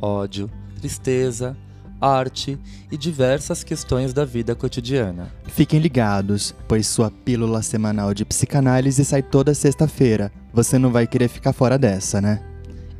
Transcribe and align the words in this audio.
ódio, 0.00 0.50
tristeza, 0.78 1.56
arte 2.00 2.58
e 2.90 2.96
diversas 2.96 3.62
questões 3.62 4.12
da 4.12 4.24
vida 4.24 4.54
cotidiana. 4.54 5.30
Fiquem 5.44 5.78
ligados, 5.78 6.54
pois 6.66 6.86
sua 6.86 7.10
pílula 7.10 7.62
semanal 7.62 8.14
de 8.14 8.24
psicanálise 8.24 9.04
sai 9.04 9.22
toda 9.22 9.54
sexta-feira. 9.54 10.32
Você 10.52 10.78
não 10.78 10.90
vai 10.90 11.06
querer 11.06 11.28
ficar 11.28 11.52
fora 11.52 11.78
dessa, 11.78 12.20
né? 12.20 12.40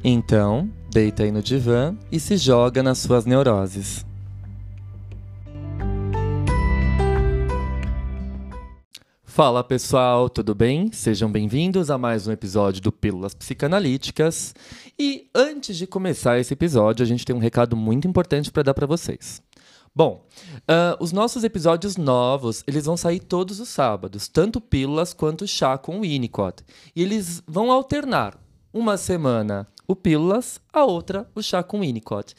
Então, 0.04 0.68
deita 0.90 1.22
aí 1.22 1.30
no 1.30 1.42
divã 1.42 1.96
e 2.10 2.20
se 2.20 2.36
joga 2.36 2.82
nas 2.82 2.98
suas 2.98 3.24
neuroses. 3.24 4.04
Fala 9.40 9.64
pessoal, 9.64 10.28
tudo 10.28 10.54
bem? 10.54 10.92
Sejam 10.92 11.32
bem-vindos 11.32 11.90
a 11.90 11.96
mais 11.96 12.26
um 12.26 12.30
episódio 12.30 12.82
do 12.82 12.92
Pílulas 12.92 13.32
Psicanalíticas. 13.32 14.54
E 14.98 15.30
antes 15.34 15.78
de 15.78 15.86
começar 15.86 16.38
esse 16.38 16.52
episódio, 16.52 17.02
a 17.02 17.06
gente 17.06 17.24
tem 17.24 17.34
um 17.34 17.38
recado 17.38 17.74
muito 17.74 18.06
importante 18.06 18.52
para 18.52 18.64
dar 18.64 18.74
para 18.74 18.86
vocês. 18.86 19.40
Bom, 19.96 20.26
uh, 20.68 21.02
os 21.02 21.10
nossos 21.10 21.42
episódios 21.42 21.96
novos, 21.96 22.62
eles 22.66 22.84
vão 22.84 22.98
sair 22.98 23.18
todos 23.18 23.60
os 23.60 23.70
sábados, 23.70 24.28
tanto 24.28 24.60
Pílulas 24.60 25.14
quanto 25.14 25.48
Chá 25.48 25.78
com 25.78 26.02
Winnicott. 26.02 26.62
E 26.94 27.02
eles 27.02 27.42
vão 27.48 27.72
alternar 27.72 28.38
uma 28.74 28.98
semana 28.98 29.66
o 29.88 29.96
Pílulas, 29.96 30.60
a 30.70 30.84
outra 30.84 31.26
o 31.34 31.40
Chá 31.40 31.62
com 31.62 31.80
Winnicott. 31.80 32.34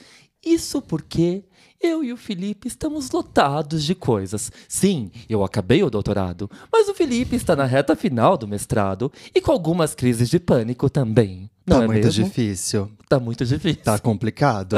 Isso 0.45 0.83
porque 0.83 1.45
eu 1.81 2.03
e 2.03 2.13
o 2.13 2.17
Felipe 2.17 2.67
estamos 2.67 3.11
lotados 3.11 3.83
de 3.83 3.95
coisas. 3.95 4.51
Sim, 4.67 5.11
eu 5.27 5.43
acabei 5.43 5.83
o 5.83 5.89
doutorado, 5.89 6.49
mas 6.71 6.87
o 6.87 6.93
Felipe 6.93 7.35
está 7.35 7.55
na 7.55 7.65
reta 7.65 7.95
final 7.95 8.37
do 8.37 8.47
mestrado 8.47 9.11
e 9.33 9.41
com 9.41 9.51
algumas 9.51 9.95
crises 9.95 10.29
de 10.29 10.39
pânico 10.39 10.89
também. 10.89 11.49
Não 11.65 11.77
tá 11.79 11.83
é 11.83 11.87
muito 11.87 12.05
mesmo? 12.05 12.25
difícil. 12.25 12.91
Tá 13.07 13.19
muito 13.19 13.45
difícil. 13.45 13.83
Tá 13.83 13.97
complicado. 13.99 14.77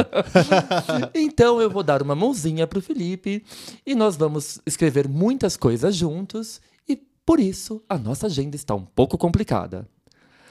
então 1.13 1.61
eu 1.61 1.69
vou 1.69 1.83
dar 1.83 2.01
uma 2.01 2.15
mãozinha 2.15 2.65
pro 2.67 2.81
Felipe 2.81 3.43
e 3.85 3.95
nós 3.95 4.15
vamos 4.15 4.59
escrever 4.65 5.07
muitas 5.07 5.57
coisas 5.57 5.95
juntos 5.95 6.61
e 6.87 6.95
por 7.25 7.39
isso 7.39 7.81
a 7.89 7.97
nossa 7.97 8.27
agenda 8.27 8.55
está 8.55 8.75
um 8.75 8.85
pouco 8.85 9.17
complicada. 9.17 9.87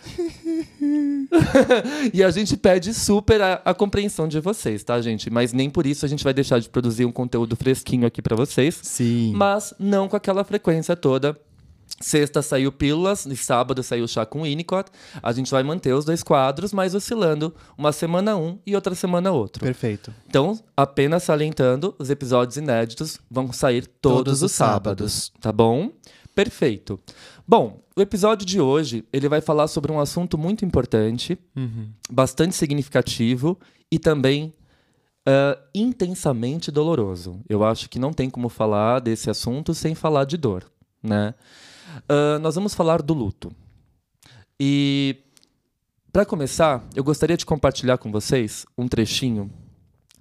e 2.13 2.23
a 2.23 2.31
gente 2.31 2.57
pede 2.57 2.93
super 2.93 3.41
a, 3.41 3.63
a, 3.65 3.75
compreensão 3.75 4.29
de 4.29 4.41
vocês, 4.41 4.83
tá, 4.83 5.01
gente? 5.01 5.31
Mas 5.31 5.53
nem 5.53 5.71
por 5.71 5.87
isso 5.87 6.05
a 6.05 6.09
gente 6.09 6.25
vai 6.25 6.35
deixar 6.35 6.59
de 6.59 6.69
produzir 6.69 7.05
um 7.05 7.13
conteúdo 7.13 7.57
fresquinho 7.57 8.07
aqui 8.07 8.21
para 8.21 8.37
vocês. 8.37 8.79
Sim. 8.83 9.33
Mas 9.35 9.73
não 9.79 10.09
com 10.09 10.17
aquela 10.17 10.45
frequência 10.45 10.97
toda. 10.97 11.39
Sexta 12.01 12.43
saiu 12.43 12.73
Pílulas, 12.73 13.27
e 13.27 13.37
sábado 13.37 13.83
saiu 13.83 14.09
Chá 14.09 14.27
com 14.27 14.43
Winnicott. 14.43 14.91
A 15.23 15.33
gente 15.33 15.51
vai 15.51 15.63
manter 15.63 15.93
os 15.93 16.05
dois 16.05 16.23
quadros, 16.23 16.73
mas 16.73 16.95
oscilando 16.95 17.55
uma 17.77 17.93
semana 17.93 18.37
um 18.37 18.59
e 18.67 18.75
outra 18.75 18.95
semana 18.95 19.31
outro. 19.31 19.63
Perfeito. 19.63 20.13
Então, 20.27 20.59
apenas 20.77 21.23
salientando, 21.23 21.95
os 21.99 22.11
episódios 22.11 22.57
inéditos 22.57 23.19
vão 23.31 23.53
sair 23.53 23.87
todos, 23.87 24.19
todos 24.19 24.43
os 24.43 24.53
sábados, 24.53 25.13
sábados, 25.13 25.33
tá 25.41 25.53
bom? 25.53 25.91
Perfeito. 26.35 26.99
Bom, 27.47 27.82
o 27.97 28.01
episódio 28.01 28.47
de 28.47 28.61
hoje 28.61 29.05
ele 29.13 29.29
vai 29.29 29.41
falar 29.41 29.69
sobre 29.69 29.93
um 29.93 30.01
assunto 30.01 30.39
muito 30.39 30.65
importante, 30.65 31.39
uhum. 31.55 31.89
bastante 32.11 32.55
significativo 32.55 33.59
e 33.91 33.99
também 33.99 34.55
uh, 35.29 35.61
intensamente 35.75 36.71
doloroso. 36.71 37.41
Eu 37.49 37.65
acho 37.65 37.89
que 37.89 37.99
não 37.99 38.13
tem 38.13 38.31
como 38.31 38.49
falar 38.49 39.01
desse 39.01 39.29
assunto 39.29 39.75
sem 39.75 39.95
falar 39.95 40.25
de 40.25 40.37
dor, 40.37 40.65
né? 41.03 41.35
Uh, 42.09 42.39
nós 42.41 42.55
vamos 42.55 42.75
falar 42.75 43.03
do 43.03 43.13
luto. 43.13 43.53
E 44.59 45.17
para 46.13 46.25
começar, 46.25 46.87
eu 46.95 47.05
gostaria 47.05 47.37
de 47.37 47.45
compartilhar 47.45 47.99
com 47.99 48.11
vocês 48.11 48.65
um 48.77 48.89
trechinho 48.89 49.51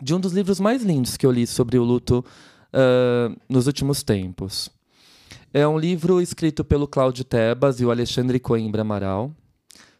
de 0.01 0.13
um 0.13 0.19
dos 0.19 0.33
livros 0.33 0.59
mais 0.59 0.83
lindos 0.83 1.15
que 1.15 1.25
eu 1.25 1.31
li 1.31 1.45
sobre 1.45 1.77
o 1.77 1.83
luto 1.83 2.25
uh, 2.73 3.39
nos 3.47 3.67
últimos 3.67 4.01
tempos. 4.03 4.69
É 5.53 5.67
um 5.67 5.77
livro 5.77 6.21
escrito 6.21 6.63
pelo 6.63 6.87
Cláudio 6.87 7.25
Tebas 7.25 7.81
e 7.81 7.85
o 7.85 7.91
Alexandre 7.91 8.39
Coimbra 8.39 8.83
Amaral. 8.83 9.35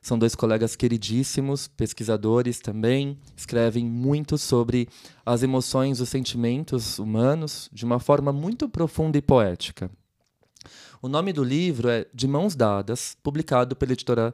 São 0.01 0.17
dois 0.17 0.34
colegas 0.34 0.78
queridíssimos, 0.78 1.67
pesquisadores 1.67 2.62
também, 2.62 3.17
escrevem 3.35 3.85
muito 3.85 4.38
sobre 4.38 4.88
as 5.25 5.44
emoções, 5.44 6.00
os 6.00 6.07
sentimentos 6.07 7.00
humanos 7.00 7.69
de 7.73 7.84
uma 7.84 8.00
forma 8.00 8.31
muito 8.31 8.69
profunda 8.69 9.17
e 9.17 9.22
poética. 9.22 9.91
O 11.01 11.09
nome 11.09 11.34
do 11.34 11.44
livro 11.44 11.89
é 11.89 12.07
De 12.13 12.29
Mãos 12.29 12.56
Dadas, 12.56 13.18
publicado 13.22 13.75
pela 13.75 13.91
editora 13.91 14.33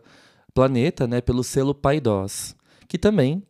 Planeta, 0.54 1.08
né, 1.08 1.20
pelo 1.20 1.44
selo 1.44 1.74
Paidós, 1.74 2.56
que 2.88 3.00
também 3.00 3.42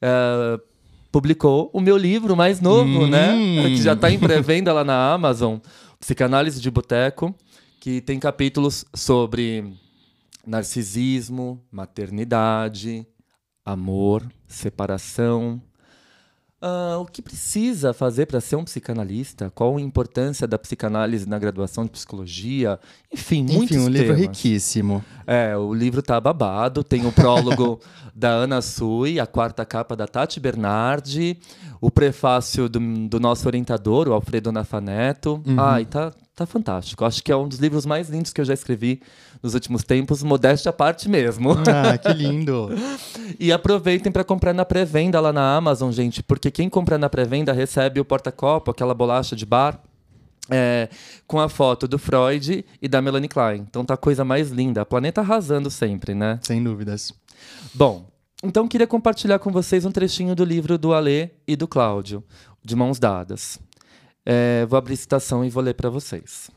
uh, 0.00 0.62
publicou 1.10 1.70
o 1.72 1.80
meu 1.80 1.96
livro 1.96 2.36
mais 2.36 2.60
novo, 2.60 3.08
né, 3.08 3.32
hum. 3.32 3.56
né, 3.56 3.70
que 3.70 3.82
já 3.82 3.94
está 3.94 4.12
em 4.12 4.18
pré-venda 4.18 4.72
lá 4.72 4.84
na 4.84 5.12
Amazon, 5.12 5.58
Psicanálise 6.00 6.62
de 6.62 6.70
Boteco, 6.70 7.34
que 7.78 8.00
tem 8.00 8.18
capítulos 8.18 8.86
sobre 8.94 9.76
narcisismo, 10.46 11.62
maternidade, 11.70 13.06
amor, 13.62 14.26
separação. 14.48 15.62
Uh, 16.62 17.00
o 17.00 17.06
que 17.06 17.22
precisa 17.22 17.94
fazer 17.94 18.26
para 18.26 18.38
ser 18.38 18.56
um 18.56 18.64
psicanalista? 18.64 19.50
Qual 19.54 19.78
a 19.78 19.80
importância 19.80 20.46
da 20.46 20.58
psicanálise 20.58 21.26
na 21.26 21.38
graduação 21.38 21.84
de 21.84 21.90
psicologia? 21.90 22.78
Enfim, 23.10 23.44
Enfim 23.44 23.56
muitos 23.56 23.76
um 23.78 23.84
temas. 23.84 23.94
livro 23.94 24.14
riquíssimo. 24.14 25.02
É, 25.26 25.56
o 25.56 25.72
livro 25.72 26.02
tá 26.02 26.20
babado. 26.20 26.84
Tem 26.84 27.06
o 27.06 27.12
prólogo 27.12 27.80
da 28.14 28.28
Ana 28.28 28.60
Sui, 28.60 29.18
a 29.18 29.26
quarta 29.26 29.64
capa 29.64 29.96
da 29.96 30.06
Tati 30.06 30.38
Bernardi, 30.38 31.38
o 31.80 31.90
prefácio 31.90 32.68
do, 32.68 32.78
do 33.08 33.18
nosso 33.18 33.46
orientador, 33.46 34.06
o 34.06 34.12
Alfredo 34.12 34.52
Nafaneto. 34.52 35.42
Uhum. 35.46 35.58
Ai, 35.58 35.86
tá, 35.86 36.12
tá 36.34 36.46
fantástico. 36.46 37.04
Acho 37.04 37.22
que 37.22 37.30
é 37.30 37.36
um 37.36 37.48
dos 37.48 37.58
livros 37.58 37.84
mais 37.84 38.08
lindos 38.08 38.32
que 38.32 38.40
eu 38.40 38.44
já 38.44 38.54
escrevi 38.54 39.02
nos 39.42 39.54
últimos 39.54 39.82
tempos, 39.82 40.22
modéstia 40.22 40.70
à 40.70 40.72
parte 40.72 41.08
mesmo. 41.08 41.52
Ah, 41.52 41.96
que 41.98 42.12
lindo! 42.14 42.70
e 43.38 43.52
aproveitem 43.52 44.10
para 44.10 44.24
comprar 44.24 44.52
na 44.52 44.64
pré-venda 44.64 45.20
lá 45.20 45.32
na 45.32 45.56
Amazon, 45.56 45.90
gente, 45.90 46.22
porque 46.22 46.50
quem 46.50 46.68
compra 46.68 46.98
na 46.98 47.08
pré-venda 47.08 47.52
recebe 47.52 48.00
o 48.00 48.04
porta-copo, 48.04 48.70
aquela 48.70 48.94
bolacha 48.94 49.36
de 49.36 49.46
bar. 49.46 49.80
É, 50.52 50.88
com 51.28 51.38
a 51.38 51.48
foto 51.48 51.86
do 51.86 51.96
Freud 51.96 52.64
e 52.82 52.88
da 52.88 53.00
Melanie 53.00 53.28
Klein. 53.28 53.64
Então 53.70 53.84
tá 53.84 53.94
a 53.94 53.96
coisa 53.96 54.24
mais 54.24 54.50
linda. 54.50 54.80
A 54.80 54.84
planeta 54.84 55.20
arrasando 55.20 55.70
sempre, 55.70 56.12
né? 56.12 56.40
Sem 56.42 56.60
dúvidas. 56.60 57.14
Bom, 57.72 58.10
então 58.42 58.66
queria 58.66 58.86
compartilhar 58.86 59.38
com 59.38 59.52
vocês 59.52 59.84
um 59.84 59.92
trechinho 59.92 60.34
do 60.34 60.44
livro 60.44 60.76
do 60.76 60.92
Alê 60.92 61.30
e 61.46 61.54
do 61.54 61.68
Cláudio, 61.68 62.24
de 62.64 62.74
mãos 62.74 62.98
dadas. 62.98 63.60
É, 64.32 64.64
vou 64.64 64.78
abrir 64.78 64.96
citação 64.96 65.44
e 65.44 65.50
vou 65.50 65.60
ler 65.60 65.74
para 65.74 65.90
vocês. 65.90 66.52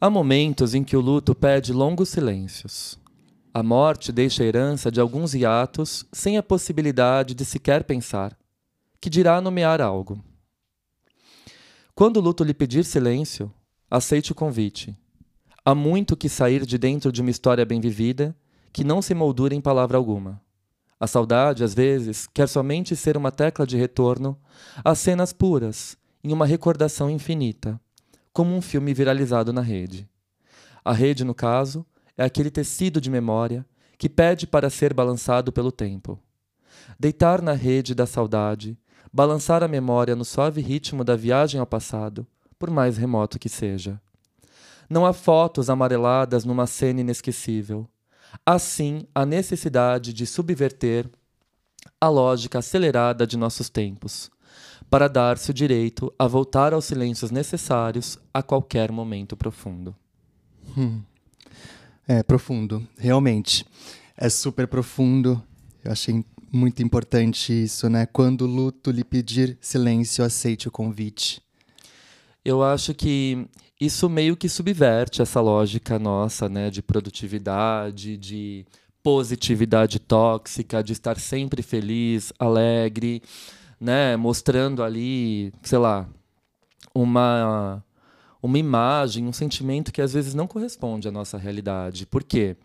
Há 0.00 0.08
momentos 0.08 0.72
em 0.72 0.84
que 0.84 0.96
o 0.96 1.00
luto 1.00 1.34
pede 1.34 1.72
longos 1.72 2.08
silêncios. 2.08 2.96
A 3.52 3.64
morte 3.64 4.12
deixa 4.12 4.44
a 4.44 4.46
herança 4.46 4.92
de 4.92 5.00
alguns 5.00 5.34
hiatos 5.34 6.06
sem 6.12 6.38
a 6.38 6.42
possibilidade 6.42 7.34
de 7.34 7.44
sequer 7.44 7.82
pensar, 7.82 8.38
que 9.00 9.10
dirá 9.10 9.40
nomear 9.40 9.80
algo. 9.80 10.22
Quando 11.96 12.18
o 12.18 12.20
luto 12.20 12.44
lhe 12.44 12.54
pedir 12.54 12.84
silêncio, 12.84 13.52
aceite 13.90 14.30
o 14.30 14.36
convite. 14.36 14.96
Há 15.64 15.74
muito 15.74 16.16
que 16.16 16.28
sair 16.28 16.64
de 16.64 16.78
dentro 16.78 17.10
de 17.10 17.22
uma 17.22 17.30
história 17.30 17.66
bem 17.66 17.80
vivida 17.80 18.36
que 18.72 18.84
não 18.84 19.02
se 19.02 19.14
moldura 19.14 19.52
em 19.52 19.60
palavra 19.60 19.98
alguma. 19.98 20.40
A 21.00 21.08
saudade, 21.08 21.64
às 21.64 21.74
vezes, 21.74 22.28
quer 22.32 22.48
somente 22.48 22.94
ser 22.94 23.16
uma 23.16 23.32
tecla 23.32 23.66
de 23.66 23.76
retorno 23.76 24.38
às 24.84 25.00
cenas 25.00 25.32
puras, 25.32 25.98
em 26.24 26.32
uma 26.32 26.46
recordação 26.46 27.10
infinita, 27.10 27.78
como 28.32 28.56
um 28.56 28.62
filme 28.62 28.94
viralizado 28.94 29.52
na 29.52 29.60
rede. 29.60 30.08
A 30.82 30.92
rede, 30.92 31.22
no 31.22 31.34
caso, 31.34 31.84
é 32.16 32.24
aquele 32.24 32.50
tecido 32.50 32.98
de 32.98 33.10
memória 33.10 33.64
que 33.98 34.08
pede 34.08 34.46
para 34.46 34.70
ser 34.70 34.94
balançado 34.94 35.52
pelo 35.52 35.70
tempo. 35.70 36.18
Deitar 36.98 37.42
na 37.42 37.52
rede 37.52 37.94
da 37.94 38.06
saudade, 38.06 38.78
balançar 39.12 39.62
a 39.62 39.68
memória 39.68 40.16
no 40.16 40.24
suave 40.24 40.62
ritmo 40.62 41.04
da 41.04 41.14
viagem 41.14 41.60
ao 41.60 41.66
passado, 41.66 42.26
por 42.58 42.70
mais 42.70 42.96
remoto 42.96 43.38
que 43.38 43.48
seja. 43.48 44.00
Não 44.88 45.04
há 45.04 45.12
fotos 45.12 45.68
amareladas 45.68 46.44
numa 46.44 46.66
cena 46.66 47.02
inesquecível. 47.02 47.86
Há 48.44 48.58
sim 48.58 49.06
a 49.14 49.26
necessidade 49.26 50.12
de 50.12 50.26
subverter 50.26 51.08
a 52.00 52.08
lógica 52.08 52.58
acelerada 52.58 53.26
de 53.26 53.36
nossos 53.36 53.68
tempos, 53.68 54.30
para 54.94 55.08
dar-se 55.08 55.50
o 55.50 55.52
direito 55.52 56.14
a 56.16 56.28
voltar 56.28 56.72
aos 56.72 56.84
silêncios 56.84 57.32
necessários 57.32 58.16
a 58.32 58.44
qualquer 58.44 58.92
momento 58.92 59.36
profundo. 59.36 59.92
Hum. 60.78 61.02
É 62.06 62.22
profundo, 62.22 62.86
realmente. 62.96 63.66
É 64.16 64.28
super 64.28 64.68
profundo. 64.68 65.42
Eu 65.82 65.90
achei 65.90 66.24
muito 66.52 66.80
importante 66.80 67.64
isso, 67.64 67.88
né? 67.88 68.06
Quando 68.06 68.42
o 68.42 68.46
luto 68.46 68.92
lhe 68.92 69.02
pedir 69.02 69.58
silêncio, 69.60 70.24
aceite 70.24 70.68
o 70.68 70.70
convite. 70.70 71.42
Eu 72.44 72.62
acho 72.62 72.94
que 72.94 73.48
isso 73.80 74.08
meio 74.08 74.36
que 74.36 74.48
subverte 74.48 75.20
essa 75.20 75.40
lógica 75.40 75.98
nossa, 75.98 76.48
né, 76.48 76.70
de 76.70 76.80
produtividade, 76.80 78.16
de 78.16 78.64
positividade 79.02 79.98
tóxica, 79.98 80.84
de 80.84 80.92
estar 80.92 81.18
sempre 81.18 81.62
feliz, 81.62 82.32
alegre, 82.38 83.20
né, 83.84 84.16
mostrando 84.16 84.82
ali, 84.82 85.52
sei 85.62 85.76
lá, 85.76 86.08
uma 86.94 87.84
uma 88.42 88.58
imagem, 88.58 89.26
um 89.26 89.32
sentimento 89.32 89.90
que 89.90 90.02
às 90.02 90.12
vezes 90.12 90.34
não 90.34 90.46
corresponde 90.46 91.08
à 91.08 91.10
nossa 91.10 91.38
realidade. 91.38 92.04
Por 92.04 92.22
quê? 92.22 92.56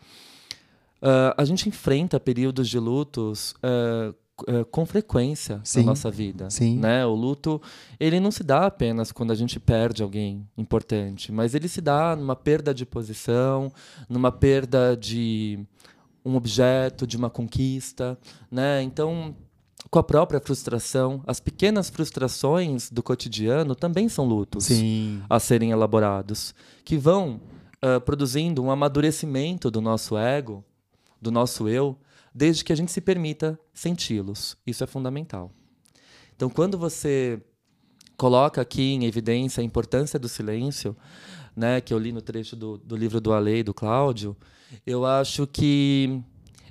Uh, 1.02 1.32
a 1.38 1.46
gente 1.46 1.70
enfrenta 1.70 2.20
períodos 2.20 2.68
de 2.68 2.78
lutos 2.78 3.56
uh, 3.64 4.14
uh, 4.42 4.66
com 4.66 4.86
frequência 4.86 5.62
Sim. 5.64 5.80
na 5.80 5.86
nossa 5.88 6.12
vida. 6.12 6.50
Sim. 6.50 6.78
Né? 6.80 7.06
O 7.06 7.16
luto 7.16 7.62
ele 7.98 8.20
não 8.20 8.30
se 8.30 8.44
dá 8.44 8.66
apenas 8.66 9.14
quando 9.14 9.32
a 9.32 9.36
gente 9.36 9.58
perde 9.58 10.04
alguém 10.04 10.46
importante, 10.58 11.32
mas 11.32 11.56
ele 11.56 11.70
se 11.70 11.80
dá 11.80 12.14
numa 12.14 12.36
perda 12.36 12.74
de 12.74 12.86
posição, 12.86 13.72
numa 14.10 14.34
perda 14.34 14.98
de 14.98 15.60
um 16.26 16.36
objeto, 16.36 17.08
de 17.08 17.16
uma 17.16 17.30
conquista. 17.30 18.18
Né? 18.52 18.84
Então, 18.84 19.34
com 19.90 20.00
a 20.00 20.04
própria 20.04 20.40
frustração, 20.40 21.24
as 21.26 21.40
pequenas 21.40 21.90
frustrações 21.90 22.92
do 22.92 23.02
cotidiano 23.02 23.76
também 23.76 24.08
são 24.08 24.26
lutos 24.26 24.66
Sim. 24.66 25.22
a 25.30 25.40
serem 25.40 25.72
elaborados, 25.72 26.54
que 26.86 26.98
vão 26.98 27.42
uh, 27.84 28.00
produzindo 28.02 28.62
um 28.62 28.70
amadurecimento 28.70 29.72
do 29.72 29.82
nosso 29.82 30.18
ego, 30.18 30.64
do 31.22 31.32
nosso 31.32 31.68
eu, 31.68 31.98
desde 32.34 32.64
que 32.64 32.72
a 32.72 32.76
gente 32.76 32.92
se 32.92 33.02
permita 33.02 33.60
senti-los. 33.74 34.56
Isso 34.66 34.84
é 34.84 34.88
fundamental. 34.88 35.52
Então, 36.36 36.50
quando 36.50 36.78
você 36.78 37.42
coloca 38.16 38.62
aqui 38.62 38.94
em 38.94 39.06
evidência 39.06 39.62
a 39.62 39.64
importância 39.64 40.20
do 40.20 40.30
silêncio, 40.30 40.96
né, 41.56 41.82
que 41.82 41.94
eu 41.94 41.98
li 41.98 42.12
no 42.12 42.22
trecho 42.22 42.56
do, 42.56 42.78
do 42.78 42.96
livro 42.96 43.20
do 43.20 43.34
Ale 43.34 43.60
e 43.60 43.64
do 43.64 43.74
Cláudio, 43.74 44.38
eu 44.86 45.06
acho 45.06 45.48
que 45.48 46.22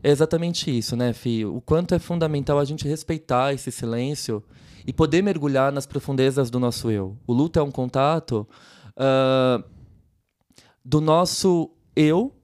é 0.02 0.10
exatamente 0.10 0.76
isso, 0.76 0.96
né, 0.96 1.12
Fih? 1.12 1.44
O 1.44 1.60
quanto 1.60 1.94
é 1.94 1.98
fundamental 1.98 2.58
a 2.58 2.64
gente 2.64 2.86
respeitar 2.86 3.52
esse 3.52 3.70
silêncio 3.70 4.42
e 4.86 4.92
poder 4.92 5.22
mergulhar 5.22 5.72
nas 5.72 5.86
profundezas 5.86 6.50
do 6.50 6.58
nosso 6.58 6.90
eu. 6.90 7.16
O 7.26 7.32
luto 7.32 7.58
é 7.58 7.62
um 7.62 7.70
contato 7.70 8.48
uh, 8.96 9.62
do 10.84 11.00
nosso 11.00 11.70
eu 11.94 12.34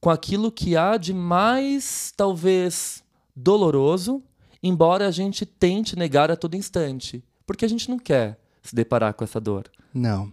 com 0.00 0.10
aquilo 0.10 0.50
que 0.50 0.76
há 0.76 0.96
de 0.96 1.14
mais, 1.14 2.12
talvez, 2.16 3.02
doloroso, 3.34 4.22
embora 4.62 5.06
a 5.06 5.10
gente 5.10 5.46
tente 5.46 5.96
negar 5.96 6.30
a 6.30 6.36
todo 6.36 6.56
instante, 6.56 7.24
porque 7.46 7.64
a 7.64 7.68
gente 7.68 7.88
não 7.88 7.98
quer 7.98 8.38
se 8.62 8.74
deparar 8.74 9.14
com 9.14 9.24
essa 9.24 9.40
dor. 9.40 9.70
Não. 9.92 10.32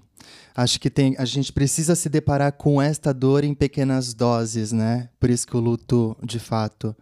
Acho 0.55 0.79
que 0.79 0.89
tem, 0.89 1.15
a 1.17 1.25
gente 1.25 1.53
precisa 1.53 1.95
se 1.95 2.09
deparar 2.09 2.51
com 2.53 2.81
esta 2.81 3.13
dor 3.13 3.43
em 3.43 3.53
pequenas 3.53 4.13
doses, 4.13 4.71
né? 4.71 5.09
Por 5.19 5.29
isso 5.29 5.47
que 5.47 5.55
o 5.55 5.59
luto, 5.59 6.17
de 6.23 6.39
fato, 6.39 6.95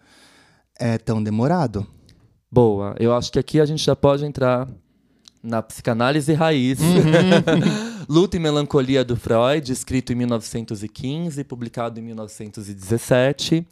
é 0.79 0.97
tão 0.97 1.21
demorado. 1.21 1.85
Boa. 2.51 2.95
Eu 2.99 3.15
acho 3.15 3.31
que 3.31 3.39
aqui 3.39 3.59
a 3.59 3.65
gente 3.65 3.83
já 3.83 3.95
pode 3.95 4.25
entrar 4.25 4.67
na 5.43 5.61
psicanálise 5.61 6.33
raiz. 6.33 6.79
Luto 8.07 8.37
e 8.37 8.39
Melancolia 8.39 9.03
do 9.03 9.17
Freud, 9.17 9.69
escrito 9.71 10.13
em 10.13 10.15
1915, 10.15 11.43
publicado 11.43 11.99
em 11.99 12.03
1917. 12.03 13.67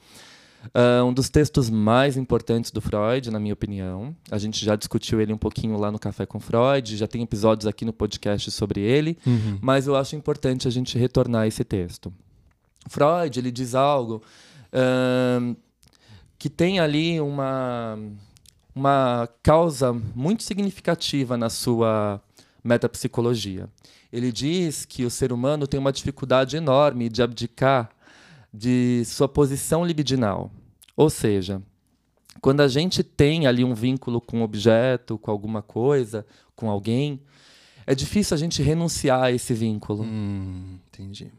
Uh, 0.73 1.03
um 1.05 1.13
dos 1.13 1.29
textos 1.29 1.69
mais 1.69 2.17
importantes 2.17 2.71
do 2.71 2.81
Freud, 2.81 3.29
na 3.29 3.39
minha 3.39 3.53
opinião. 3.53 4.15
A 4.31 4.37
gente 4.37 4.63
já 4.65 4.75
discutiu 4.75 5.21
ele 5.21 5.31
um 5.33 5.37
pouquinho 5.37 5.77
lá 5.77 5.91
no 5.91 5.99
Café 5.99 6.25
com 6.25 6.39
Freud, 6.39 6.97
já 6.97 7.07
tem 7.07 7.21
episódios 7.21 7.67
aqui 7.67 7.85
no 7.85 7.93
podcast 7.93 8.49
sobre 8.51 8.81
ele, 8.81 9.17
Uhum. 9.25 9.59
mas 9.61 9.87
eu 9.87 9.95
acho 9.95 10.15
importante 10.15 10.67
a 10.67 10.71
gente 10.71 10.97
retornar 10.97 11.41
a 11.43 11.47
esse 11.47 11.63
texto. 11.63 12.11
Freud 12.87 13.37
ele 13.39 13.51
diz 13.51 13.75
algo 13.75 14.21
ahn, 14.73 15.55
que 16.37 16.49
tem 16.49 16.79
ali 16.79 17.19
uma, 17.21 17.97
uma 18.75 19.29
causa 19.41 19.93
muito 20.15 20.43
significativa 20.43 21.37
na 21.37 21.49
sua 21.49 22.21
metapsicologia. 22.63 23.69
Ele 24.11 24.31
diz 24.31 24.85
que 24.85 25.03
o 25.05 25.09
ser 25.09 25.31
humano 25.33 25.67
tem 25.67 25.79
uma 25.79 25.91
dificuldade 25.91 26.55
enorme 26.57 27.09
de 27.09 27.21
abdicar 27.21 27.89
de 28.57 29.03
sua 29.05 29.27
posição 29.27 29.85
libidinal. 29.85 30.51
Ou 30.95 31.09
seja, 31.09 31.61
quando 32.41 32.61
a 32.61 32.67
gente 32.67 33.03
tem 33.03 33.47
ali 33.47 33.63
um 33.63 33.73
vínculo 33.73 34.21
com 34.21 34.39
um 34.39 34.43
objeto, 34.43 35.17
com 35.17 35.29
alguma 35.31 35.61
coisa, 35.61 36.25
com 36.55 36.69
alguém, 36.69 37.19
é 37.85 37.93
difícil 37.93 38.33
a 38.35 38.37
gente 38.37 38.61
renunciar 38.61 39.23
a 39.23 39.31
esse 39.31 39.53
vínculo. 39.53 40.03
Hum, 40.03 40.77
entendi. 40.87 41.31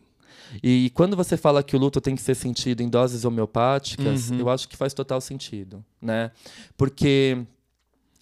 E 0.63 0.91
quando 0.95 1.17
você 1.17 1.37
fala 1.37 1.63
que 1.63 1.75
o 1.75 1.79
luto 1.79 2.01
tem 2.01 2.15
que 2.15 2.23
ser 2.23 2.35
sentido 2.37 2.81
em 2.83 2.89
doses 2.89 3.25
homeopáticas, 3.25 4.31
Uhum. 4.31 4.39
eu 4.41 4.49
acho 4.49 4.69
que 4.69 4.77
faz 4.77 4.95
total 4.95 5.21
sentido, 5.21 5.85
né? 6.01 6.31
Porque 6.77 7.45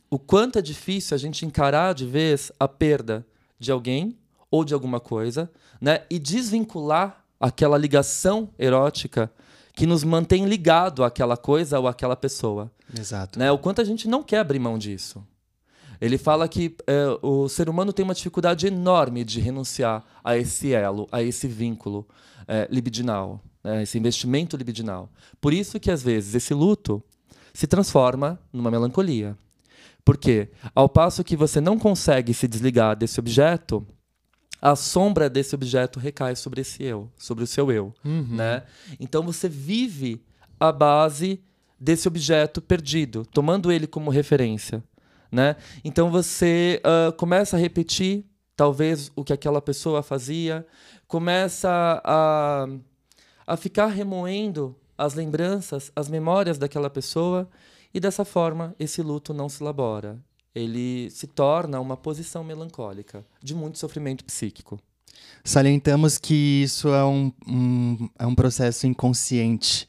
o 0.08 0.19
quanto 0.19 0.58
é 0.58 0.62
difícil 0.62 1.14
a 1.14 1.19
gente 1.19 1.44
encarar 1.44 1.93
de 1.94 2.06
vez 2.06 2.50
a 2.58 2.67
perda 2.69 3.26
de 3.58 3.70
alguém 3.70 4.17
ou 4.50 4.64
de 4.64 4.73
alguma 4.73 5.00
coisa, 5.00 5.50
né? 5.81 6.02
E 6.08 6.19
desvincular 6.19 7.24
aquela 7.38 7.76
ligação 7.76 8.50
erótica 8.58 9.31
que 9.75 9.86
nos 9.86 10.04
mantém 10.04 10.46
ligado 10.46 11.02
àquela 11.02 11.36
coisa 11.36 11.78
ou 11.81 11.88
àquela 11.88 12.14
pessoa 12.14 12.70
Exato. 12.96 13.38
né? 13.38 13.50
O 13.50 13.58
quanto 13.58 13.81
a 13.81 13.84
gente 13.84 14.06
não 14.08 14.22
quer 14.22 14.38
abrir 14.38 14.58
mão 14.58 14.78
disso. 14.78 15.25
Ele 16.00 16.19
fala 16.19 16.48
que 16.48 16.76
é, 16.86 17.19
o 17.22 17.48
ser 17.48 17.69
humano 17.69 17.92
tem 17.92 18.04
uma 18.04 18.14
dificuldade 18.14 18.66
enorme 18.66 19.25
de 19.25 19.40
renunciar 19.40 20.04
a 20.22 20.36
esse 20.36 20.72
elo, 20.72 21.08
a 21.10 21.22
esse 21.22 21.46
vínculo 21.48 22.06
é, 22.46 22.69
libidinal, 22.70 23.40
né? 23.62 23.82
esse 23.82 23.98
investimento 23.98 24.56
libidinal. 24.56 25.10
Por 25.40 25.52
isso 25.52 25.80
que 25.80 25.90
às 25.90 26.02
vezes 26.02 26.34
esse 26.34 26.52
luto 26.52 27.02
se 27.52 27.66
transforma 27.66 28.38
numa 28.52 28.70
melancolia. 28.70 29.37
Porque 30.04 30.50
ao 30.75 30.88
passo 30.88 31.25
que 31.25 31.37
você 31.37 31.61
não 31.61 31.78
consegue 31.78 32.35
se 32.35 32.47
desligar 32.47 32.94
desse 32.97 33.18
objeto, 33.18 33.87
a 34.64 34.75
sombra 34.75 35.28
desse 35.28 35.54
objeto 35.54 36.00
recai 36.00 36.35
sobre 36.35 36.62
esse 36.62 36.83
eu, 36.83 37.11
sobre 37.18 37.44
o 37.44 37.47
seu 37.47 37.71
eu 37.71 37.92
Uhum. 38.02 38.28
né? 38.30 38.62
Então 38.99 39.23
você 39.23 39.47
vive 39.47 40.25
a 40.59 40.73
base 40.73 41.38
desse 41.78 42.09
objeto 42.09 42.62
perdido, 42.62 43.26
tomando 43.26 43.71
ele 43.71 43.87
como 43.87 44.11
referência, 44.11 44.83
né? 45.30 45.56
Então 45.85 46.11
você 46.11 46.80
ah, 46.83 47.12
começa 47.12 47.59
a 47.59 47.61
repetir 47.61 48.25
talvez 48.56 49.12
o 49.14 49.23
que 49.23 49.35
aquela 49.35 49.61
pessoa 49.61 50.02
fazia, 50.02 50.66
começa 51.06 52.00
a, 52.02 52.66
a 53.47 53.56
ficar 53.59 53.88
remoendo 53.88 54.75
as 54.97 55.12
lembranças, 55.12 55.92
as 55.94 56.09
memórias 56.09 56.56
daquela 56.56 56.88
pessoa 56.88 57.50
e 57.92 58.00
dessa 58.00 58.25
forma 58.25 58.75
esse 58.78 59.02
luto 59.02 59.35
não 59.35 59.47
se 59.47 59.62
elabora. 59.62 60.18
Ele 60.54 61.11
se 61.11 61.26
torna 61.26 61.80
uma 61.80 61.96
posição 61.96 62.44
melancólica 62.44 63.25
de 63.42 63.54
muito 63.54 63.78
sofrimento 63.78 64.25
psíquico. 64.25 64.78
Salientamos 65.42 66.16
que 66.16 66.62
isso 66.62 66.88
é 66.88 67.04
um, 67.04 67.32
um- 67.46 68.08
é 68.18 68.26
um 68.26 68.34
processo 68.34 68.87
inconsciente. 68.87 69.87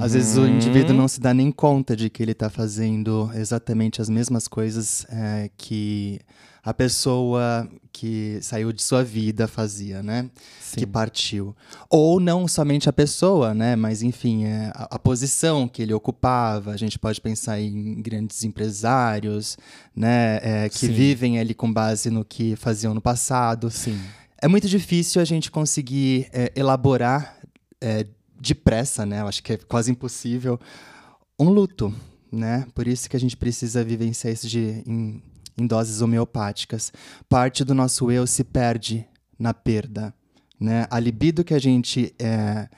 Às 0.00 0.12
vezes 0.14 0.36
o 0.36 0.46
indivíduo 0.46 0.94
não 0.94 1.08
se 1.08 1.20
dá 1.20 1.34
nem 1.34 1.50
conta 1.50 1.94
de 1.96 2.08
que 2.08 2.22
ele 2.22 2.32
está 2.32 2.48
fazendo 2.48 3.30
exatamente 3.34 4.00
as 4.00 4.08
mesmas 4.08 4.48
coisas 4.48 5.04
é, 5.10 5.50
que 5.56 6.20
a 6.62 6.72
pessoa 6.72 7.68
que 7.96 8.38
saiu 8.42 8.72
de 8.72 8.82
sua 8.82 9.02
vida 9.02 9.48
fazia, 9.48 10.02
né? 10.02 10.28
Sim. 10.60 10.80
Que 10.80 10.86
partiu. 10.86 11.56
Ou 11.88 12.20
não 12.20 12.46
somente 12.46 12.90
a 12.90 12.92
pessoa, 12.92 13.54
né? 13.54 13.74
Mas 13.74 14.02
enfim, 14.02 14.44
é, 14.44 14.70
a, 14.74 14.96
a 14.96 14.98
posição 14.98 15.66
que 15.66 15.80
ele 15.80 15.94
ocupava. 15.94 16.72
A 16.72 16.76
gente 16.76 16.98
pode 16.98 17.18
pensar 17.22 17.58
em 17.58 18.02
grandes 18.02 18.44
empresários, 18.44 19.56
né? 19.94 20.40
é, 20.42 20.68
que 20.68 20.86
Sim. 20.86 20.92
vivem 20.92 21.38
ali 21.38 21.54
com 21.54 21.72
base 21.72 22.10
no 22.10 22.22
que 22.22 22.54
faziam 22.56 22.92
no 22.92 23.00
passado. 23.00 23.70
Sim. 23.70 23.98
É 24.42 24.46
muito 24.46 24.68
difícil 24.68 25.22
a 25.22 25.24
gente 25.24 25.50
conseguir 25.50 26.28
é, 26.32 26.52
elaborar 26.54 27.38
é, 27.80 28.06
depressa, 28.38 29.06
né? 29.06 29.22
Eu 29.22 29.28
acho 29.28 29.42
que 29.42 29.54
é 29.54 29.56
quase 29.56 29.90
impossível 29.90 30.60
um 31.38 31.48
luto, 31.48 31.94
né? 32.30 32.66
Por 32.74 32.86
isso 32.86 33.08
que 33.08 33.16
a 33.16 33.20
gente 33.20 33.36
precisa 33.38 33.82
vivenciar 33.82 34.34
isso 34.34 34.46
de, 34.46 34.82
em, 34.86 35.22
em 35.58 35.66
doses 35.66 36.00
homeopáticas. 36.00 36.92
Parte 37.28 37.64
do 37.64 37.74
nosso 37.74 38.10
eu 38.10 38.26
se 38.26 38.44
perde 38.44 39.06
na 39.38 39.54
perda, 39.54 40.14
né? 40.58 40.86
A 40.90 40.98
libido 40.98 41.44
que 41.44 41.54
a 41.54 41.58
gente 41.58 42.14
é, 42.18 42.68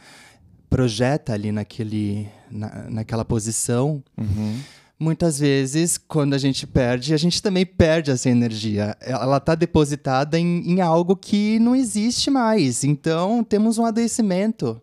projeta 0.69 1.33
ali 1.33 1.51
naquele, 1.53 2.29
na, 2.51 2.91
naquela 2.91 3.25
posição 3.25 4.03
Uhum. 4.17 4.61
muitas 4.99 5.39
vezes, 5.39 5.97
quando 5.97 6.35
a 6.35 6.39
gente 6.39 6.67
perde, 6.67 7.15
a 7.15 7.17
gente 7.17 7.43
também 7.43 7.65
perde 7.65 8.11
essa 8.11 8.29
energia. 8.29 8.97
Ela 9.01 9.39
está 9.39 9.55
depositada 9.55 10.39
em, 10.39 10.73
em, 10.73 10.81
algo 10.81 11.17
que 11.17 11.59
não 11.59 11.75
existe 11.75 12.31
mais. 12.31 12.85
Então, 12.85 13.45
temos 13.45 13.79
um 13.79 13.85
adoecimento. 13.85 14.81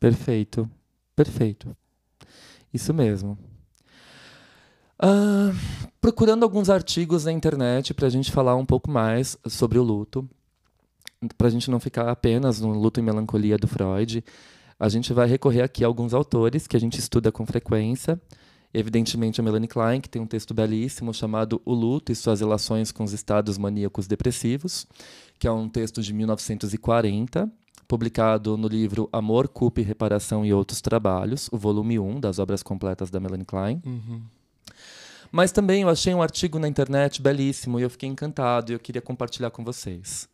Perfeito. 0.00 0.68
Perfeito. 1.14 1.76
Isso 2.72 2.94
mesmo. 2.94 3.36
Uh, 5.02 5.56
procurando 6.00 6.42
alguns 6.42 6.68
artigos 6.68 7.24
na 7.24 7.32
internet 7.32 7.94
para 7.94 8.06
a 8.06 8.10
gente 8.10 8.32
falar 8.32 8.56
um 8.56 8.66
pouco 8.66 8.90
mais 8.90 9.36
sobre 9.46 9.78
o 9.78 9.82
luto, 9.82 10.28
para 11.36 11.48
a 11.48 11.50
gente 11.50 11.70
não 11.70 11.80
ficar 11.80 12.08
apenas 12.08 12.60
no 12.60 12.72
luto 12.72 13.00
e 13.00 13.02
melancolia 13.02 13.58
do 13.58 13.66
Freud, 13.66 14.24
a 14.78 14.88
gente 14.88 15.12
vai 15.12 15.26
recorrer 15.26 15.62
aqui 15.62 15.84
a 15.84 15.86
alguns 15.86 16.14
autores 16.14 16.66
que 16.66 16.76
a 16.76 16.80
gente 16.80 16.98
estuda 16.98 17.32
com 17.32 17.44
frequência 17.44 18.20
Evidentemente, 18.72 19.40
a 19.40 19.44
Melanie 19.44 19.68
Klein, 19.68 20.00
que 20.00 20.10
tem 20.10 20.20
um 20.20 20.26
texto 20.26 20.52
belíssimo 20.52 21.12
chamado 21.14 21.60
O 21.64 21.72
Luto 21.72 22.12
e 22.12 22.14
Suas 22.14 22.40
Relações 22.40 22.92
com 22.92 23.02
os 23.02 23.12
Estados 23.12 23.56
Maníacos 23.56 24.06
Depressivos, 24.06 24.86
que 25.38 25.46
é 25.46 25.50
um 25.50 25.68
texto 25.68 26.02
de 26.02 26.12
1940, 26.12 27.50
publicado 27.86 28.58
no 28.58 28.68
livro 28.68 29.08
Amor, 29.10 29.48
Culpa 29.48 29.80
e 29.80 29.84
Reparação 29.84 30.44
e 30.44 30.52
Outros 30.52 30.82
Trabalhos, 30.82 31.48
o 31.50 31.56
volume 31.56 31.98
1 31.98 32.20
das 32.20 32.38
obras 32.38 32.62
completas 32.62 33.10
da 33.10 33.18
Melanie 33.18 33.46
Klein. 33.46 33.80
Uhum. 33.86 34.20
Mas 35.30 35.52
também 35.52 35.82
eu 35.82 35.88
achei 35.88 36.14
um 36.14 36.22
artigo 36.22 36.58
na 36.58 36.68
internet 36.68 37.20
belíssimo 37.20 37.78
e 37.78 37.82
eu 37.82 37.90
fiquei 37.90 38.08
encantado 38.08 38.72
e 38.72 38.74
eu 38.74 38.78
queria 38.78 39.02
compartilhar 39.02 39.50
com 39.50 39.64
vocês. 39.64 40.28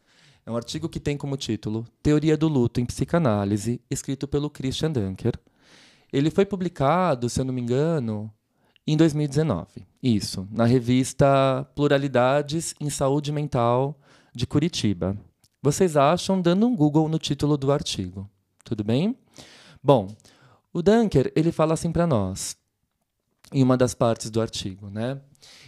É 0.46 0.50
um 0.50 0.56
artigo 0.56 0.88
que 0.88 1.00
tem 1.00 1.16
como 1.16 1.36
título 1.36 1.86
Teoria 2.02 2.36
do 2.36 2.48
Luto 2.48 2.80
em 2.80 2.86
Psicanálise, 2.86 3.80
escrito 3.90 4.28
pelo 4.28 4.50
Christian 4.50 4.92
Dunker, 4.92 5.38
ele 6.14 6.30
foi 6.30 6.46
publicado, 6.46 7.28
se 7.28 7.40
eu 7.40 7.44
não 7.44 7.52
me 7.52 7.60
engano, 7.60 8.30
em 8.86 8.96
2019. 8.96 9.84
Isso, 10.00 10.46
na 10.48 10.64
revista 10.64 11.66
Pluralidades 11.74 12.72
em 12.80 12.88
Saúde 12.88 13.32
Mental 13.32 13.98
de 14.32 14.46
Curitiba. 14.46 15.16
Vocês 15.60 15.96
acham 15.96 16.40
dando 16.40 16.68
um 16.68 16.76
Google 16.76 17.08
no 17.08 17.18
título 17.18 17.56
do 17.56 17.72
artigo. 17.72 18.30
Tudo 18.64 18.84
bem? 18.84 19.18
Bom, 19.82 20.06
o 20.72 20.80
Dunker, 20.80 21.32
ele 21.34 21.50
fala 21.50 21.74
assim 21.74 21.90
para 21.90 22.06
nós, 22.06 22.56
em 23.54 23.62
uma 23.62 23.76
das 23.76 23.94
partes 23.94 24.30
do 24.30 24.40
artigo, 24.40 24.90
né? 24.90 25.20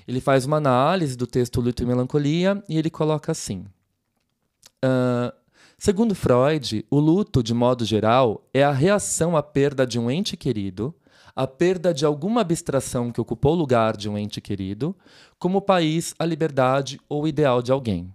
Ele 0.07 0.21
faz 0.21 0.45
uma 0.45 0.57
análise 0.57 1.17
do 1.17 1.27
texto 1.27 1.61
Luto 1.61 1.83
e 1.85 1.87
Melancolia 1.87 2.63
e 2.69 2.77
ele 2.77 2.91
coloca 2.91 3.31
assim: 3.31 3.65
uh, 4.85 5.33
Segundo 5.79 6.15
Freud, 6.15 6.85
o 6.91 6.99
luto, 6.99 7.43
de 7.43 7.55
modo 7.55 7.85
geral, 7.85 8.45
é 8.53 8.65
a 8.65 8.73
reação 8.73 9.37
à 9.37 9.43
perda 9.43 9.87
de 9.87 9.99
um 9.99 10.11
ente 10.11 10.37
querido, 10.37 10.93
à 11.35 11.47
perda 11.47 11.95
de 11.95 12.05
alguma 12.05 12.41
abstração 12.41 13.13
que 13.13 13.21
ocupou 13.21 13.53
o 13.53 13.59
lugar 13.59 13.97
de 13.97 14.09
um 14.09 14.19
ente 14.19 14.41
querido, 14.41 14.97
como 15.39 15.59
o 15.59 15.63
país, 15.63 16.13
a 16.19 16.25
liberdade 16.25 16.99
ou 17.09 17.29
ideal 17.29 17.63
de 17.63 17.71
alguém. 17.71 18.13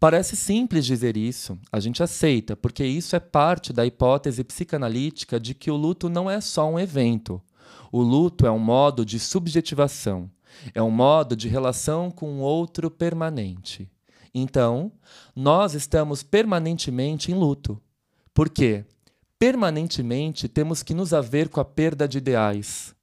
Parece 0.00 0.36
simples 0.36 0.86
dizer 0.86 1.16
isso, 1.16 1.58
a 1.70 1.80
gente 1.80 2.02
aceita, 2.02 2.56
porque 2.56 2.84
isso 2.84 3.14
é 3.14 3.20
parte 3.20 3.72
da 3.72 3.84
hipótese 3.84 4.44
psicanalítica 4.44 5.38
de 5.38 5.54
que 5.54 5.70
o 5.70 5.76
luto 5.76 6.08
não 6.08 6.30
é 6.30 6.40
só 6.40 6.70
um 6.70 6.78
evento. 6.78 7.42
O 7.90 8.02
luto 8.02 8.46
é 8.46 8.50
um 8.50 8.58
modo 8.58 9.04
de 9.04 9.18
subjetivação, 9.18 10.30
é 10.74 10.82
um 10.82 10.90
modo 10.90 11.36
de 11.36 11.48
relação 11.48 12.10
com 12.10 12.38
o 12.38 12.40
outro 12.40 12.90
permanente. 12.90 13.90
Então, 14.34 14.92
nós 15.34 15.74
estamos 15.74 16.22
permanentemente 16.22 17.32
em 17.32 17.34
luto. 17.34 17.80
Por 18.34 18.50
quê? 18.50 18.84
Permanentemente 19.38 20.48
temos 20.48 20.82
que 20.82 20.94
nos 20.94 21.14
haver 21.14 21.48
com 21.48 21.60
a 21.60 21.64
perda 21.64 22.06
de 22.06 22.18
ideais, 22.18 22.94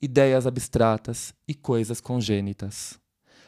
ideias 0.00 0.46
abstratas 0.46 1.34
e 1.46 1.54
coisas 1.54 2.00
congênitas. 2.00 2.98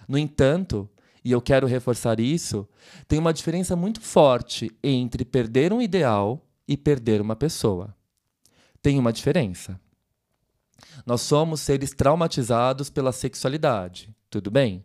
No 0.09 0.19
entanto, 0.19 0.89
e 1.25 1.33
eu 1.33 1.41
quero 1.41 1.67
reforçar 1.67 2.21
isso, 2.21 2.69
tem 3.09 3.19
uma 3.19 3.33
diferença 3.33 3.75
muito 3.75 4.01
forte 4.01 4.71
entre 4.83 5.25
perder 5.25 5.73
um 5.73 5.81
ideal 5.81 6.47
e 6.69 6.77
perder 6.77 7.21
uma 7.21 7.35
pessoa. 7.35 7.97
Tem 8.83 8.99
uma 8.99 9.13
diferença. 9.13 9.81
Nós 11.05 11.21
somos 11.21 11.61
seres 11.61 11.93
traumatizados 11.93 12.91
pela 12.91 13.13
sexualidade, 13.13 14.15
tudo 14.31 14.51
bem? 14.51 14.85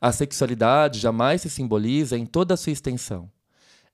A 0.00 0.12
sexualidade 0.12 0.98
jamais 0.98 1.42
se 1.42 1.50
simboliza 1.50 2.16
em 2.16 2.26
toda 2.26 2.54
a 2.54 2.56
sua 2.56 2.72
extensão. 2.72 3.30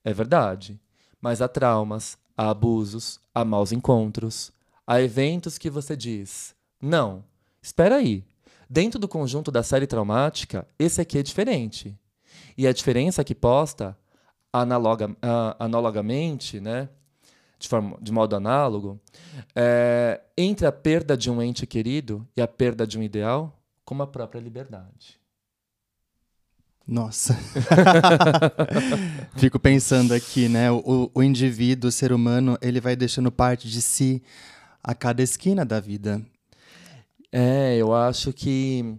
É 0.05 0.13
verdade, 0.13 0.81
mas 1.21 1.41
há 1.41 1.49
traumas, 1.49 2.17
há 2.37 2.51
abusos, 2.51 3.21
há 3.35 3.45
maus 3.45 3.73
encontros, 3.73 4.53
há 4.87 5.01
eventos 5.01 5.59
que 5.59 5.71
você 5.71 5.97
diz: 5.97 6.55
não, 6.81 7.25
espera 7.63 7.97
aí. 7.97 8.25
Dentro 8.69 8.99
do 8.99 9.07
conjunto 9.07 9.51
da 9.51 9.63
série 9.63 9.87
traumática, 9.87 10.67
esse 10.79 11.01
aqui 11.01 11.19
é 11.19 11.23
diferente. 11.23 11.97
E 12.57 12.67
a 12.67 12.73
diferença 12.73 13.23
que 13.23 13.35
posta 13.35 13.97
uh, 14.55 15.57
analogamente, 15.59 16.59
né, 16.59 16.89
de, 17.63 17.69
forma, 17.69 17.97
de 18.01 18.11
modo 18.13 18.35
análogo, 18.35 19.01
é, 19.55 20.21
entre 20.37 20.67
a 20.67 20.73
perda 20.73 21.17
de 21.17 21.31
um 21.31 21.41
ente 21.41 21.67
querido 21.67 22.27
e 22.37 22.43
a 22.43 22.49
perda 22.49 22.87
de 22.87 22.99
um 22.99 23.03
ideal, 23.03 23.57
como 23.85 24.03
a 24.03 24.07
própria 24.07 24.41
liberdade. 24.41 25.21
Nossa. 26.87 27.39
Fico 29.39 29.59
pensando 29.61 30.13
aqui, 30.13 30.49
né? 30.49 30.71
O, 30.73 31.11
o 31.15 31.23
indivíduo, 31.23 31.89
o 31.89 31.93
ser 31.93 32.13
humano, 32.13 32.59
ele 32.61 32.81
vai 32.81 32.97
deixando 32.97 33.31
parte 33.31 33.69
de 33.69 33.81
si 33.81 34.21
a 34.83 34.93
cada 34.93 35.23
esquina 35.23 35.65
da 35.65 35.79
vida. 35.79 36.21
É, 37.31 37.77
eu 37.77 37.95
acho 37.95 38.33
que 38.33 38.99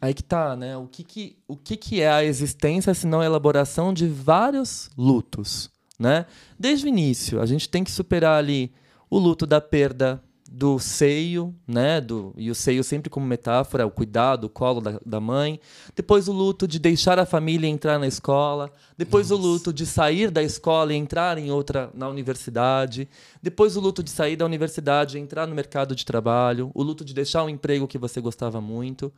aí 0.00 0.14
que 0.14 0.22
tá, 0.22 0.54
né? 0.54 0.76
O 0.76 0.86
que 0.86 1.02
que, 1.02 1.36
o 1.48 1.56
que 1.56 1.76
que 1.76 2.00
é 2.00 2.08
a 2.08 2.24
existência 2.24 2.94
se 2.94 3.06
não 3.06 3.20
a 3.20 3.26
elaboração 3.26 3.92
de 3.92 4.06
vários 4.06 4.88
lutos, 4.96 5.68
né? 5.98 6.26
Desde 6.58 6.86
o 6.86 6.88
início, 6.88 7.40
a 7.40 7.46
gente 7.46 7.68
tem 7.68 7.82
que 7.82 7.90
superar 7.90 8.38
ali 8.38 8.72
o 9.08 9.18
luto 9.18 9.46
da 9.46 9.60
perda 9.60 10.22
do 10.50 10.78
seio, 10.78 11.54
né? 11.66 12.00
Do, 12.00 12.32
e 12.36 12.50
o 12.50 12.54
seio 12.54 12.82
sempre 12.84 13.10
como 13.10 13.26
metáfora, 13.26 13.86
o 13.86 13.90
cuidado, 13.90 14.44
o 14.44 14.48
colo 14.48 14.80
da, 14.80 15.00
da 15.04 15.20
mãe. 15.20 15.60
Depois 15.94 16.28
o 16.28 16.32
luto 16.32 16.66
de 16.68 16.78
deixar 16.78 17.18
a 17.18 17.26
família 17.26 17.68
entrar 17.68 17.98
na 17.98 18.06
escola. 18.06 18.70
Depois 18.96 19.30
Nossa. 19.30 19.42
o 19.42 19.44
luto 19.44 19.72
de 19.72 19.84
sair 19.84 20.30
da 20.30 20.42
escola 20.42 20.92
e 20.92 20.96
entrar 20.96 21.36
em 21.38 21.50
outra 21.50 21.90
na 21.94 22.08
universidade. 22.08 23.08
Depois 23.42 23.76
o 23.76 23.80
luto 23.80 24.02
de 24.02 24.10
sair 24.10 24.36
da 24.36 24.44
universidade 24.44 25.18
e 25.18 25.20
entrar 25.20 25.46
no 25.46 25.54
mercado 25.54 25.94
de 25.94 26.06
trabalho. 26.06 26.70
O 26.74 26.82
luto 26.82 27.04
de 27.04 27.12
deixar 27.12 27.44
um 27.44 27.48
emprego 27.48 27.88
que 27.88 27.98
você 27.98 28.20
gostava 28.20 28.60
muito. 28.60 29.12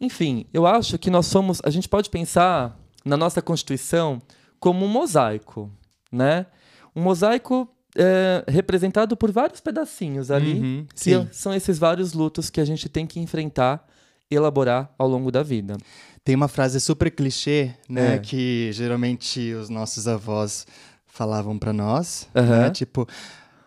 Enfim, 0.00 0.46
eu 0.52 0.66
acho 0.66 0.98
que 0.98 1.10
nós 1.10 1.26
somos. 1.26 1.60
A 1.64 1.70
gente 1.70 1.88
pode 1.88 2.10
pensar 2.10 2.78
na 3.04 3.16
nossa 3.16 3.40
constituição 3.40 4.20
como 4.60 4.84
um 4.84 4.88
mosaico, 4.88 5.70
né? 6.12 6.46
Um 6.94 7.02
mosaico 7.02 7.68
é, 7.96 8.44
representado 8.46 9.16
por 9.16 9.30
vários 9.30 9.60
pedacinhos 9.60 10.30
ali, 10.30 10.60
uhum, 10.60 10.86
que 10.94 11.26
são 11.32 11.54
esses 11.54 11.78
vários 11.78 12.12
lutos 12.12 12.50
que 12.50 12.60
a 12.60 12.64
gente 12.64 12.88
tem 12.88 13.06
que 13.06 13.18
enfrentar, 13.18 13.86
elaborar 14.30 14.92
ao 14.98 15.08
longo 15.08 15.30
da 15.30 15.42
vida. 15.42 15.76
Tem 16.24 16.34
uma 16.34 16.48
frase 16.48 16.80
super 16.80 17.10
clichê, 17.10 17.74
né, 17.88 18.14
é. 18.14 18.18
que 18.18 18.70
geralmente 18.72 19.52
os 19.54 19.68
nossos 19.68 20.06
avós 20.06 20.66
falavam 21.06 21.58
para 21.58 21.72
nós, 21.72 22.28
uhum. 22.34 22.42
né, 22.42 22.70
tipo 22.70 23.06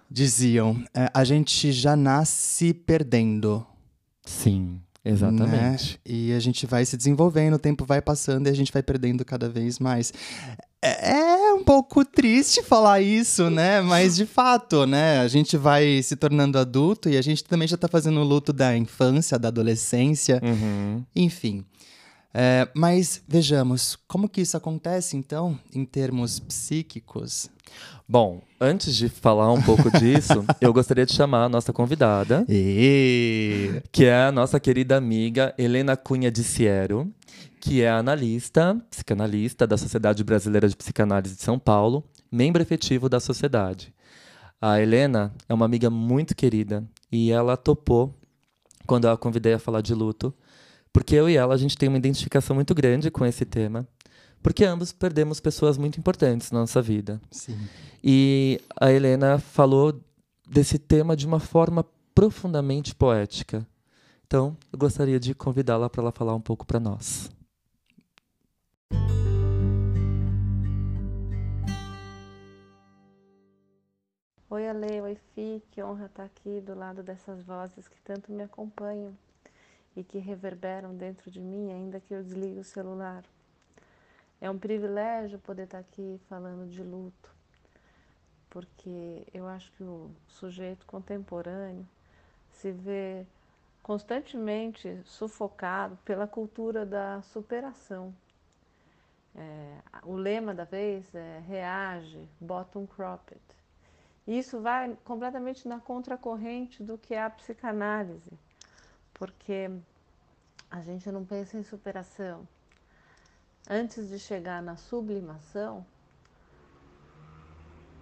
diziam: 0.10 0.84
é, 0.94 1.10
a 1.14 1.24
gente 1.24 1.72
já 1.72 1.96
nasce 1.96 2.74
perdendo. 2.74 3.66
Sim. 4.24 4.80
Exatamente. 5.04 5.94
Né? 5.94 6.00
E 6.04 6.34
a 6.34 6.40
gente 6.40 6.66
vai 6.66 6.84
se 6.84 6.98
desenvolvendo, 6.98 7.54
o 7.54 7.60
tempo 7.60 7.86
vai 7.86 8.02
passando 8.02 8.48
e 8.48 8.50
a 8.50 8.54
gente 8.54 8.74
vai 8.74 8.82
perdendo 8.82 9.24
cada 9.24 9.48
vez 9.48 9.78
mais. 9.78 10.12
É, 10.86 11.50
é 11.50 11.54
um 11.54 11.64
pouco 11.64 12.06
triste 12.06 12.62
falar 12.62 13.02
isso, 13.02 13.50
né? 13.50 13.82
Mas 13.82 14.16
de 14.16 14.26
fato, 14.26 14.86
né? 14.86 15.20
A 15.20 15.28
gente 15.28 15.58
vai 15.58 16.02
se 16.04 16.16
tornando 16.16 16.60
adulto 16.60 17.10
e 17.10 17.18
a 17.18 17.22
gente 17.22 17.44
também 17.44 17.68
já 17.68 17.76
tá 17.76 17.88
fazendo 17.88 18.20
o 18.20 18.24
luto 18.24 18.54
da 18.54 18.78
infância, 18.78 19.40
da 19.40 19.48
adolescência. 19.48 20.40
Uhum. 20.44 21.04
Enfim. 21.16 21.66
É, 22.38 22.68
mas 22.76 23.24
vejamos, 23.26 23.98
como 24.10 24.28
que 24.28 24.42
isso 24.42 24.58
acontece, 24.58 25.16
então, 25.16 25.58
em 25.74 25.86
termos 25.86 26.38
psíquicos? 26.38 27.50
Bom, 28.06 28.42
antes 28.60 28.94
de 28.94 29.08
falar 29.08 29.54
um 29.54 29.62
pouco 29.62 29.90
disso, 29.98 30.44
eu 30.60 30.74
gostaria 30.74 31.06
de 31.06 31.14
chamar 31.14 31.46
a 31.46 31.50
nossa 31.50 31.72
convidada, 31.72 32.46
e... 32.50 33.82
que 33.90 34.04
é 34.04 34.26
a 34.26 34.34
nossa 34.34 34.60
querida 34.60 34.98
amiga 34.98 35.56
Helena 35.58 35.96
Cunha 35.96 36.30
de 36.30 36.44
Siero, 36.44 37.10
que 37.62 37.82
é 37.82 37.90
analista, 37.90 38.76
psicanalista 38.90 39.66
da 39.66 39.78
Sociedade 39.78 40.22
Brasileira 40.22 40.68
de 40.68 40.76
Psicanálise 40.76 41.38
de 41.38 41.42
São 41.42 41.58
Paulo, 41.58 42.04
membro 42.30 42.62
efetivo 42.62 43.08
da 43.08 43.22
sociedade. 43.22 43.94
A 44.60 44.82
Helena 44.82 45.34
é 45.48 45.54
uma 45.54 45.66
amiga 45.66 45.90
muito 45.90 46.36
querida 46.36 46.84
e 47.10 47.32
ela 47.32 47.56
topou 47.56 48.14
quando 48.86 49.06
eu 49.06 49.12
a 49.12 49.18
convidei 49.18 49.54
a 49.54 49.60
falar 49.60 49.80
de 49.80 49.94
luto 49.94 50.34
porque 50.96 51.14
eu 51.14 51.30
e 51.30 51.36
ela, 51.36 51.54
a 51.54 51.58
gente 51.58 51.78
tem 51.78 51.90
uma 51.90 51.98
identificação 51.98 52.56
muito 52.56 52.74
grande 52.74 53.12
com 53.12 53.26
esse 53.26 53.44
tema. 53.44 53.86
Porque 54.42 54.64
ambos 54.64 54.94
perdemos 54.94 55.42
pessoas 55.42 55.78
muito 55.78 56.00
importantes 56.00 56.52
na 56.52 56.62
nossa 56.62 56.82
vida. 56.82 57.20
Sim. 57.30 57.58
E 58.02 58.62
a 58.80 58.90
Helena 58.90 59.38
falou 59.38 60.00
desse 60.48 60.80
tema 60.80 61.14
de 61.14 61.28
uma 61.28 61.38
forma 61.38 61.86
profundamente 62.14 62.96
poética. 62.96 63.68
Então, 64.26 64.56
eu 64.72 64.80
gostaria 64.80 65.20
de 65.20 65.36
convidá-la 65.36 65.90
para 65.90 66.02
ela 66.02 66.14
falar 66.14 66.34
um 66.34 66.40
pouco 66.40 66.66
para 66.66 66.80
nós. 66.80 67.30
Oi, 74.50 74.70
Ale, 74.70 75.02
oi, 75.02 75.18
Fi, 75.34 75.62
que 75.72 75.84
honra 75.84 76.06
estar 76.06 76.24
aqui 76.24 76.62
do 76.62 76.74
lado 76.74 77.04
dessas 77.04 77.44
vozes 77.44 77.86
que 77.90 78.02
tanto 78.02 78.32
me 78.32 78.44
acompanham 78.44 79.14
e 79.96 80.04
que 80.04 80.18
reverberam 80.18 80.96
dentro 80.96 81.32
de 81.32 81.40
mim, 81.40 81.72
ainda 81.72 82.00
que 82.00 82.14
eu 82.14 82.24
desligue 82.24 82.60
o 82.60 82.64
celular. 82.64 83.24
É 84.42 84.50
um 84.50 84.58
privilégio 84.58 85.40
poder 85.40 85.64
estar 85.64 85.80
aqui 85.80 86.20
falando 86.28 86.70
de 86.70 86.84
luto, 86.84 87.34
porque 88.50 89.26
eu 89.34 89.48
acho 89.48 89.72
que 89.74 89.84
o 89.84 90.12
sujeito 90.28 90.86
contemporâneo 90.86 91.88
se 92.52 92.72
vê 92.72 93.26
constantemente 93.82 95.02
sufocado 95.06 95.98
pela 96.04 96.28
cultura 96.28 96.86
da 96.86 97.22
superação. 97.22 98.14
É, 99.36 99.78
o 100.04 100.16
lema 100.16 100.54
da 100.54 100.64
vez 100.64 101.14
é 101.14 101.40
reage, 101.48 102.28
bottom 102.40 102.88
cropped. 102.88 103.40
Isso 104.28 104.60
vai 104.60 104.98
completamente 105.04 105.68
na 105.68 105.80
contracorrente 105.80 106.82
do 106.82 106.98
que 106.98 107.14
é 107.14 107.22
a 107.22 107.30
psicanálise, 107.30 108.32
porque 109.16 109.70
a 110.70 110.82
gente 110.82 111.10
não 111.12 111.26
pensa 111.26 111.58
em 111.58 111.64
superação. 111.64 112.48
Antes 113.68 114.10
de 114.10 114.20
chegar 114.20 114.62
na 114.62 114.78
sublimação, 114.78 115.86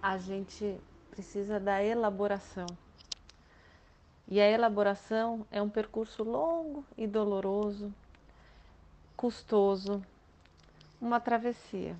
a 0.02 0.18
gente 0.18 0.78
precisa 1.10 1.58
da 1.58 1.82
elaboração. 1.82 2.66
E 4.26 4.40
a 4.40 4.50
elaboração 4.50 5.46
é 5.50 5.62
um 5.62 5.68
percurso 5.70 6.22
longo 6.22 6.84
e 6.96 7.06
doloroso, 7.06 7.94
custoso, 9.16 10.02
uma 11.00 11.20
travessia. 11.20 11.96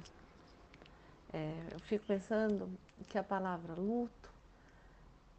É, 1.33 1.55
eu 1.73 1.79
fico 1.81 2.05
pensando 2.07 2.71
que 3.09 3.19
a 3.19 3.23
palavra 3.23 3.75
luto, 3.75 4.31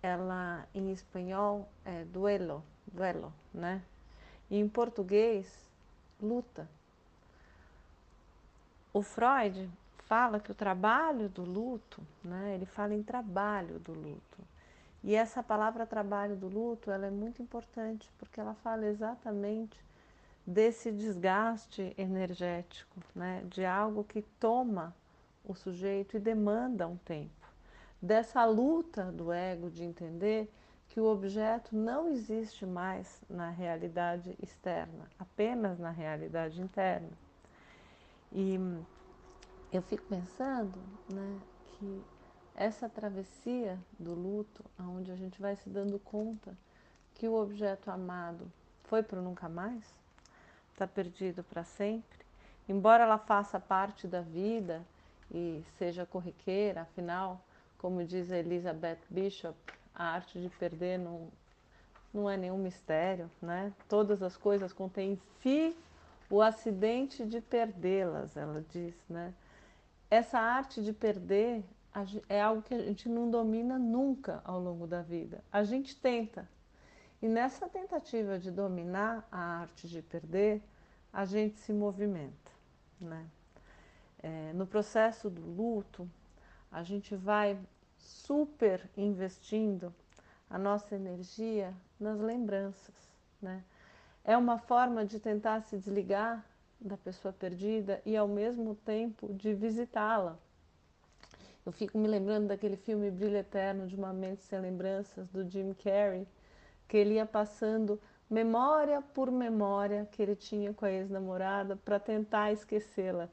ela 0.02 0.68
em 0.74 0.92
espanhol 0.92 1.68
é 1.84 2.04
duelo, 2.06 2.64
duelo, 2.88 3.34
né? 3.54 3.82
E 4.50 4.58
em 4.58 4.68
português, 4.68 5.48
luta. 6.22 6.68
O 8.94 9.02
Freud 9.02 9.70
fala 10.06 10.40
que 10.40 10.52
o 10.52 10.56
trabalho 10.56 11.28
do 11.30 11.44
luto, 11.44 12.02
né? 12.24 12.56
Ele 12.56 12.66
fala 12.66 12.94
em 12.94 13.04
trabalho 13.04 13.80
do 13.80 13.94
luto. 13.94 14.38
E 15.04 15.14
essa 15.16 15.44
palavra 15.44 15.86
trabalho 15.86 16.36
do 16.36 16.48
luto, 16.48 16.90
ela 16.90 17.06
é 17.06 17.12
muito 17.12 17.42
importante 17.42 18.10
porque 18.18 18.40
ela 18.40 18.56
fala 18.56 18.86
exatamente 18.86 19.80
desse 20.46 20.92
desgaste 20.92 21.94
energético, 21.98 23.00
né? 23.14 23.44
De 23.50 23.66
algo 23.66 24.04
que 24.04 24.22
toma 24.40 24.96
o 25.44 25.54
sujeito 25.54 26.18
e 26.18 26.20
demanda 26.20 26.88
um 26.88 26.98
tempo. 26.98 27.30
Dessa 28.02 28.46
luta 28.46 29.12
do 29.12 29.32
ego 29.32 29.70
de 29.70 29.84
entender 29.84 30.52
que 30.96 31.02
o 31.02 31.12
objeto 31.12 31.76
não 31.76 32.08
existe 32.08 32.66
mais 32.66 33.22
na 33.30 33.50
realidade 33.50 34.34
externa, 34.42 35.12
apenas 35.20 35.78
na 35.78 35.92
realidade 35.92 36.62
interna. 36.62 37.12
E 38.32 38.58
eu 39.74 39.82
fico 39.82 40.06
pensando 40.06 40.80
né, 41.12 41.38
que 41.68 42.02
essa 42.56 42.88
travessia 42.88 43.78
do 44.00 44.14
luto, 44.14 44.64
onde 44.80 45.12
a 45.12 45.18
gente 45.18 45.42
vai 45.42 45.58
se 45.58 45.70
dando 45.70 46.00
conta 46.00 46.58
que 47.16 47.28
o 47.28 47.36
objeto 47.36 47.92
amado 47.92 48.50
foi 48.86 49.04
para 49.04 49.20
nunca 49.20 49.50
mais, 49.50 49.84
está 50.72 50.88
perdido 50.88 51.44
para 51.44 51.66
sempre, 51.66 52.20
embora 52.70 53.04
ela 53.04 53.18
faça 53.18 53.60
parte 53.60 54.08
da 54.08 54.22
vida 54.22 54.82
e 55.30 55.62
seja 55.78 56.06
corriqueira, 56.06 56.84
afinal, 56.84 57.42
como 57.78 58.02
diz 58.06 58.32
Elizabeth 58.32 59.02
Bishop, 59.10 59.58
a 59.96 60.04
arte 60.04 60.40
de 60.40 60.50
perder 60.50 61.00
não, 61.00 61.30
não 62.14 62.30
é 62.30 62.36
nenhum 62.38 62.58
mistério, 62.58 63.32
né? 63.42 63.74
Todas 63.88 64.22
as 64.22 64.36
coisas 64.36 64.74
contêm 64.74 65.14
em 65.14 65.22
si 65.42 65.76
o 66.30 66.42
acidente 66.42 67.26
de 67.26 67.40
perdê-las, 67.40 68.36
ela 68.36 68.64
diz, 68.70 68.96
né? 69.10 69.34
Essa 70.10 70.40
arte 70.40 70.84
de 70.84 70.94
perder 70.94 71.64
é 72.28 72.42
algo 72.42 72.62
que 72.62 72.74
a 72.74 72.80
gente 72.80 73.08
não 73.08 73.30
domina 73.30 73.80
nunca 73.80 74.42
ao 74.44 74.60
longo 74.60 74.86
da 74.86 75.02
vida. 75.02 75.44
A 75.52 75.64
gente 75.64 75.96
tenta. 75.96 76.48
E 77.22 77.28
nessa 77.28 77.70
tentativa 77.70 78.38
de 78.38 78.52
dominar 78.52 79.28
a 79.32 79.62
arte 79.62 79.88
de 79.88 80.02
perder, 80.02 80.62
a 81.12 81.24
gente 81.26 81.58
se 81.60 81.72
movimenta, 81.72 82.52
né? 83.00 83.26
É, 84.22 84.52
no 84.54 84.68
processo 84.68 85.30
do 85.30 85.42
luto, 85.42 86.10
a 86.72 86.84
gente 86.84 87.16
vai 87.16 87.58
super 87.98 88.90
investindo 88.96 89.94
a 90.50 90.58
nossa 90.58 90.96
energia 90.96 91.74
nas 92.00 92.20
lembranças, 92.20 92.96
né? 93.42 93.64
É 94.24 94.36
uma 94.36 94.58
forma 94.58 95.06
de 95.06 95.20
tentar 95.20 95.62
se 95.62 95.78
desligar 95.78 96.44
da 96.80 96.98
pessoa 96.98 97.34
perdida 97.34 98.02
e 98.06 98.18
ao 98.18 98.28
mesmo 98.28 98.76
tempo 98.76 99.34
de 99.34 99.54
visitá-la. 99.54 100.38
Eu 101.66 101.72
fico 101.72 101.98
me 101.98 102.08
lembrando 102.08 102.48
daquele 102.48 102.78
filme 102.78 103.10
Brilho 103.10 103.38
Eterno 103.38 103.88
de 103.88 103.96
uma 103.96 104.14
Mente 104.14 104.44
Sem 104.44 104.60
Lembranças, 104.60 105.28
do 105.30 105.50
Jim 105.50 105.74
Carrey, 105.74 106.28
que 106.88 106.98
ele 106.98 107.16
ia 107.16 107.26
passando 107.26 108.00
memória 108.30 109.02
por 109.02 109.32
memória 109.32 110.08
que 110.12 110.22
ele 110.22 110.36
tinha 110.36 110.74
com 110.74 110.86
a 110.86 110.92
ex-namorada 110.92 111.76
para 111.76 112.00
tentar 112.00 112.52
esquecê-la. 112.52 113.30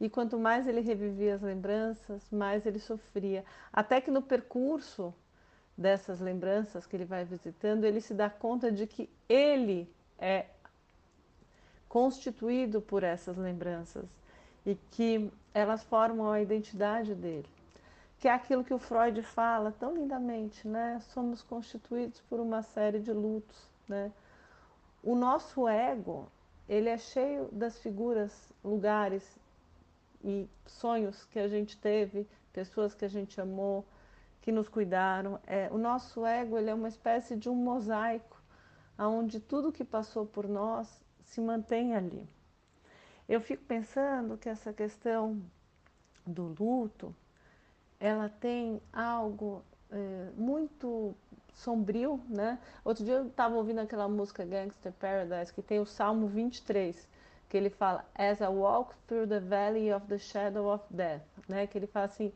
E 0.00 0.08
quanto 0.08 0.38
mais 0.38 0.66
ele 0.66 0.80
revivia 0.80 1.34
as 1.34 1.42
lembranças, 1.42 2.22
mais 2.30 2.66
ele 2.66 2.78
sofria. 2.78 3.44
Até 3.72 4.00
que 4.00 4.10
no 4.10 4.22
percurso 4.22 5.14
dessas 5.76 6.20
lembranças 6.20 6.86
que 6.86 6.96
ele 6.96 7.04
vai 7.04 7.24
visitando, 7.24 7.84
ele 7.84 8.00
se 8.00 8.14
dá 8.14 8.28
conta 8.28 8.70
de 8.70 8.86
que 8.86 9.08
ele 9.28 9.88
é 10.18 10.46
constituído 11.88 12.80
por 12.80 13.02
essas 13.04 13.36
lembranças 13.36 14.04
e 14.66 14.74
que 14.90 15.30
elas 15.52 15.84
formam 15.84 16.30
a 16.30 16.40
identidade 16.40 17.14
dele. 17.14 17.48
Que 18.18 18.28
é 18.28 18.32
aquilo 18.32 18.64
que 18.64 18.74
o 18.74 18.78
Freud 18.78 19.22
fala 19.22 19.72
tão 19.78 19.94
lindamente, 19.94 20.66
né? 20.66 21.00
Somos 21.12 21.42
constituídos 21.42 22.20
por 22.22 22.40
uma 22.40 22.62
série 22.62 22.98
de 22.98 23.12
lutos, 23.12 23.68
né? 23.88 24.10
O 25.02 25.14
nosso 25.14 25.68
ego, 25.68 26.26
ele 26.68 26.88
é 26.88 26.96
cheio 26.96 27.48
das 27.52 27.78
figuras, 27.78 28.52
lugares 28.64 29.38
e 30.24 30.48
sonhos 30.66 31.24
que 31.26 31.38
a 31.38 31.46
gente 31.46 31.76
teve, 31.76 32.26
pessoas 32.52 32.94
que 32.94 33.04
a 33.04 33.08
gente 33.08 33.38
amou, 33.40 33.86
que 34.40 34.50
nos 34.50 34.68
cuidaram. 34.68 35.38
É, 35.46 35.68
o 35.70 35.76
nosso 35.78 36.24
ego 36.24 36.58
ele 36.58 36.70
é 36.70 36.74
uma 36.74 36.88
espécie 36.88 37.36
de 37.36 37.48
um 37.48 37.54
mosaico, 37.54 38.42
onde 38.98 39.38
tudo 39.38 39.72
que 39.72 39.84
passou 39.84 40.24
por 40.24 40.48
nós 40.48 41.04
se 41.22 41.40
mantém 41.40 41.94
ali. 41.94 42.26
Eu 43.28 43.40
fico 43.40 43.64
pensando 43.64 44.38
que 44.38 44.48
essa 44.48 44.72
questão 44.72 45.42
do 46.26 46.54
luto, 46.58 47.14
ela 48.00 48.28
tem 48.28 48.80
algo 48.92 49.62
é, 49.90 50.30
muito 50.36 51.14
sombrio, 51.54 52.20
né? 52.28 52.58
Outro 52.84 53.04
dia 53.04 53.14
eu 53.14 53.28
estava 53.28 53.54
ouvindo 53.56 53.80
aquela 53.80 54.08
música 54.08 54.44
Gangster 54.44 54.92
Paradise, 54.92 55.52
que 55.52 55.62
tem 55.62 55.80
o 55.80 55.86
Salmo 55.86 56.26
23, 56.26 57.08
que 57.54 57.58
ele 57.58 57.70
fala, 57.70 58.04
As 58.16 58.40
I 58.40 58.48
walk 58.48 58.96
through 59.06 59.28
the 59.28 59.38
valley 59.38 59.92
of 59.92 60.04
the 60.08 60.18
shadow 60.18 60.74
of 60.74 60.82
death, 60.90 61.22
né? 61.48 61.68
Que 61.68 61.78
ele 61.78 61.86
fala 61.86 62.06
assim, 62.06 62.32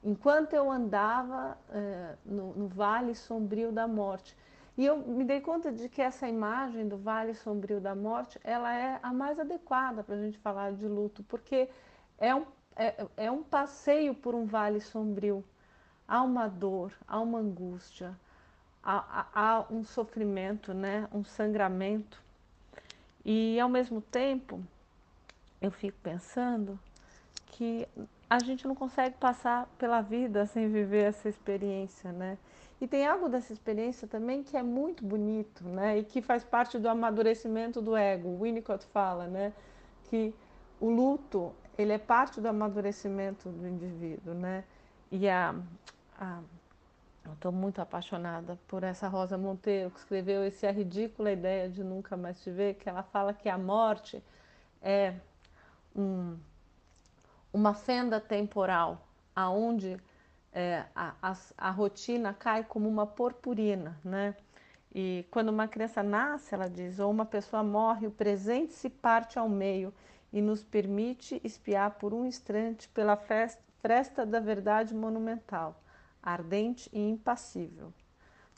enquanto 0.00 0.52
eu 0.52 0.70
andava 0.70 1.58
uh, 1.70 2.16
no, 2.24 2.54
no, 2.54 2.68
vale 2.68 3.16
sombrio 3.16 3.72
da 3.72 3.88
morte. 3.88 4.36
E 4.78 4.86
eu 4.86 4.96
me 4.96 5.24
dei 5.24 5.40
conta 5.40 5.72
de 5.72 5.88
que 5.88 6.00
essa 6.00 6.28
imagem 6.28 6.86
do 6.86 6.96
vale 6.96 7.34
sombrio 7.34 7.80
da 7.80 7.96
morte, 7.96 8.38
ela 8.44 8.72
é 8.72 9.00
a 9.02 9.12
mais 9.12 9.40
adequada 9.40 10.04
para 10.04 10.14
a 10.14 10.18
gente 10.18 10.38
falar 10.38 10.72
de 10.72 10.86
luto, 10.86 11.24
porque 11.24 11.68
é 12.16 12.32
um, 12.32 12.46
é, 12.76 13.06
é 13.16 13.28
um 13.28 13.42
passeio 13.42 14.14
por 14.14 14.36
um 14.36 14.46
vale 14.46 14.80
sombrio. 14.80 15.44
Há 16.06 16.22
uma 16.22 16.46
dor, 16.46 16.92
há 17.08 17.18
uma 17.18 17.40
angústia, 17.40 18.16
há, 18.84 18.98
há, 19.20 19.26
há 19.34 19.66
um 19.68 19.82
sofrimento, 19.82 20.72
né? 20.72 21.08
um 21.12 21.24
sangramento. 21.24 22.29
E 23.24 23.58
ao 23.60 23.68
mesmo 23.68 24.00
tempo, 24.00 24.62
eu 25.60 25.70
fico 25.70 25.98
pensando 26.02 26.78
que 27.46 27.86
a 28.28 28.38
gente 28.38 28.66
não 28.66 28.74
consegue 28.74 29.16
passar 29.18 29.66
pela 29.78 30.00
vida 30.00 30.46
sem 30.46 30.68
viver 30.68 31.04
essa 31.04 31.28
experiência, 31.28 32.12
né? 32.12 32.38
E 32.80 32.86
tem 32.86 33.06
algo 33.06 33.28
dessa 33.28 33.52
experiência 33.52 34.08
também 34.08 34.42
que 34.42 34.56
é 34.56 34.62
muito 34.62 35.04
bonito, 35.04 35.64
né? 35.64 35.98
E 35.98 36.04
que 36.04 36.22
faz 36.22 36.42
parte 36.42 36.78
do 36.78 36.88
amadurecimento 36.88 37.82
do 37.82 37.94
ego. 37.94 38.28
O 38.28 38.42
Winnicott 38.42 38.86
fala, 38.86 39.26
né? 39.26 39.52
Que 40.04 40.32
o 40.80 40.88
luto, 40.88 41.52
ele 41.76 41.92
é 41.92 41.98
parte 41.98 42.40
do 42.40 42.48
amadurecimento 42.48 43.50
do 43.50 43.68
indivíduo, 43.68 44.32
né? 44.32 44.64
E 45.10 45.28
a, 45.28 45.54
a 46.18 46.40
Estou 47.32 47.52
muito 47.52 47.80
apaixonada 47.80 48.58
por 48.66 48.82
essa 48.82 49.08
Rosa 49.08 49.38
Monteiro, 49.38 49.90
que 49.90 49.98
escreveu 49.98 50.44
esse 50.44 50.70
Ridícula 50.70 51.32
Ideia 51.32 51.68
de 51.68 51.82
Nunca 51.82 52.16
Mais 52.16 52.40
Te 52.40 52.50
Ver, 52.50 52.74
que 52.74 52.88
ela 52.88 53.02
fala 53.02 53.32
que 53.32 53.48
a 53.48 53.56
morte 53.56 54.22
é 54.82 55.14
um, 55.94 56.38
uma 57.52 57.74
fenda 57.74 58.20
temporal, 58.20 59.06
aonde 59.34 59.98
é, 60.52 60.84
a, 60.94 61.14
a, 61.22 61.36
a, 61.56 61.70
rotina 61.70 62.34
cai 62.34 62.64
como 62.64 62.88
uma 62.88 63.06
purpurina, 63.06 63.98
né? 64.04 64.34
E 64.92 65.24
quando 65.30 65.50
uma 65.50 65.68
criança 65.68 66.02
nasce, 66.02 66.54
ela 66.54 66.68
diz, 66.68 66.98
ou 66.98 67.10
uma 67.10 67.24
pessoa 67.24 67.62
morre, 67.62 68.06
o 68.06 68.10
presente 68.10 68.72
se 68.72 68.90
parte 68.90 69.38
ao 69.38 69.48
meio 69.48 69.94
e 70.32 70.42
nos 70.42 70.64
permite 70.64 71.40
espiar 71.44 71.92
por 71.92 72.12
um 72.12 72.26
instante 72.26 72.88
pela 72.88 73.16
festa, 73.16 73.62
fresta 73.80 74.26
da 74.26 74.40
verdade 74.40 74.94
monumental, 74.94 75.80
ardente 76.22 76.90
e 76.92 76.98
impassível. 76.98 77.92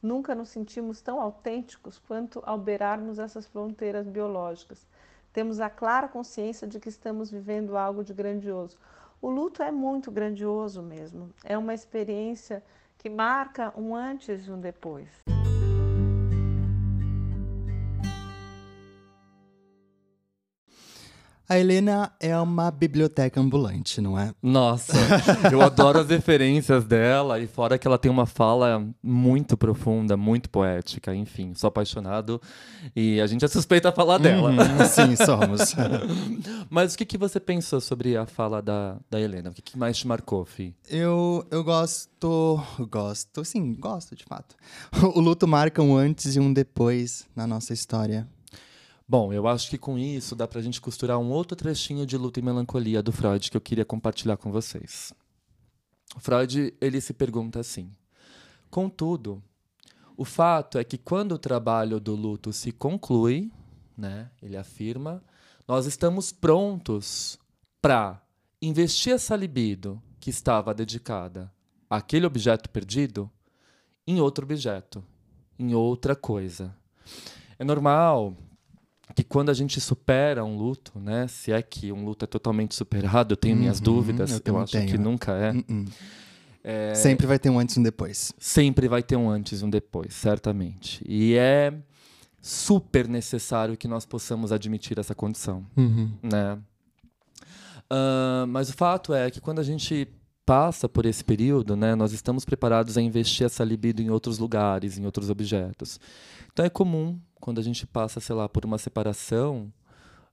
Nunca 0.03 0.35
nos 0.35 0.48
sentimos 0.48 1.01
tão 1.01 1.20
autênticos 1.20 1.98
quanto 1.98 2.42
ao 2.44 2.59
beirarmos 2.59 3.18
essas 3.18 3.46
fronteiras 3.46 4.07
biológicas. 4.07 4.87
Temos 5.33 5.61
a 5.61 5.70
clara 5.70 6.09
consciência 6.09 6.66
de 6.66 6.81
que 6.81 6.88
estamos 6.88 7.31
vivendo 7.31 7.77
algo 7.77 8.03
de 8.03 8.12
grandioso. 8.12 8.77
O 9.20 9.31
luto 9.31 9.62
é 9.62 9.70
muito 9.70 10.11
grandioso 10.11 10.83
mesmo. 10.83 11.31
É 11.44 11.57
uma 11.57 11.72
experiência 11.72 12.62
que 12.98 13.09
marca 13.09 13.72
um 13.77 13.94
antes 13.94 14.46
e 14.46 14.51
um 14.51 14.61
depois. 14.61 15.32
A 21.48 21.59
Helena 21.59 22.12
é 22.20 22.37
uma 22.38 22.70
biblioteca 22.70 23.40
ambulante, 23.40 24.00
não 24.00 24.18
é? 24.18 24.33
Nossa, 24.42 24.92
eu 25.50 25.61
adoro 25.61 25.98
as 25.98 26.09
referências 26.09 26.85
dela 26.85 27.38
e 27.40 27.46
fora 27.46 27.76
que 27.76 27.87
ela 27.87 27.98
tem 27.98 28.11
uma 28.11 28.26
fala 28.26 28.87
muito 29.02 29.57
profunda, 29.57 30.16
muito 30.16 30.48
poética, 30.48 31.14
enfim, 31.14 31.52
sou 31.55 31.68
apaixonado 31.68 32.40
e 32.94 33.20
a 33.20 33.26
gente 33.26 33.44
é 33.44 33.48
suspeita 33.48 33.88
a 33.90 33.92
falar 33.92 34.18
dela. 34.18 34.50
Uhum, 34.50 34.85
sim, 34.87 35.16
somos. 35.16 35.74
Mas 36.70 36.94
o 36.94 36.98
que, 36.98 37.05
que 37.05 37.18
você 37.18 37.38
pensou 37.38 37.81
sobre 37.81 38.16
a 38.16 38.24
fala 38.24 38.62
da, 38.62 38.96
da 39.11 39.20
Helena? 39.20 39.50
O 39.50 39.52
que, 39.52 39.62
que 39.62 39.78
mais 39.78 39.98
te 39.98 40.07
marcou, 40.07 40.44
Fi? 40.44 40.74
Eu, 40.88 41.46
eu 41.50 41.62
gosto, 41.64 42.61
gosto, 42.88 43.44
sim, 43.44 43.74
gosto 43.74 44.14
de 44.14 44.24
fato. 44.24 44.57
O 45.14 45.20
luto 45.20 45.46
marca 45.46 45.83
um 45.83 45.96
antes 45.96 46.37
e 46.37 46.40
um 46.40 46.52
depois 46.52 47.26
na 47.35 47.46
nossa 47.46 47.72
história. 47.72 48.26
Bom, 49.12 49.31
eu 49.31 49.46
acho 49.46 49.68
que 49.68 49.77
com 49.77 49.98
isso 49.98 50.35
dá 50.35 50.48
para 50.48 50.59
a 50.59 50.62
gente 50.62 50.81
costurar 50.81 51.18
um 51.18 51.31
outro 51.31 51.55
trechinho 51.55 52.07
de 52.07 52.16
luta 52.16 52.40
e 52.40 52.42
melancolia 52.42 53.03
do 53.03 53.12
Freud 53.12 53.51
que 53.51 53.57
eu 53.59 53.61
queria 53.61 53.85
compartilhar 53.85 54.38
com 54.38 54.51
vocês. 54.51 55.12
Freud 56.16 56.72
ele 56.81 56.98
se 56.98 57.12
pergunta 57.12 57.61
assim: 57.61 57.94
contudo, 58.70 59.42
o 60.16 60.25
fato 60.25 60.79
é 60.79 60.83
que 60.83 60.96
quando 60.96 61.33
o 61.33 61.38
trabalho 61.38 62.01
do 62.01 62.14
luto 62.14 62.55
se 62.55 62.72
conclui, 62.72 63.53
né, 63.94 64.31
ele 64.40 64.57
afirma, 64.57 65.22
nós 65.68 65.85
estamos 65.85 66.33
prontos 66.33 67.38
para 67.83 68.18
investir 68.62 69.12
essa 69.12 69.37
libido 69.37 70.03
que 70.18 70.31
estava 70.31 70.72
dedicada 70.72 71.53
àquele 71.90 72.25
objeto 72.25 72.70
perdido 72.70 73.31
em 74.07 74.22
outro 74.22 74.46
objeto, 74.46 75.05
em 75.59 75.75
outra 75.75 76.16
coisa. 76.16 76.75
É 77.59 77.62
normal 77.62 78.35
que 79.14 79.25
quando 79.25 79.51
a 79.51 79.55
gente 79.55 79.81
supera 79.81 80.44
um 80.44 80.57
luto, 80.57 80.98
né? 80.98 81.27
Se 81.29 81.53
é 81.53 81.61
que 81.62 81.92
um 81.92 82.05
luto 82.05 82.25
é 82.25 82.29
totalmente 82.29 82.75
superado, 82.75 83.33
eu 83.33 83.37
tenho 83.37 83.57
minhas 83.57 83.79
uhum, 83.79 83.85
dúvidas, 83.85 84.31
eu, 84.33 84.40
eu 84.44 84.59
acho 84.59 84.72
tenho. 84.72 84.88
que 84.88 84.98
nunca 84.98 85.33
é. 85.33 85.53
Uh 85.53 85.57
-uh. 85.57 85.92
é. 86.64 86.94
Sempre 86.94 87.27
vai 87.27 87.38
ter 87.38 87.51
um 87.51 87.59
antes 87.59 87.77
e 87.77 87.81
um 87.81 87.83
depois. 87.83 88.33
Sempre 88.38 88.88
vai 88.88 89.03
ter 89.03 89.16
um 89.16 89.29
antes 89.29 89.61
e 89.61 89.64
um 89.64 89.70
depois, 89.70 90.14
certamente. 90.14 91.05
E 91.07 91.35
é 91.35 91.75
super 92.40 93.07
necessário 93.07 93.77
que 93.77 93.87
nós 93.87 94.05
possamos 94.05 94.51
admitir 94.51 94.98
essa 94.98 95.14
condição, 95.14 95.64
uhum. 95.77 96.11
né? 96.22 96.59
Uh, 97.92 98.46
mas 98.48 98.70
o 98.70 98.72
fato 98.72 99.12
é 99.12 99.31
que 99.31 99.40
quando 99.40 99.59
a 99.59 99.62
gente 99.62 100.09
passa 100.46 100.88
por 100.88 101.07
esse 101.07 101.22
período, 101.22 101.77
né, 101.77 101.94
nós 101.94 102.12
estamos 102.12 102.44
preparados 102.44 102.96
a 102.96 103.03
investir 103.03 103.46
essa 103.46 103.62
libido 103.62 104.03
em 104.03 104.11
outros 104.11 104.38
lugares, 104.38 104.98
em 104.98 105.05
outros 105.05 105.31
objetos. 105.31 106.01
Então 106.53 106.64
é 106.64 106.70
comum 106.70 107.20
quando 107.42 107.59
a 107.59 107.62
gente 107.62 107.85
passa, 107.88 108.20
sei 108.20 108.37
lá, 108.37 108.48
por 108.48 108.64
uma 108.64 108.78
separação. 108.78 109.72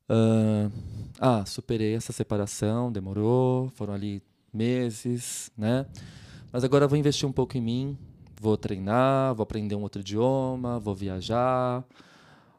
Uh, 0.07 0.71
ah, 1.19 1.43
superei 1.43 1.95
essa 1.95 2.13
separação, 2.13 2.91
demorou, 2.91 3.69
foram 3.69 3.95
ali 3.95 4.21
meses, 4.53 5.51
né? 5.57 5.87
Mas 6.51 6.63
agora 6.63 6.87
vou 6.87 6.99
investir 6.99 7.27
um 7.27 7.31
pouco 7.31 7.57
em 7.57 7.61
mim, 7.61 7.97
vou 8.39 8.55
treinar, 8.55 9.33
vou 9.33 9.41
aprender 9.41 9.73
um 9.73 9.81
outro 9.81 10.01
idioma, 10.01 10.79
vou 10.79 10.93
viajar, 10.93 11.83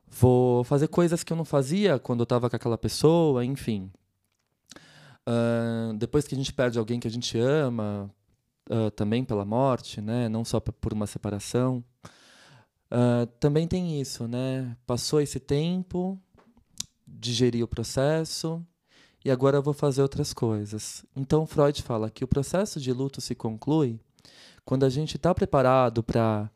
vou 0.09 0.65
fazer 0.65 0.89
coisas 0.89 1.23
que 1.23 1.33
eu 1.33 1.37
não 1.37 1.45
fazia 1.45 2.01
quando 2.01 2.21
eu 2.21 2.25
estava 2.25 2.51
com 2.51 2.57
aquela 2.57 2.77
pessoa, 2.77 3.45
enfim. 3.45 3.89
Uh, 5.29 5.95
depois 5.95 6.27
que 6.27 6.35
a 6.35 6.39
gente 6.39 6.53
perde 6.53 6.77
alguém 6.77 6.99
que 6.99 7.07
a 7.07 7.11
gente 7.11 7.39
ama, 7.39 8.11
uh, 8.69 8.91
também 8.91 9.25
pela 9.25 9.45
morte, 9.45 10.01
né? 10.01 10.29
Não 10.29 10.45
só 10.45 10.59
por 10.59 10.93
uma 10.93 11.07
separação. 11.07 11.85
Uh, 12.91 13.27
também 13.39 13.69
tem 13.69 14.01
isso, 14.01 14.27
né? 14.27 14.77
Passou 14.85 15.21
esse 15.21 15.39
tempo, 15.39 16.19
digeri 17.07 17.63
o 17.63 17.69
processo 17.69 18.65
e 19.25 19.31
agora 19.31 19.59
eu 19.59 19.63
vou 19.63 19.75
fazer 19.75 20.03
outras 20.03 20.33
coisas. 20.33 21.05
Então 21.15 21.47
Freud 21.47 21.83
fala 21.83 22.11
que 22.11 22.25
o 22.25 22.29
processo 22.29 22.81
de 22.81 22.93
luto 22.93 23.21
se 23.21 23.35
conclui 23.35 24.01
quando 24.65 24.85
a 24.85 24.89
gente 24.89 25.17
está 25.17 25.35
preparado 25.35 26.03
para 26.03 26.51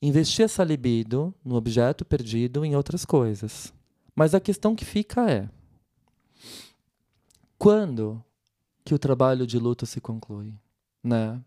investir 0.00 0.44
essa 0.44 0.64
libido 0.64 1.34
no 1.44 1.54
objeto 1.54 2.04
perdido 2.04 2.64
em 2.64 2.76
outras 2.76 3.04
coisas. 3.04 3.72
Mas 4.14 4.34
a 4.34 4.40
questão 4.40 4.74
que 4.74 4.84
fica 4.84 5.30
é 5.30 5.48
quando 7.56 8.22
que 8.84 8.92
o 8.92 8.98
trabalho 8.98 9.46
de 9.46 9.58
luto 9.58 9.86
se 9.86 10.00
conclui, 10.00 10.52
né? 11.02 11.40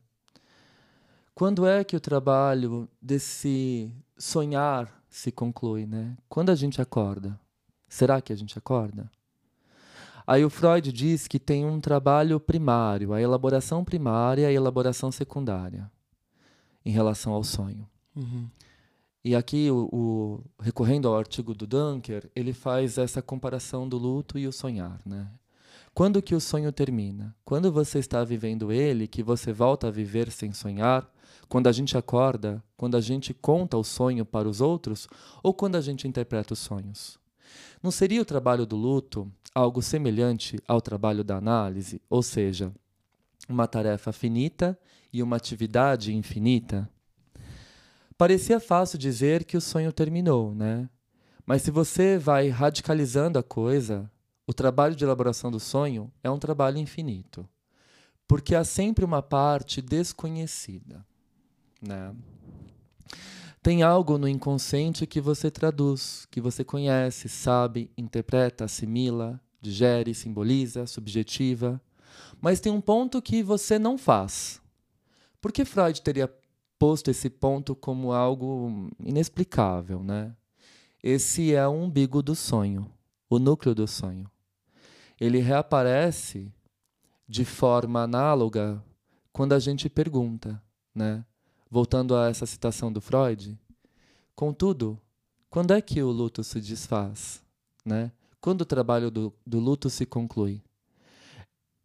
Quando 1.33 1.65
é 1.65 1.83
que 1.83 1.97
o 1.97 1.99
trabalho 1.99 2.87
desse 3.01 3.91
sonhar 4.17 4.91
se 5.09 5.31
conclui, 5.31 5.85
né? 5.85 6.17
Quando 6.27 6.49
a 6.49 6.55
gente 6.55 6.81
acorda? 6.81 7.39
Será 7.87 8.21
que 8.21 8.33
a 8.33 8.35
gente 8.35 8.57
acorda? 8.57 9.09
Aí 10.27 10.43
o 10.43 10.49
Freud 10.49 10.91
diz 10.91 11.27
que 11.27 11.39
tem 11.39 11.65
um 11.65 11.79
trabalho 11.79 12.39
primário, 12.39 13.13
a 13.13 13.21
elaboração 13.21 13.83
primária 13.83 14.43
e 14.43 14.45
a 14.45 14.51
elaboração 14.51 15.11
secundária 15.11 15.89
em 16.83 16.91
relação 16.91 17.33
ao 17.33 17.43
sonho. 17.43 17.87
Uhum. 18.15 18.49
E 19.23 19.35
aqui, 19.35 19.71
o, 19.71 19.89
o, 19.91 20.43
recorrendo 20.59 21.07
ao 21.07 21.17
artigo 21.17 21.53
do 21.53 21.65
Dunker, 21.65 22.29
ele 22.35 22.53
faz 22.53 22.97
essa 22.97 23.21
comparação 23.21 23.89
do 23.89 23.97
luto 23.97 24.37
e 24.37 24.47
o 24.47 24.51
sonhar. 24.51 24.99
Né? 25.05 25.27
Quando 25.95 26.21
que 26.21 26.35
o 26.35 26.39
sonho 26.39 26.71
termina? 26.71 27.35
Quando 27.43 27.71
você 27.71 27.99
está 27.99 28.23
vivendo 28.23 28.71
ele, 28.71 29.07
que 29.07 29.23
você 29.23 29.51
volta 29.51 29.87
a 29.87 29.91
viver 29.91 30.31
sem 30.31 30.53
sonhar, 30.53 31.09
quando 31.47 31.67
a 31.67 31.71
gente 31.71 31.97
acorda, 31.97 32.63
quando 32.75 32.95
a 32.97 33.01
gente 33.01 33.33
conta 33.33 33.77
o 33.77 33.83
sonho 33.83 34.25
para 34.25 34.47
os 34.47 34.61
outros 34.61 35.07
ou 35.43 35.53
quando 35.53 35.75
a 35.75 35.81
gente 35.81 36.07
interpreta 36.07 36.53
os 36.53 36.59
sonhos? 36.59 37.19
Não 37.81 37.91
seria 37.91 38.21
o 38.21 38.25
trabalho 38.25 38.65
do 38.65 38.75
luto 38.75 39.31
algo 39.53 39.81
semelhante 39.81 40.59
ao 40.67 40.81
trabalho 40.81 41.23
da 41.23 41.37
análise, 41.37 42.01
ou 42.09 42.21
seja, 42.21 42.73
uma 43.47 43.67
tarefa 43.67 44.11
finita 44.11 44.77
e 45.13 45.23
uma 45.23 45.37
atividade 45.37 46.13
infinita? 46.13 46.89
Parecia 48.17 48.59
fácil 48.59 48.97
dizer 48.97 49.43
que 49.45 49.57
o 49.57 49.61
sonho 49.61 49.93
terminou, 49.93 50.53
né? 50.53 50.89
Mas 51.45 51.61
se 51.61 51.71
você 51.71 52.17
vai 52.17 52.49
radicalizando 52.49 53.37
a 53.37 53.43
coisa, 53.43 54.09
o 54.47 54.53
trabalho 54.53 54.95
de 54.95 55.03
elaboração 55.03 55.51
do 55.51 55.59
sonho 55.59 56.11
é 56.23 56.29
um 56.29 56.39
trabalho 56.39 56.77
infinito, 56.77 57.47
porque 58.27 58.55
há 58.55 58.63
sempre 58.63 59.05
uma 59.05 59.21
parte 59.21 59.81
desconhecida. 59.81 61.05
Né? 61.87 62.13
Tem 63.61 63.81
algo 63.83 64.17
no 64.17 64.27
inconsciente 64.27 65.07
que 65.07 65.19
você 65.19 65.49
traduz, 65.49 66.27
que 66.29 66.39
você 66.39 66.63
conhece, 66.63 67.27
sabe, 67.27 67.89
interpreta, 67.97 68.65
assimila, 68.65 69.41
digere, 69.61 70.13
simboliza, 70.13 70.85
subjetiva. 70.85 71.81
Mas 72.39 72.59
tem 72.59 72.71
um 72.71 72.81
ponto 72.81 73.21
que 73.21 73.41
você 73.41 73.79
não 73.79 73.97
faz. 73.97 74.61
Por 75.41 75.51
que 75.51 75.65
Freud 75.65 76.01
teria 76.01 76.31
posto 76.77 77.09
esse 77.09 77.29
ponto 77.29 77.75
como 77.75 78.11
algo 78.11 78.89
inexplicável, 78.99 80.03
né? 80.03 80.35
Esse 81.01 81.53
é 81.53 81.67
o 81.67 81.71
umbigo 81.71 82.21
do 82.21 82.35
sonho, 82.35 82.91
o 83.29 83.39
núcleo 83.39 83.75
do 83.75 83.87
sonho. 83.87 84.29
Ele 85.19 85.39
reaparece 85.39 86.51
de 87.27 87.45
forma 87.45 88.03
análoga 88.03 88.83
quando 89.31 89.53
a 89.53 89.59
gente 89.59 89.89
pergunta, 89.89 90.61
né? 90.93 91.25
Voltando 91.75 92.15
a 92.15 92.29
essa 92.29 92.45
citação 92.45 92.89
do 92.89 93.01
Freud, 93.01 93.59
contudo, 94.33 94.97
quando 95.49 95.73
é 95.73 95.81
que 95.81 96.01
o 96.01 96.09
luto 96.09 96.41
se 96.41 96.61
desfaz? 96.61 97.43
Né? 97.83 98.13
Quando 98.39 98.61
o 98.61 98.65
trabalho 98.65 99.11
do, 99.11 99.33
do 99.45 99.59
luto 99.59 99.89
se 99.89 100.05
conclui? 100.05 100.63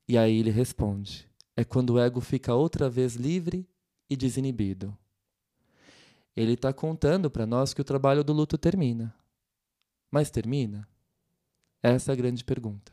E 0.07 0.17
aí 0.17 0.39
ele 0.39 0.53
responde: 0.53 1.29
é 1.57 1.65
quando 1.65 1.95
o 1.95 1.99
ego 1.99 2.21
fica 2.21 2.55
outra 2.55 2.89
vez 2.89 3.17
livre 3.17 3.69
e 4.09 4.17
desinibido. 4.17 4.97
ele 6.37 6.53
está 6.53 6.73
contando 6.73 7.29
para 7.29 7.45
nós 7.45 7.75
que 7.75 7.81
o 7.81 7.85
trabalho 7.85 8.23
do 8.23 8.33
luto 8.33 8.57
termina. 8.57 9.13
Mas 10.09 10.31
termina? 10.31 10.89
Essa 11.83 12.11
é 12.11 12.13
a 12.13 12.17
grande 12.17 12.45
pergunta. 12.45 12.93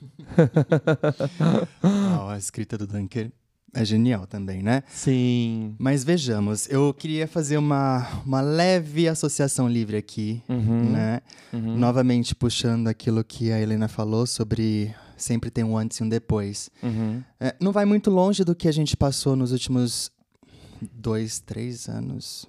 a 2.26 2.38
escrita 2.38 2.78
do 2.78 2.86
Dunker 2.86 3.30
é 3.74 3.84
genial 3.84 4.26
também, 4.26 4.62
né? 4.62 4.82
Sim. 4.88 5.74
Mas 5.78 6.04
vejamos, 6.04 6.68
eu 6.70 6.94
queria 6.94 7.26
fazer 7.28 7.56
uma, 7.58 8.06
uma 8.24 8.40
leve 8.40 9.08
associação 9.08 9.68
livre 9.68 9.96
aqui, 9.96 10.42
Uhum. 10.48 10.90
né? 10.90 11.20
Uhum. 11.52 11.76
Novamente 11.76 12.34
puxando 12.34 12.88
aquilo 12.88 13.22
que 13.24 13.50
a 13.52 13.60
Helena 13.60 13.88
falou 13.88 14.26
sobre 14.26 14.94
sempre 15.16 15.50
tem 15.50 15.62
um 15.64 15.76
antes 15.76 15.98
e 15.98 16.02
um 16.02 16.08
depois. 16.08 16.70
Uhum. 16.82 17.22
É, 17.40 17.54
não 17.60 17.72
vai 17.72 17.84
muito 17.84 18.10
longe 18.10 18.44
do 18.44 18.54
que 18.54 18.66
a 18.68 18.72
gente 18.72 18.96
passou 18.96 19.36
nos 19.36 19.52
últimos 19.52 20.10
dois, 20.92 21.38
três 21.40 21.88
anos. 21.88 22.46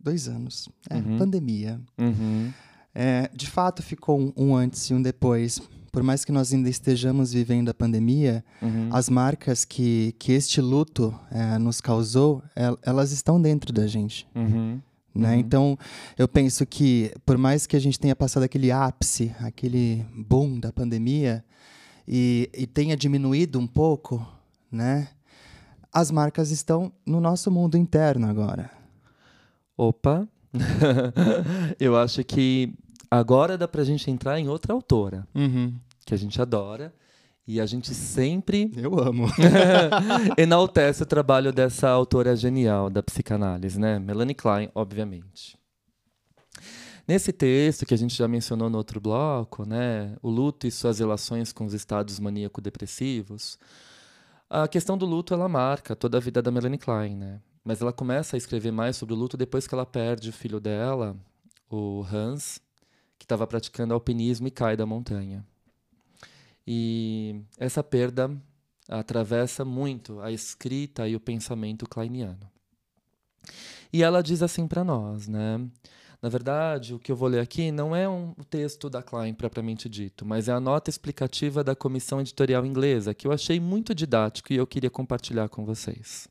Dois 0.00 0.28
anos. 0.28 0.68
É, 0.90 0.96
Uhum. 0.96 1.18
pandemia. 1.18 1.80
Uhum. 1.98 2.52
É, 2.94 3.28
de 3.34 3.46
fato, 3.48 3.82
ficou 3.82 4.20
um, 4.20 4.32
um 4.36 4.54
antes 4.56 4.82
e 4.90 4.94
um 4.94 5.00
depois. 5.02 5.60
Por 5.94 6.02
mais 6.02 6.24
que 6.24 6.32
nós 6.32 6.52
ainda 6.52 6.68
estejamos 6.68 7.32
vivendo 7.32 7.68
a 7.68 7.74
pandemia, 7.74 8.44
Uhum. 8.60 8.88
as 8.92 9.08
marcas 9.08 9.64
que, 9.64 10.12
que 10.18 10.32
este 10.32 10.60
luto 10.60 11.14
é, 11.30 11.56
nos 11.56 11.80
causou, 11.80 12.42
el- 12.56 12.76
elas 12.82 13.12
estão 13.12 13.40
dentro 13.40 13.72
da 13.72 13.86
gente. 13.86 14.26
Uhum. 14.34 14.80
Né? 15.14 15.34
Uhum. 15.34 15.38
Então, 15.38 15.78
eu 16.18 16.26
penso 16.26 16.66
que, 16.66 17.12
por 17.24 17.38
mais 17.38 17.64
que 17.66 17.76
a 17.76 17.78
gente 17.78 18.00
tenha 18.00 18.16
passado 18.16 18.42
aquele 18.42 18.72
ápice, 18.72 19.32
aquele 19.38 20.04
boom 20.16 20.58
da 20.58 20.72
pandemia, 20.72 21.44
e, 22.06 22.50
e 22.52 22.66
tenha 22.66 22.96
diminuído 22.96 23.58
um 23.60 23.66
pouco, 23.66 24.26
né? 24.72 25.08
as 25.92 26.10
marcas 26.10 26.50
estão 26.50 26.92
no 27.06 27.20
nosso 27.20 27.52
mundo 27.52 27.78
interno 27.78 28.26
agora. 28.28 28.68
Opa! 29.78 30.26
Eu 31.78 31.96
acho 31.96 32.24
que 32.24 32.74
agora 33.18 33.56
dá 33.56 33.66
pra 33.68 33.84
gente 33.84 34.10
entrar 34.10 34.38
em 34.38 34.48
outra 34.48 34.72
autora, 34.72 35.26
que 36.04 36.14
a 36.14 36.16
gente 36.16 36.40
adora. 36.40 36.94
E 37.46 37.60
a 37.60 37.66
gente 37.66 37.92
sempre 37.94 38.72
Eu 38.74 38.98
amo. 38.98 39.26
enaltece 40.38 41.02
o 41.02 41.06
trabalho 41.06 41.52
dessa 41.52 41.90
autora 41.90 42.34
genial 42.34 42.88
da 42.88 43.02
psicanálise, 43.02 43.78
né? 43.78 43.98
Melanie 43.98 44.34
Klein, 44.34 44.70
obviamente. 44.74 45.58
Nesse 47.06 47.34
texto 47.34 47.84
que 47.84 47.92
a 47.92 47.98
gente 47.98 48.16
já 48.16 48.26
mencionou 48.26 48.70
no 48.70 48.78
outro 48.78 48.98
bloco, 48.98 49.66
né, 49.68 50.16
o 50.22 50.30
luto 50.30 50.66
e 50.66 50.70
suas 50.70 51.00
relações 51.00 51.52
com 51.52 51.66
os 51.66 51.74
estados 51.74 52.18
maníaco-depressivos, 52.18 53.58
a 54.48 54.66
questão 54.66 54.96
do 54.96 55.04
luto 55.04 55.34
ela 55.34 55.46
marca 55.46 55.94
toda 55.94 56.16
a 56.16 56.20
vida 56.20 56.40
da 56.40 56.50
Melanie 56.50 56.78
Klein, 56.78 57.14
né? 57.14 57.40
Mas 57.62 57.82
ela 57.82 57.92
começa 57.92 58.36
a 58.36 58.38
escrever 58.38 58.70
mais 58.70 58.96
sobre 58.96 59.14
o 59.14 59.18
luto 59.18 59.36
depois 59.36 59.66
que 59.66 59.74
ela 59.74 59.84
perde 59.84 60.30
o 60.30 60.32
filho 60.32 60.58
dela, 60.58 61.14
o 61.70 62.02
Hans, 62.10 62.58
que 63.18 63.24
estava 63.24 63.46
praticando 63.46 63.94
alpinismo 63.94 64.46
e 64.46 64.50
cai 64.50 64.76
da 64.76 64.86
montanha. 64.86 65.44
E 66.66 67.42
essa 67.58 67.82
perda 67.82 68.30
atravessa 68.88 69.64
muito 69.64 70.20
a 70.20 70.30
escrita 70.30 71.08
e 71.08 71.16
o 71.16 71.20
pensamento 71.20 71.88
kleiniano. 71.88 72.50
E 73.92 74.02
ela 74.02 74.22
diz 74.22 74.42
assim 74.42 74.66
para 74.66 74.82
nós, 74.82 75.28
né? 75.28 75.58
Na 76.20 76.30
verdade, 76.30 76.94
o 76.94 76.98
que 76.98 77.12
eu 77.12 77.16
vou 77.16 77.28
ler 77.28 77.40
aqui 77.40 77.70
não 77.70 77.94
é 77.94 78.08
um 78.08 78.32
texto 78.48 78.88
da 78.88 79.02
Klein 79.02 79.34
propriamente 79.34 79.90
dito, 79.90 80.24
mas 80.24 80.48
é 80.48 80.52
a 80.52 80.60
nota 80.60 80.88
explicativa 80.88 81.62
da 81.62 81.76
comissão 81.76 82.18
editorial 82.18 82.64
inglesa, 82.64 83.12
que 83.12 83.26
eu 83.26 83.32
achei 83.32 83.60
muito 83.60 83.94
didático 83.94 84.50
e 84.50 84.56
eu 84.56 84.66
queria 84.66 84.88
compartilhar 84.88 85.50
com 85.50 85.66
vocês. 85.66 86.26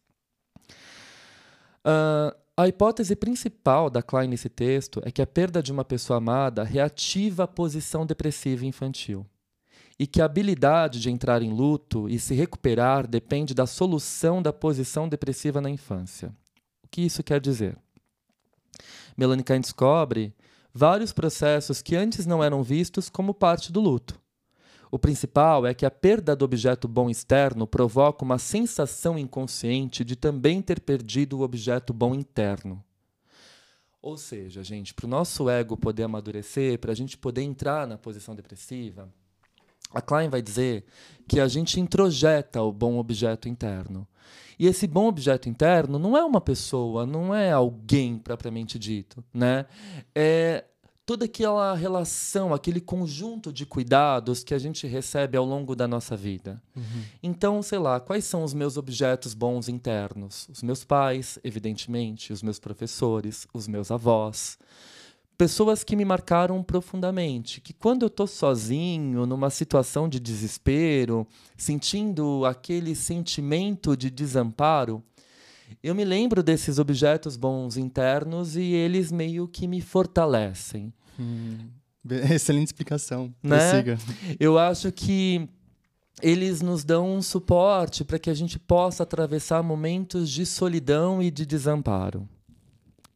Ah, 1.85 2.35
a 2.55 2.67
hipótese 2.67 3.15
principal 3.15 3.89
da 3.89 4.03
Klein 4.03 4.27
nesse 4.27 4.47
texto 4.47 5.01
é 5.03 5.11
que 5.11 5.21
a 5.21 5.27
perda 5.27 5.61
de 5.61 5.71
uma 5.71 5.83
pessoa 5.83 6.17
amada 6.17 6.63
reativa 6.63 7.43
a 7.43 7.47
posição 7.47 8.05
depressiva 8.05 8.65
infantil 8.65 9.25
e 9.97 10.05
que 10.05 10.21
a 10.21 10.25
habilidade 10.25 10.99
de 10.99 11.09
entrar 11.09 11.41
em 11.41 11.51
luto 11.51 12.07
e 12.07 12.19
se 12.19 12.33
recuperar 12.35 13.07
depende 13.07 13.53
da 13.53 13.65
solução 13.65 14.41
da 14.41 14.53
posição 14.53 15.09
depressiva 15.09 15.61
na 15.61 15.69
infância. 15.69 16.33
O 16.83 16.87
que 16.87 17.01
isso 17.01 17.23
quer 17.23 17.39
dizer? 17.39 17.75
Melanie 19.17 19.43
Klein 19.43 19.61
descobre 19.61 20.33
vários 20.71 21.11
processos 21.11 21.81
que 21.81 21.95
antes 21.95 22.25
não 22.25 22.43
eram 22.43 22.63
vistos 22.63 23.09
como 23.09 23.33
parte 23.33 23.71
do 23.71 23.79
luto. 23.79 24.19
O 24.93 24.99
principal 24.99 25.65
é 25.65 25.73
que 25.73 25.87
a 25.87 25.89
perda 25.89 26.35
do 26.35 26.45
objeto 26.45 26.87
bom 26.87 27.09
externo 27.09 27.65
provoca 27.65 28.23
uma 28.23 28.37
sensação 28.37 29.17
inconsciente 29.17 30.05
de 30.05 30.15
também 30.15 30.61
ter 30.61 30.79
perdido 30.79 31.39
o 31.39 31.41
objeto 31.41 31.91
bom 31.91 32.13
interno. 32.13 32.79
Ou 33.99 34.17
seja, 34.17 34.63
gente, 34.63 34.93
para 34.93 35.07
o 35.07 35.09
nosso 35.09 35.49
ego 35.49 35.75
poder 35.75 36.03
amadurecer, 36.03 36.77
para 36.77 36.91
a 36.91 36.95
gente 36.95 37.17
poder 37.17 37.41
entrar 37.41 37.87
na 37.87 37.97
posição 37.97 38.35
depressiva, 38.35 39.11
a 39.91 39.99
Klein 39.99 40.29
vai 40.29 40.43
dizer 40.43 40.85
que 41.27 41.39
a 41.39 41.47
gente 41.47 41.79
introjeta 41.79 42.61
o 42.61 42.71
bom 42.71 42.99
objeto 42.99 43.49
interno. 43.49 44.07
E 44.59 44.67
esse 44.67 44.85
bom 44.85 45.07
objeto 45.07 45.49
interno 45.49 45.97
não 45.97 46.15
é 46.15 46.23
uma 46.23 46.39
pessoa, 46.39 47.03
não 47.03 47.33
é 47.33 47.51
alguém 47.51 48.19
propriamente 48.19 48.77
dito, 48.77 49.23
né? 49.33 49.65
É 50.13 50.65
toda 51.05 51.25
aquela 51.25 51.75
relação, 51.75 52.53
aquele 52.53 52.79
conjunto 52.79 53.51
de 53.51 53.65
cuidados 53.65 54.43
que 54.43 54.53
a 54.53 54.59
gente 54.59 54.87
recebe 54.87 55.37
ao 55.37 55.45
longo 55.45 55.75
da 55.75 55.87
nossa 55.87 56.15
vida. 56.15 56.61
Então, 57.21 57.61
sei 57.61 57.79
lá, 57.79 57.99
quais 57.99 58.25
são 58.25 58.43
os 58.43 58.53
meus 58.53 58.77
objetos 58.77 59.33
bons 59.33 59.67
internos? 59.67 60.47
Os 60.49 60.63
meus 60.63 60.83
pais, 60.83 61.37
evidentemente, 61.43 62.31
os 62.31 62.41
meus 62.41 62.59
professores, 62.59 63.47
os 63.53 63.67
meus 63.67 63.91
avós. 63.91 64.57
Pessoas 65.37 65.83
que 65.83 65.95
me 65.95 66.05
marcaram 66.05 66.61
profundamente, 66.63 67.59
que 67.59 67.73
quando 67.73 68.03
eu 68.03 68.07
estou 68.07 68.27
sozinho, 68.27 69.25
numa 69.25 69.49
situação 69.49 70.07
de 70.07 70.19
desespero, 70.19 71.27
sentindo 71.57 72.45
aquele 72.45 72.95
sentimento 72.95 73.97
de 73.97 74.09
desamparo, 74.09 75.03
eu 75.81 75.95
me 75.95 76.03
lembro 76.03 76.43
desses 76.43 76.77
objetos 76.79 77.37
bons 77.37 77.77
internos 77.77 78.55
e 78.55 78.73
eles 78.73 79.11
meio 79.11 79.47
que 79.47 79.67
me 79.67 79.81
fortalecem. 79.81 80.93
Excelente 82.31 82.67
explicação. 82.67 83.33
Né? 83.41 83.57
Prossiga. 83.57 83.97
Eu 84.39 84.59
acho 84.59 84.91
que 84.91 85.47
eles 86.21 86.61
nos 86.61 86.83
dão 86.83 87.15
um 87.15 87.21
suporte 87.21 88.03
para 88.03 88.19
que 88.19 88.29
a 88.29 88.33
gente 88.33 88.59
possa 88.59 89.03
atravessar 89.03 89.63
momentos 89.63 90.29
de 90.29 90.45
solidão 90.45 91.21
e 91.21 91.31
de 91.31 91.45
desamparo. 91.45 92.27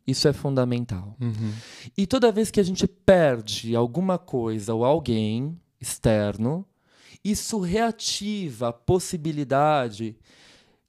Isso 0.06 0.28
é 0.28 0.34
fundamental. 0.34 1.16
Uhum. 1.20 1.52
E 1.98 2.08
toda 2.08 2.32
vez 2.32 2.50
que 2.50 2.62
a 2.62 2.64
gente 2.64 2.88
perde 2.88 3.76
alguma 3.76 4.18
coisa 4.18 4.74
ou 4.74 4.86
alguém 4.86 5.60
externo, 5.82 6.66
isso 7.24 7.60
reativa 7.60 8.70
a 8.70 8.74
possibilidade 8.74 10.16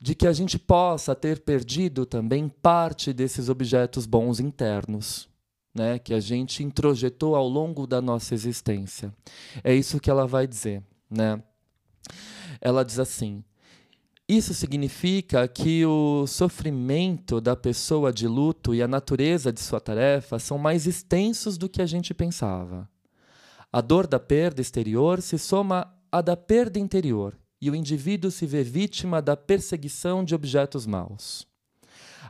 de 0.00 0.14
que 0.14 0.26
a 0.26 0.32
gente 0.32 0.58
possa 0.58 1.14
ter 1.14 1.40
perdido 1.40 2.06
também 2.06 2.48
parte 2.48 3.12
desses 3.12 3.48
objetos 3.48 4.06
bons 4.06 4.38
internos, 4.38 5.28
né, 5.74 5.98
que 5.98 6.14
a 6.14 6.20
gente 6.20 6.62
introjetou 6.62 7.34
ao 7.34 7.48
longo 7.48 7.86
da 7.86 8.00
nossa 8.00 8.34
existência. 8.34 9.12
É 9.62 9.74
isso 9.74 10.00
que 10.00 10.10
ela 10.10 10.26
vai 10.26 10.46
dizer, 10.46 10.82
né? 11.10 11.42
Ela 12.60 12.84
diz 12.84 12.98
assim: 12.98 13.44
isso 14.28 14.52
significa 14.52 15.48
que 15.48 15.86
o 15.86 16.26
sofrimento 16.26 17.40
da 17.40 17.56
pessoa 17.56 18.12
de 18.12 18.28
luto 18.28 18.74
e 18.74 18.82
a 18.82 18.86
natureza 18.86 19.50
de 19.50 19.58
sua 19.58 19.80
tarefa 19.80 20.38
são 20.38 20.58
mais 20.58 20.86
extensos 20.86 21.56
do 21.56 21.66
que 21.66 21.80
a 21.80 21.86
gente 21.86 22.12
pensava. 22.12 22.86
A 23.72 23.80
dor 23.80 24.06
da 24.06 24.20
perda 24.20 24.60
exterior 24.60 25.22
se 25.22 25.38
soma 25.38 25.90
à 26.12 26.20
da 26.20 26.36
perda 26.36 26.78
interior, 26.78 27.38
e 27.60 27.70
o 27.70 27.74
indivíduo 27.74 28.30
se 28.30 28.46
vê 28.46 28.62
vítima 28.62 29.20
da 29.20 29.36
perseguição 29.36 30.24
de 30.24 30.34
objetos 30.34 30.86
maus. 30.86 31.46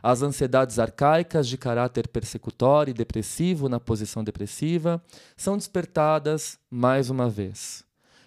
As 0.01 0.21
ansiedades 0.21 0.79
arcaicas 0.79 1.47
de 1.47 1.57
caráter 1.57 2.07
persecutório 2.07 2.91
e 2.91 2.93
depressivo 2.93 3.67
na 3.67 3.79
posição 3.79 4.23
depressiva 4.23 5.03
são 5.35 5.57
despertadas 5.57 6.57
mais 6.69 7.09
uma 7.09 7.29
vez. 7.29 7.83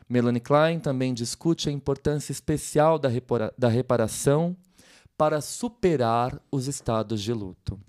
Melanie 0.09 0.41
Klein 0.41 0.79
também 0.79 1.15
discute 1.15 1.69
a 1.69 1.73
importância 1.73 2.33
especial 2.33 2.99
da, 2.99 3.09
da 3.57 3.69
reparação 3.69 4.55
para 5.17 5.41
superar 5.41 6.39
os 6.51 6.67
estados 6.67 7.23
de 7.23 7.33
luto. 7.33 7.81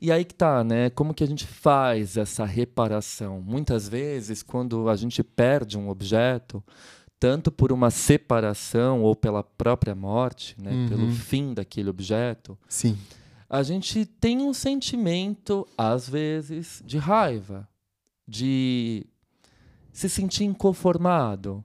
E 0.00 0.10
aí 0.10 0.24
que 0.24 0.34
tá, 0.34 0.62
né? 0.64 0.88
Como 0.90 1.12
que 1.12 1.24
a 1.24 1.26
gente 1.26 1.46
faz 1.46 2.16
essa 2.16 2.44
reparação? 2.44 3.40
Muitas 3.40 3.88
vezes, 3.88 4.42
quando 4.42 4.88
a 4.88 4.96
gente 4.96 5.22
perde 5.22 5.76
um 5.76 5.88
objeto, 5.88 6.62
tanto 7.20 7.52
por 7.52 7.70
uma 7.70 7.90
separação 7.90 9.02
ou 9.02 9.14
pela 9.14 9.44
própria 9.44 9.94
morte, 9.94 10.56
né? 10.58 10.72
Uhum. 10.72 10.88
Pelo 10.88 11.12
fim 11.12 11.52
daquele 11.52 11.90
objeto, 11.90 12.58
Sim. 12.66 12.96
a 13.48 13.62
gente 13.62 14.06
tem 14.06 14.38
um 14.38 14.54
sentimento, 14.54 15.68
às 15.76 16.08
vezes, 16.08 16.82
de 16.82 16.96
raiva, 16.96 17.68
de 18.26 19.06
se 19.92 20.08
sentir 20.08 20.44
inconformado, 20.44 21.62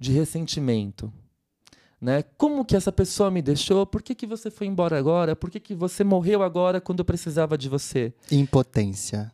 de 0.00 0.10
ressentimento. 0.10 1.12
Né? 2.00 2.22
Como 2.38 2.64
que 2.64 2.74
essa 2.74 2.92
pessoa 2.92 3.30
me 3.30 3.42
deixou? 3.42 3.86
Por 3.86 4.02
que, 4.02 4.14
que 4.14 4.26
você 4.26 4.50
foi 4.50 4.66
embora 4.66 4.98
agora? 4.98 5.36
Por 5.36 5.50
que, 5.50 5.60
que 5.60 5.74
você 5.74 6.02
morreu 6.02 6.42
agora 6.42 6.80
quando 6.80 7.00
eu 7.00 7.04
precisava 7.04 7.58
de 7.58 7.68
você? 7.68 8.12
Impotência. 8.30 9.30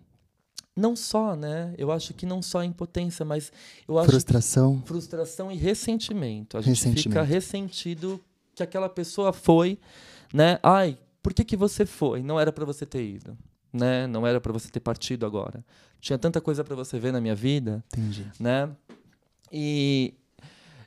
Não 0.76 0.94
só, 0.94 1.34
né? 1.34 1.74
Eu 1.76 1.90
acho 1.90 2.14
que 2.14 2.24
não 2.24 2.40
só 2.40 2.62
impotência, 2.62 3.24
mas 3.24 3.52
eu 3.88 3.98
acho 3.98 4.08
Frustração. 4.10 4.82
frustração 4.86 5.50
e 5.50 5.56
ressentimento. 5.56 6.56
A 6.56 6.60
gente 6.60 6.92
fica 6.94 7.22
ressentido 7.22 8.20
que 8.54 8.62
aquela 8.62 8.88
pessoa 8.88 9.32
foi, 9.32 9.78
né? 10.32 10.58
Ai, 10.62 10.96
por 11.22 11.34
que, 11.34 11.44
que 11.44 11.56
você 11.56 11.84
foi? 11.84 12.22
Não 12.22 12.38
era 12.38 12.52
para 12.52 12.64
você 12.64 12.86
ter 12.86 13.02
ido, 13.04 13.36
né? 13.72 14.06
Não 14.06 14.26
era 14.26 14.40
para 14.40 14.52
você 14.52 14.68
ter 14.70 14.80
partido 14.80 15.26
agora. 15.26 15.64
Tinha 16.00 16.18
tanta 16.18 16.40
coisa 16.40 16.64
para 16.64 16.74
você 16.74 16.98
ver 16.98 17.12
na 17.12 17.20
minha 17.20 17.34
vida, 17.34 17.84
Entendi. 17.92 18.26
né? 18.38 18.70
E 19.52 20.14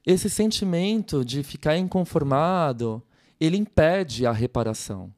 esse 0.06 0.30
sentimento 0.30 1.24
de 1.24 1.44
ficar 1.44 1.78
inconformado, 1.78 3.02
ele 3.40 3.58
impede 3.58 4.26
a 4.26 4.32
reparação. 4.32 5.14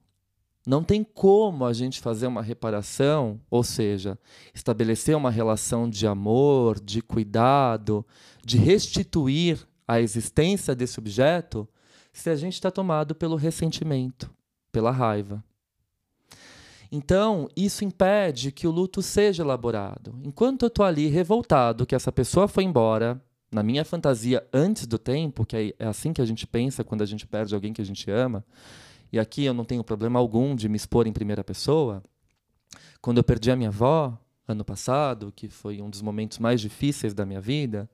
Não 0.66 0.84
tem 0.84 1.04
como 1.04 1.64
a 1.64 1.74
gente 1.74 2.00
fazer 2.00 2.26
uma 2.26 2.42
reparação, 2.42 3.40
ou 3.52 3.64
seja, 3.64 4.18
estabelecer 4.54 5.16
uma 5.16 5.30
relação 5.30 5.88
de 5.88 6.08
amor, 6.08 6.80
de 6.80 7.02
cuidado, 7.02 8.06
de 8.44 8.58
restituir 8.58 9.60
a 9.88 10.02
existência 10.02 10.76
desse 10.76 10.98
objeto, 11.00 11.68
se 12.12 12.30
a 12.30 12.36
gente 12.36 12.54
está 12.54 12.72
tomado 12.72 13.14
pelo 13.14 13.36
ressentimento, 13.36 14.34
pela 14.72 14.90
raiva. 14.90 15.44
Então, 16.92 17.48
isso 17.56 17.84
impede 17.84 18.52
que 18.52 18.68
o 18.68 18.72
luto 18.72 19.02
seja 19.02 19.44
elaborado. 19.44 20.18
Enquanto 20.24 20.64
eu 20.64 20.68
estou 20.68 20.86
ali 20.86 21.08
revoltado 21.08 21.86
que 21.86 21.94
essa 21.94 22.12
pessoa 22.12 22.48
foi 22.48 22.64
embora, 22.64 23.22
na 23.52 23.62
minha 23.62 23.86
fantasia 23.86 24.46
antes 24.54 24.88
do 24.88 24.98
tempo, 24.98 25.46
que 25.46 25.76
é 25.78 25.86
assim 25.86 26.14
que 26.14 26.22
a 26.22 26.26
gente 26.26 26.48
pensa 26.48 26.84
quando 26.84 27.02
a 27.02 27.06
gente 27.06 27.28
perde 27.28 27.54
alguém 27.54 27.74
que 27.74 27.82
a 27.82 27.86
gente 27.86 28.10
ama, 28.10 28.44
e 29.12 29.20
aqui 29.20 29.46
eu 29.46 29.54
não 29.54 29.66
tenho 29.66 29.84
problema 29.84 30.20
algum 30.20 30.56
de 30.56 30.68
me 30.68 30.76
expor 30.76 31.08
em 31.08 31.14
primeira 31.14 31.44
pessoa. 31.44 32.04
Quando 33.02 33.18
eu 33.18 33.24
perdi 33.24 33.52
a 33.52 33.56
minha 33.56 33.70
avó, 33.70 34.18
ano 34.48 34.64
passado, 34.64 35.32
que 35.36 35.48
foi 35.48 35.82
um 35.82 35.90
dos 35.90 36.02
momentos 36.02 36.40
mais 36.40 36.62
difíceis 36.62 37.14
da 37.14 37.26
minha 37.26 37.42
vida, 37.42 37.90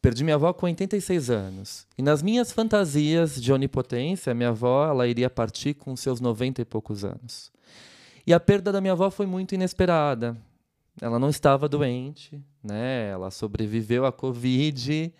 perdi 0.00 0.22
minha 0.22 0.36
avó 0.36 0.52
com 0.52 0.66
86 0.66 1.30
anos. 1.30 1.86
E 1.96 2.02
nas 2.02 2.22
minhas 2.22 2.52
fantasias 2.52 3.40
de 3.40 3.52
onipotência, 3.52 4.34
minha 4.34 4.50
avó 4.50 4.86
ela 4.86 5.06
iria 5.06 5.30
partir 5.30 5.74
com 5.74 5.96
seus 5.96 6.20
90 6.20 6.62
e 6.62 6.64
poucos 6.64 7.04
anos. 7.04 7.50
E 8.26 8.32
a 8.32 8.40
perda 8.40 8.72
da 8.72 8.80
minha 8.80 8.92
avó 8.92 9.10
foi 9.10 9.26
muito 9.26 9.54
inesperada. 9.54 10.36
Ela 11.00 11.18
não 11.18 11.28
estava 11.28 11.68
doente, 11.68 12.42
né? 12.62 13.08
Ela 13.08 13.30
sobreviveu 13.30 14.06
à 14.06 14.12
Covid. 14.12 15.12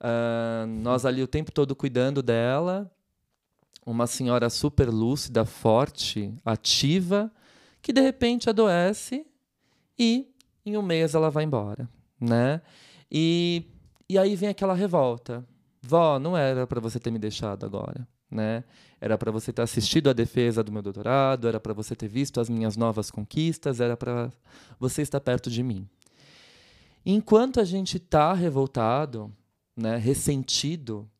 Uh, 0.00 0.66
nós 0.66 1.04
ali 1.04 1.22
o 1.22 1.28
tempo 1.28 1.52
todo 1.52 1.76
cuidando 1.76 2.22
dela. 2.22 2.90
Uma 3.84 4.06
senhora 4.06 4.48
super 4.48 4.88
lúcida, 4.88 5.44
forte, 5.44 6.34
ativa, 6.44 7.30
que 7.80 7.92
de 7.92 8.00
repente 8.00 8.48
adoece 8.48 9.26
e 9.98 10.32
em 10.64 10.76
um 10.76 10.82
mês 10.82 11.14
ela 11.14 11.30
vai 11.30 11.44
embora, 11.44 11.88
né? 12.20 12.62
E, 13.10 13.64
e 14.08 14.16
aí 14.16 14.36
vem 14.36 14.48
aquela 14.48 14.74
revolta. 14.74 15.44
Vó, 15.82 16.18
não 16.18 16.36
era 16.36 16.66
para 16.66 16.80
você 16.80 17.00
ter 17.00 17.10
me 17.10 17.18
deixado 17.18 17.66
agora, 17.66 18.06
né? 18.30 18.62
Era 19.00 19.18
para 19.18 19.32
você 19.32 19.52
ter 19.52 19.62
assistido 19.62 20.08
a 20.08 20.12
defesa 20.12 20.62
do 20.62 20.70
meu 20.70 20.80
doutorado, 20.80 21.48
era 21.48 21.58
para 21.58 21.74
você 21.74 21.96
ter 21.96 22.06
visto 22.06 22.40
as 22.40 22.48
minhas 22.48 22.76
novas 22.76 23.10
conquistas, 23.10 23.80
era 23.80 23.96
para 23.96 24.30
você 24.78 25.02
estar 25.02 25.20
perto 25.20 25.50
de 25.50 25.62
mim. 25.62 25.88
Enquanto 27.04 27.58
a 27.58 27.64
gente 27.64 27.96
está 27.96 28.32
revoltado, 28.32 29.32
né, 29.76 29.96
ressentido 29.96 31.10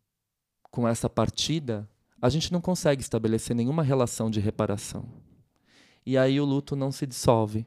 com 0.70 0.87
essa 0.87 1.11
partida, 1.11 1.88
a 2.23 2.29
gente 2.29 2.53
não 2.53 2.61
consegue 2.61 3.03
estabelecer 3.03 3.57
nenhuma 3.57 3.83
relação 3.83 4.31
de 4.31 4.39
reparação. 4.39 5.05
E 6.07 6.17
aí 6.17 6.41
o 6.41 6.45
luto 6.45 6.77
não 6.77 6.93
se 6.93 7.05
dissolve. 7.05 7.67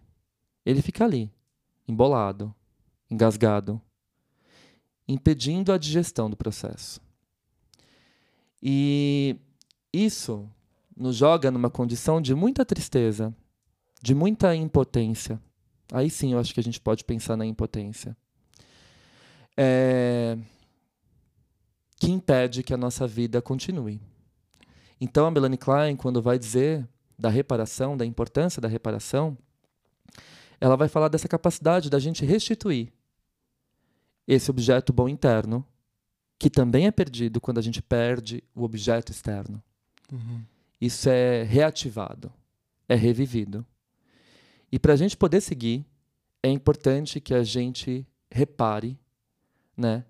Ele 0.65 0.81
fica 0.81 1.03
ali, 1.03 1.29
embolado, 1.85 2.55
engasgado, 3.11 3.81
impedindo 5.05 5.73
a 5.73 5.77
digestão 5.77 6.29
do 6.29 6.37
processo. 6.37 7.01
E 8.63 9.35
isso 9.91 10.49
nos 10.95 11.17
joga 11.17 11.51
numa 11.51 11.69
condição 11.69 12.21
de 12.21 12.33
muita 12.33 12.65
tristeza, 12.65 13.35
de 14.01 14.15
muita 14.15 14.55
impotência. 14.55 15.37
Aí 15.91 16.09
sim 16.09 16.31
eu 16.31 16.39
acho 16.39 16.53
que 16.53 16.61
a 16.61 16.63
gente 16.63 16.79
pode 16.79 17.03
pensar 17.03 17.35
na 17.35 17.45
impotência. 17.45 18.15
É... 19.57 20.37
Que 21.97 22.09
impede 22.09 22.63
que 22.63 22.73
a 22.73 22.77
nossa 22.77 23.05
vida 23.05 23.41
continue. 23.41 23.99
Então 24.99 25.25
a 25.25 25.31
Melanie 25.31 25.57
Klein, 25.57 25.95
quando 25.95 26.21
vai 26.21 26.39
dizer 26.39 26.87
da 27.17 27.29
reparação, 27.29 27.95
da 27.95 28.05
importância 28.05 28.61
da 28.61 28.67
reparação, 28.67 29.37
ela 30.59 30.75
vai 30.75 30.87
falar 30.87 31.07
dessa 31.07 31.27
capacidade 31.27 31.89
da 31.89 31.99
gente 31.99 32.25
restituir 32.25 32.91
esse 34.27 34.49
objeto 34.49 34.91
bom 34.91 35.07
interno, 35.07 35.65
que 36.39 36.49
também 36.49 36.87
é 36.87 36.91
perdido 36.91 37.39
quando 37.39 37.59
a 37.59 37.61
gente 37.61 37.81
perde 37.81 38.43
o 38.53 38.63
objeto 38.63 39.11
externo. 39.11 39.61
Uhum. 40.11 40.41
Isso 40.79 41.09
é 41.09 41.43
reativado, 41.43 42.31
é 42.87 42.95
revivido. 42.95 43.65
E 44.71 44.79
para 44.79 44.93
a 44.93 44.95
gente 44.95 45.15
poder 45.15 45.41
seguir, 45.41 45.85
é 46.43 46.49
importante 46.49 47.21
que 47.21 47.33
a 47.33 47.43
gente 47.43 48.05
repare, 48.29 48.99
né? 49.75 50.03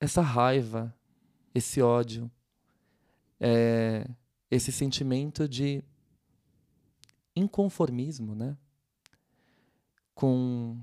Essa 0.00 0.20
raiva, 0.20 0.94
esse 1.54 1.80
ódio, 1.80 2.30
é, 3.46 4.08
esse 4.50 4.72
sentimento 4.72 5.46
de 5.46 5.84
inconformismo, 7.36 8.34
né? 8.34 8.56
Com 10.14 10.80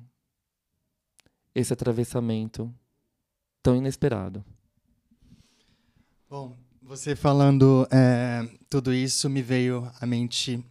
esse 1.56 1.74
atravessamento 1.74 2.72
tão 3.64 3.76
inesperado. 3.76 4.46
Bom, 6.30 6.56
você 6.84 7.16
falando 7.16 7.88
é, 7.92 8.48
tudo 8.70 8.94
isso 8.94 9.28
me 9.28 9.42
veio 9.42 9.92
à 10.00 10.06
mente 10.06 10.64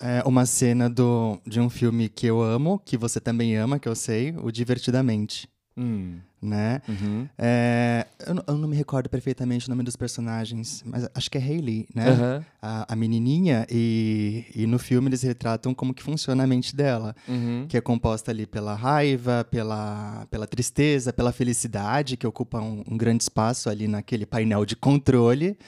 é, 0.00 0.22
uma 0.26 0.44
cena 0.46 0.90
do, 0.90 1.40
de 1.46 1.60
um 1.60 1.70
filme 1.70 2.08
que 2.08 2.26
eu 2.26 2.42
amo, 2.42 2.80
que 2.80 2.96
você 2.96 3.20
também 3.20 3.56
ama, 3.56 3.78
que 3.78 3.88
eu 3.88 3.94
sei, 3.94 4.34
o 4.36 4.50
Divertidamente. 4.50 5.48
Hum. 5.76 6.18
Né? 6.42 6.80
Uhum. 6.88 7.28
É, 7.38 8.06
eu, 8.26 8.32
não- 8.34 8.44
eu 8.48 8.56
não 8.56 8.66
me 8.68 8.74
recordo 8.74 9.10
perfeitamente 9.10 9.66
o 9.66 9.70
nome 9.70 9.82
dos 9.82 9.94
personagens, 9.94 10.82
mas 10.86 11.06
acho 11.14 11.30
que 11.30 11.36
é 11.36 11.40
Hayley, 11.40 11.86
né? 11.94 12.12
Aham. 12.12 12.44
A, 12.62 12.92
a 12.94 12.96
menininha, 12.96 13.66
e, 13.70 14.46
e 14.54 14.66
no 14.66 14.78
filme 14.78 15.08
eles 15.10 15.22
retratam 15.22 15.74
como 15.74 15.92
que 15.92 16.02
funciona 16.02 16.44
a 16.44 16.46
mente 16.46 16.74
dela, 16.74 17.14
Uhum. 17.28 17.66
que 17.68 17.76
é 17.76 17.80
composta 17.82 18.30
ali 18.30 18.46
pela 18.46 18.74
raiva, 18.74 19.46
pela, 19.50 20.26
pela 20.30 20.46
tristeza, 20.46 21.12
pela 21.12 21.30
felicidade, 21.30 22.16
que 22.16 22.26
ocupa 22.26 22.58
um, 22.58 22.82
um 22.90 22.96
grande 22.96 23.22
espaço 23.22 23.68
ali 23.68 23.86
naquele 23.86 24.24
painel 24.24 24.64
de 24.64 24.74
controle 24.76 25.58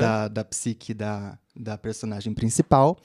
da, 0.00 0.28
da 0.28 0.44
psique 0.44 0.92
da, 0.92 1.38
da 1.56 1.78
personagem 1.78 2.34
principal. 2.34 2.98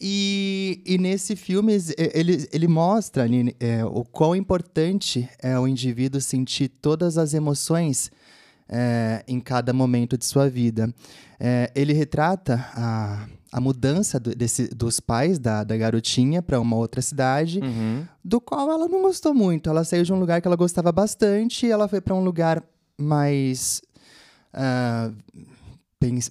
E, 0.00 0.82
e 0.86 0.98
nesse 0.98 1.36
filme 1.36 1.72
ele, 2.14 2.46
ele 2.52 2.68
mostra 2.68 3.22
ali, 3.24 3.54
é, 3.60 3.84
o 3.84 4.04
quão 4.04 4.34
importante 4.34 5.28
é 5.40 5.58
o 5.58 5.66
indivíduo 5.68 6.20
sentir 6.20 6.68
todas 6.68 7.18
as 7.18 7.34
emoções 7.34 8.10
é, 8.68 9.22
em 9.28 9.38
cada 9.40 9.72
momento 9.72 10.16
de 10.16 10.24
sua 10.24 10.48
vida. 10.48 10.92
É, 11.38 11.70
ele 11.74 11.92
retrata 11.92 12.64
a, 12.74 13.26
a 13.52 13.60
mudança 13.60 14.18
do- 14.18 14.34
desse, 14.34 14.68
dos 14.68 14.98
pais 15.00 15.38
da, 15.38 15.62
da 15.64 15.76
garotinha 15.76 16.40
para 16.40 16.58
uma 16.60 16.76
outra 16.76 17.02
cidade, 17.02 17.58
Uhum. 17.60 18.06
do 18.24 18.40
qual 18.40 18.70
ela 18.70 18.88
não 18.88 19.02
gostou 19.02 19.34
muito. 19.34 19.68
Ela 19.68 19.84
saiu 19.84 20.04
de 20.04 20.12
um 20.12 20.18
lugar 20.18 20.40
que 20.40 20.46
ela 20.48 20.56
gostava 20.56 20.90
bastante 20.92 21.66
e 21.66 21.70
ela 21.70 21.86
foi 21.88 22.00
para 22.00 22.14
um 22.14 22.24
lugar 22.24 22.62
mais. 22.96 23.82
pens- 24.52 25.12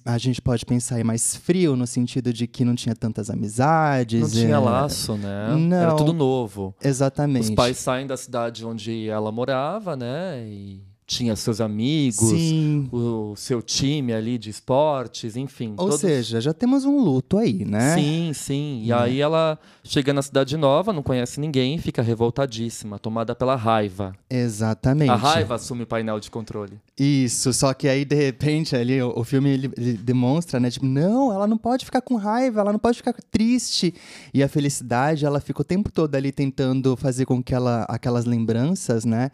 a 0.04 0.18
gente 0.18 0.40
pode 0.40 0.64
pensar 0.64 0.96
aí 0.96 1.04
mais 1.04 1.36
frio, 1.36 1.76
no 1.76 1.86
sentido 1.86 2.32
de 2.32 2.46
que 2.46 2.64
não 2.64 2.74
tinha 2.74 2.94
tantas 2.94 3.30
amizades. 3.30 4.20
Não 4.20 4.28
tinha 4.28 4.56
é, 4.56 4.58
laço, 4.58 5.16
né? 5.16 5.46
Era 5.72 5.90
não. 5.90 5.96
tudo 5.96 6.12
novo. 6.12 6.74
Exatamente. 6.82 7.50
Os 7.50 7.54
pais 7.54 7.76
saem 7.78 8.06
da 8.06 8.16
cidade 8.16 8.64
onde 8.64 9.08
ela 9.08 9.32
morava, 9.32 9.96
né? 9.96 10.44
E 10.46 10.91
tinha 11.06 11.36
seus 11.36 11.60
amigos, 11.60 12.16
Sim. 12.30 12.88
o 12.90 13.34
seu 13.36 13.60
time 13.60 14.12
ali 14.14 14.38
de 14.38 14.48
esportes, 14.48 15.36
enfim. 15.36 15.70
Ou 15.76 15.86
todos- 15.88 16.00
seja, 16.00 16.40
já 16.40 16.54
temos 16.54 16.84
um 16.84 16.98
luto 17.00 17.36
aí, 17.36 17.64
né? 17.66 17.94
Sim, 17.96 18.30
sim. 18.32 18.80
E 18.84 18.88
Né? 18.88 18.94
aí 18.94 19.20
ela 19.20 19.58
chega 19.84 20.12
na 20.14 20.22
cidade 20.22 20.56
nova, 20.56 20.92
não 20.92 21.02
conhece 21.02 21.38
ninguém, 21.38 21.76
fica 21.76 22.00
revoltadíssima, 22.00 22.98
tomada 22.98 23.34
pela 23.34 23.56
raiva. 23.56 24.14
Exatamente. 24.30 25.10
A 25.10 25.16
raiva 25.16 25.56
assume 25.56 25.82
o 25.82 25.86
painel 25.86 26.18
de 26.18 26.30
controle. 26.30 26.80
Isso, 26.98 27.52
só 27.52 27.74
que 27.74 27.88
aí, 27.88 28.04
de 28.04 28.14
repente, 28.14 28.74
ali 28.76 29.02
o, 29.02 29.12
o 29.18 29.24
filme 29.24 29.50
ele, 29.50 29.70
ele 29.76 29.94
demonstra, 29.94 30.58
né? 30.60 30.70
Tipo, 30.70 30.86
não, 30.86 31.32
ela 31.32 31.46
não 31.46 31.58
pode 31.58 31.84
ficar 31.84 32.00
com 32.00 32.16
raiva, 32.16 32.60
ela 32.60 32.72
não 32.72 32.78
pode 32.78 32.96
ficar 32.98 33.12
triste. 33.30 33.92
E 34.32 34.42
a 34.42 34.48
felicidade, 34.48 35.26
ela 35.26 35.40
fica 35.40 35.60
o 35.60 35.64
tempo 35.64 35.90
todo 35.90 36.14
ali 36.14 36.32
tentando 36.32 36.96
fazer 36.96 37.26
com 37.26 37.42
que 37.42 37.54
ela, 37.54 37.84
aquelas 37.88 38.24
lembranças, 38.24 39.04
né? 39.04 39.30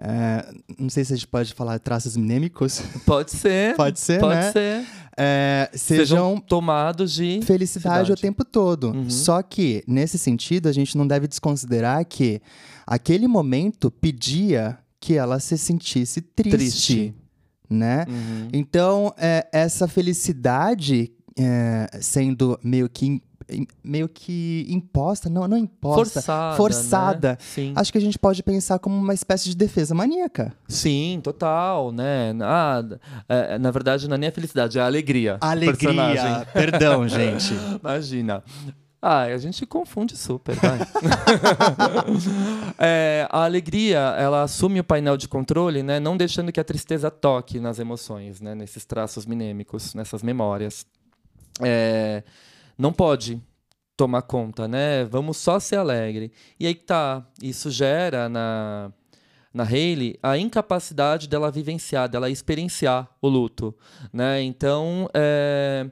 É, 0.00 0.48
não 0.78 0.88
sei 0.88 1.04
se 1.04 1.12
a 1.12 1.16
gente 1.16 1.26
pode 1.26 1.52
falar 1.54 1.78
traços 1.80 2.16
minêmicos. 2.16 2.80
Pode 3.04 3.32
ser. 3.32 3.74
pode 3.76 3.98
ser, 3.98 4.20
pode 4.20 4.36
né? 4.36 4.52
ser. 4.52 4.86
É, 5.16 5.68
Sejam 5.74 6.06
sejam 6.06 6.40
tomados 6.40 7.14
de 7.14 7.40
felicidade 7.42 7.46
Felicidade. 7.46 8.12
o 8.12 8.16
tempo 8.16 8.44
todo. 8.44 8.92
Uhum. 8.92 9.10
Só 9.10 9.42
que, 9.42 9.82
nesse 9.88 10.16
sentido, 10.16 10.68
a 10.68 10.72
gente 10.72 10.96
não 10.96 11.04
deve 11.06 11.26
desconsiderar 11.26 12.04
que 12.04 12.40
aquele 12.86 13.26
momento 13.26 13.90
pedia 13.90 14.78
que 15.00 15.14
ela 15.14 15.40
se 15.40 15.58
sentisse 15.58 16.20
triste, 16.20 16.56
triste. 16.56 17.14
né? 17.68 18.04
Uhum. 18.08 18.48
Então, 18.52 19.12
é, 19.18 19.48
essa 19.52 19.88
felicidade 19.88 21.10
é, 21.36 21.88
sendo 22.00 22.58
meio 22.62 22.88
que, 22.88 23.20
meio 23.82 24.08
que 24.08 24.66
imposta, 24.68 25.28
não, 25.30 25.46
não 25.48 25.56
imposta, 25.56 26.20
Forçada. 26.20 26.56
forçada. 26.56 27.38
né? 27.56 27.72
Acho 27.76 27.90
que 27.92 27.98
a 27.98 28.00
gente 28.00 28.18
pode 28.18 28.42
pensar 28.42 28.78
como 28.78 28.96
uma 28.96 29.14
espécie 29.14 29.48
de 29.48 29.56
defesa 29.56 29.94
maníaca. 29.94 30.52
Sim, 30.68 31.20
total, 31.22 31.90
né? 31.92 32.34
Ah, 32.42 32.82
é, 33.28 33.58
na 33.58 33.70
verdade, 33.70 34.08
não 34.08 34.14
é 34.16 34.18
nem 34.18 34.28
a 34.28 34.32
felicidade, 34.32 34.78
é 34.78 34.82
a 34.82 34.86
alegria. 34.86 35.38
do 35.38 35.60
personagem. 35.76 36.46
perdão, 36.52 37.08
gente. 37.08 37.54
Imagina. 37.82 38.42
Ah, 39.00 39.22
a 39.22 39.38
gente 39.38 39.64
confunde 39.64 40.16
super, 40.16 40.56
vai. 40.56 40.78
É, 42.78 43.26
a 43.30 43.44
alegria, 43.44 43.98
ela 44.18 44.42
assume 44.42 44.80
o 44.80 44.84
painel 44.84 45.16
de 45.16 45.28
controle, 45.28 45.82
né? 45.82 45.98
Não 46.00 46.16
deixando 46.16 46.50
que 46.52 46.60
a 46.60 46.64
tristeza 46.64 47.10
toque 47.10 47.60
nas 47.60 47.78
emoções, 47.78 48.40
né? 48.40 48.54
Nesses 48.54 48.84
traços 48.84 49.24
minêmicos, 49.26 49.94
nessas 49.94 50.22
memórias. 50.22 50.84
É, 51.62 52.22
não 52.78 52.92
pode 52.92 53.42
tomar 53.96 54.22
conta, 54.22 54.68
né? 54.68 55.04
Vamos 55.04 55.36
só 55.36 55.58
ser 55.58 55.76
alegre. 55.76 56.30
E 56.58 56.66
aí 56.66 56.74
tá, 56.74 57.26
isso 57.42 57.70
gera 57.70 58.28
na 58.28 58.92
na 59.52 59.64
Hayley 59.64 60.18
a 60.22 60.38
incapacidade 60.38 61.26
dela 61.26 61.50
vivenciar, 61.50 62.08
dela 62.08 62.30
experienciar 62.30 63.08
o 63.20 63.28
luto, 63.28 63.74
né? 64.12 64.40
Então, 64.42 65.08
é, 65.12 65.90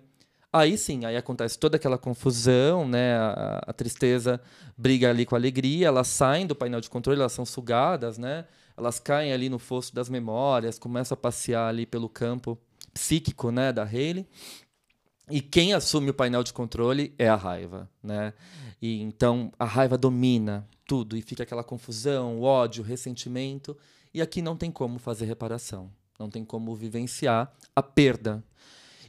aí 0.52 0.78
sim, 0.78 1.04
aí 1.04 1.16
acontece 1.16 1.58
toda 1.58 1.76
aquela 1.76 1.98
confusão, 1.98 2.86
né? 2.86 3.16
A, 3.16 3.64
a 3.66 3.72
tristeza 3.72 4.40
briga 4.76 5.10
ali 5.10 5.26
com 5.26 5.34
a 5.34 5.38
alegria, 5.38 5.88
elas 5.88 6.06
saem 6.06 6.46
do 6.46 6.54
painel 6.54 6.80
de 6.80 6.90
controle, 6.90 7.18
elas 7.18 7.32
são 7.32 7.44
sugadas, 7.44 8.18
né? 8.18 8.44
Elas 8.76 9.00
caem 9.00 9.32
ali 9.32 9.48
no 9.48 9.58
fosso 9.58 9.94
das 9.94 10.08
memórias, 10.08 10.78
começam 10.78 11.14
a 11.14 11.18
passear 11.18 11.68
ali 11.68 11.86
pelo 11.86 12.08
campo 12.08 12.58
psíquico, 12.92 13.50
né, 13.50 13.72
da 13.72 13.82
Hayley. 13.82 14.26
E 15.28 15.40
quem 15.40 15.72
assume 15.72 16.10
o 16.10 16.14
painel 16.14 16.44
de 16.44 16.52
controle 16.52 17.12
é 17.18 17.28
a 17.28 17.34
raiva, 17.34 17.90
né? 18.00 18.32
E 18.80 19.02
então 19.02 19.52
a 19.58 19.64
raiva 19.64 19.98
domina 19.98 20.68
tudo 20.86 21.16
e 21.16 21.22
fica 21.22 21.42
aquela 21.42 21.64
confusão, 21.64 22.40
ódio, 22.40 22.84
ressentimento. 22.84 23.76
E 24.14 24.22
aqui 24.22 24.40
não 24.40 24.56
tem 24.56 24.70
como 24.70 25.00
fazer 25.00 25.24
reparação, 25.24 25.90
não 26.16 26.30
tem 26.30 26.44
como 26.44 26.74
vivenciar 26.76 27.52
a 27.74 27.82
perda. 27.82 28.42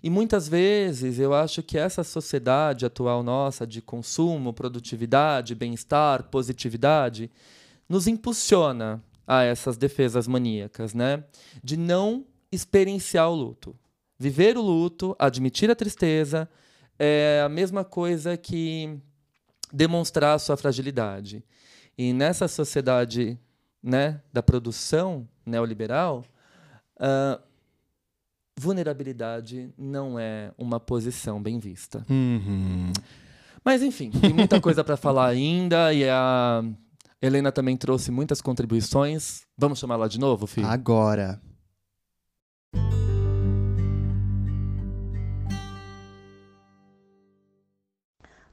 E 0.02 0.10
muitas 0.10 0.48
vezes 0.48 1.20
eu 1.20 1.36
acho 1.36 1.62
que 1.62 1.78
essa 1.78 2.04
sociedade 2.04 2.86
atual 2.86 3.22
nossa 3.22 3.66
de 3.66 3.80
consumo, 3.80 4.54
produtividade, 4.54 5.54
bem-estar, 5.54 6.24
positividade, 6.24 7.30
nos 7.88 8.08
impulsiona 8.08 9.04
a 9.26 9.44
essas 9.44 9.78
defesas 9.78 10.28
maníacas, 10.28 10.96
né? 10.96 11.24
De 11.64 11.78
não 11.78 12.26
experienciar 12.52 13.30
o 13.30 13.36
luto. 13.36 13.76
Viver 14.20 14.58
o 14.58 14.62
luto, 14.62 15.16
admitir 15.20 15.70
a 15.70 15.76
tristeza, 15.76 16.50
é 16.98 17.42
a 17.46 17.50
mesma 17.50 17.84
coisa 17.84 18.36
que 18.36 19.00
demonstrar 19.72 20.36
a 20.36 20.40
sua 20.40 20.58
fragilidade. 20.58 21.44
E 21.98 22.14
nessa 22.14 22.48
sociedade 22.48 23.38
né, 23.82 24.22
da 24.32 24.42
produção 24.42 25.28
neoliberal, 25.46 26.26
ah, 27.00 27.40
vulnerabilidade 28.58 29.72
não 29.78 30.20
é 30.20 30.52
uma 30.58 30.80
posição 30.80 31.42
bem 31.42 31.60
vista. 31.60 32.06
Uhum. 32.10 32.92
Mas 33.64 33.84
enfim, 33.84 34.10
tem 34.10 34.34
muita 34.34 34.60
coisa 34.60 34.84
para 34.84 34.98
falar 34.98 35.28
ainda 35.28 35.94
e 35.94 36.08
a 36.10 36.64
Helena 37.22 37.52
também 37.52 37.78
trouxe 37.78 38.12
muitas 38.12 38.42
contribuições. 38.42 39.42
Vamos 39.58 39.80
chamar 39.80 39.96
ela 39.96 40.10
de 40.10 40.20
novo, 40.20 40.48
Fih? 40.48 40.64
Agora. 40.64 41.42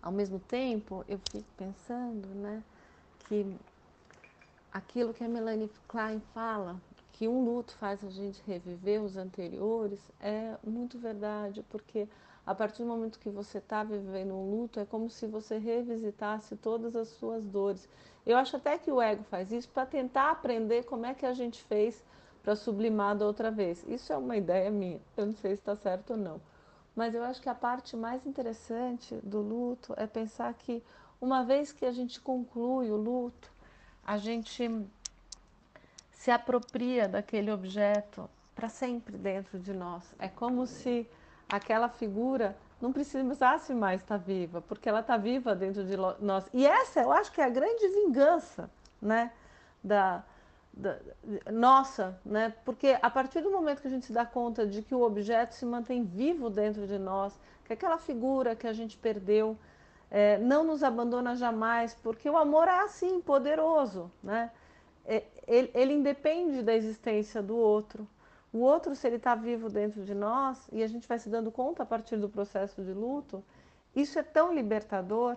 Ao 0.04 0.12
mesmo 0.12 0.38
tempo, 0.38 1.02
eu 1.08 1.18
fico 1.30 1.46
pensando, 1.56 2.28
né, 2.28 2.62
que 3.20 3.56
aquilo 4.70 5.14
que 5.14 5.24
a 5.24 5.28
Melanie 5.28 5.70
Klein 5.88 6.20
fala, 6.34 6.76
que 7.10 7.26
um 7.26 7.42
luto 7.42 7.74
faz 7.76 8.04
a 8.04 8.10
gente 8.10 8.42
reviver 8.46 9.00
os 9.00 9.16
anteriores, 9.16 9.98
é 10.20 10.58
muito 10.62 10.98
verdade, 10.98 11.64
porque 11.70 12.06
a 12.44 12.54
partir 12.54 12.82
do 12.82 12.88
momento 12.88 13.18
que 13.18 13.30
você 13.30 13.56
está 13.56 13.82
vivendo 13.82 14.34
um 14.34 14.50
luto, 14.50 14.78
é 14.78 14.84
como 14.84 15.08
se 15.08 15.26
você 15.26 15.56
revisitasse 15.56 16.54
todas 16.54 16.94
as 16.94 17.08
suas 17.08 17.46
dores. 17.46 17.88
Eu 18.26 18.36
acho 18.36 18.56
até 18.56 18.76
que 18.76 18.92
o 18.92 19.00
ego 19.00 19.24
faz 19.24 19.50
isso 19.52 19.70
para 19.70 19.86
tentar 19.86 20.32
aprender 20.32 20.84
como 20.84 21.06
é 21.06 21.14
que 21.14 21.24
a 21.24 21.32
gente 21.32 21.62
fez 21.64 22.04
para 22.42 22.54
sublimar 22.54 23.16
da 23.16 23.24
outra 23.24 23.50
vez. 23.50 23.82
Isso 23.88 24.12
é 24.12 24.18
uma 24.18 24.36
ideia 24.36 24.70
minha, 24.70 25.00
eu 25.16 25.24
não 25.24 25.32
sei 25.32 25.52
se 25.56 25.62
está 25.62 25.74
certo 25.74 26.10
ou 26.10 26.18
não. 26.18 26.53
Mas 26.94 27.14
eu 27.14 27.24
acho 27.24 27.40
que 27.40 27.48
a 27.48 27.54
parte 27.54 27.96
mais 27.96 28.24
interessante 28.26 29.14
do 29.22 29.40
luto 29.40 29.94
é 29.96 30.06
pensar 30.06 30.52
que 30.54 30.82
uma 31.20 31.42
vez 31.42 31.72
que 31.72 31.84
a 31.84 31.92
gente 31.92 32.20
conclui 32.20 32.90
o 32.90 32.96
luto, 32.96 33.50
a 34.06 34.16
gente 34.16 34.86
se 36.12 36.30
apropria 36.30 37.08
daquele 37.08 37.50
objeto 37.50 38.28
para 38.54 38.68
sempre 38.68 39.16
dentro 39.16 39.58
de 39.58 39.72
nós. 39.72 40.04
É 40.18 40.28
como 40.28 40.66
se 40.66 41.06
aquela 41.48 41.88
figura 41.88 42.56
não 42.80 42.92
precisasse 42.92 43.72
mais 43.74 44.00
estar 44.00 44.16
viva, 44.16 44.60
porque 44.60 44.88
ela 44.88 45.00
está 45.00 45.16
viva 45.16 45.54
dentro 45.54 45.84
de 45.84 45.96
nós. 45.96 46.46
E 46.52 46.66
essa 46.66 47.00
eu 47.00 47.12
acho 47.12 47.32
que 47.32 47.40
é 47.40 47.44
a 47.44 47.48
grande 47.48 47.88
vingança, 47.88 48.70
né, 49.00 49.32
da, 49.82 50.22
nossa, 51.52 52.20
né? 52.24 52.52
Porque 52.64 52.98
a 53.00 53.08
partir 53.08 53.40
do 53.40 53.50
momento 53.50 53.80
que 53.80 53.86
a 53.86 53.90
gente 53.90 54.06
se 54.06 54.12
dá 54.12 54.26
conta 54.26 54.66
de 54.66 54.82
que 54.82 54.94
o 54.94 55.02
objeto 55.02 55.54
se 55.54 55.64
mantém 55.64 56.04
vivo 56.04 56.50
dentro 56.50 56.86
de 56.86 56.98
nós, 56.98 57.38
que 57.64 57.72
aquela 57.72 57.96
figura 57.96 58.56
que 58.56 58.66
a 58.66 58.72
gente 58.72 58.96
perdeu 58.96 59.56
é, 60.10 60.38
não 60.38 60.64
nos 60.64 60.82
abandona 60.82 61.36
jamais, 61.36 61.94
porque 62.02 62.28
o 62.28 62.36
amor 62.36 62.68
é 62.68 62.80
assim, 62.82 63.20
poderoso, 63.20 64.10
né? 64.22 64.50
É, 65.06 65.24
ele, 65.46 65.70
ele 65.74 65.92
independe 65.92 66.62
da 66.62 66.74
existência 66.74 67.42
do 67.42 67.56
outro. 67.56 68.08
O 68.52 68.58
outro, 68.58 68.94
se 68.94 69.06
ele 69.06 69.16
está 69.16 69.34
vivo 69.34 69.68
dentro 69.68 70.04
de 70.04 70.14
nós, 70.14 70.68
e 70.72 70.82
a 70.82 70.86
gente 70.86 71.06
vai 71.06 71.18
se 71.18 71.28
dando 71.28 71.50
conta 71.50 71.82
a 71.82 71.86
partir 71.86 72.16
do 72.16 72.28
processo 72.28 72.82
de 72.82 72.92
luto, 72.92 73.44
isso 73.94 74.18
é 74.18 74.22
tão 74.22 74.52
libertador. 74.52 75.36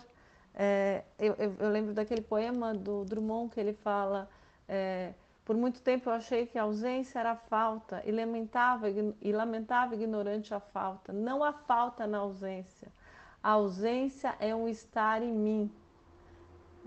É, 0.54 1.04
eu, 1.20 1.36
eu, 1.60 1.70
lembro 1.70 1.94
daquele 1.94 2.22
poema 2.22 2.74
do 2.74 3.06
Drummond 3.06 3.52
que 3.54 3.60
ele 3.60 3.74
fala. 3.74 4.30
É, 5.48 5.54
por 5.54 5.56
muito 5.56 5.82
tempo 5.82 6.10
eu 6.10 6.14
achei 6.14 6.46
que 6.46 6.60
a 6.60 6.64
ausência 6.64 7.20
era 7.20 7.32
a 7.32 7.36
falta 7.36 8.04
e 8.06 8.12
lamentava, 8.12 8.90
e 8.90 9.32
lamentava 9.32 9.96
ignorante 9.96 10.54
a 10.54 10.60
falta. 10.60 11.14
Não 11.14 11.44
há 11.44 11.54
falta 11.54 12.06
na 12.06 12.18
ausência. 12.18 12.92
A 13.42 13.52
ausência 13.52 14.36
é 14.40 14.54
um 14.54 14.68
estar 14.68 15.22
em 15.22 15.32
mim. 15.32 15.72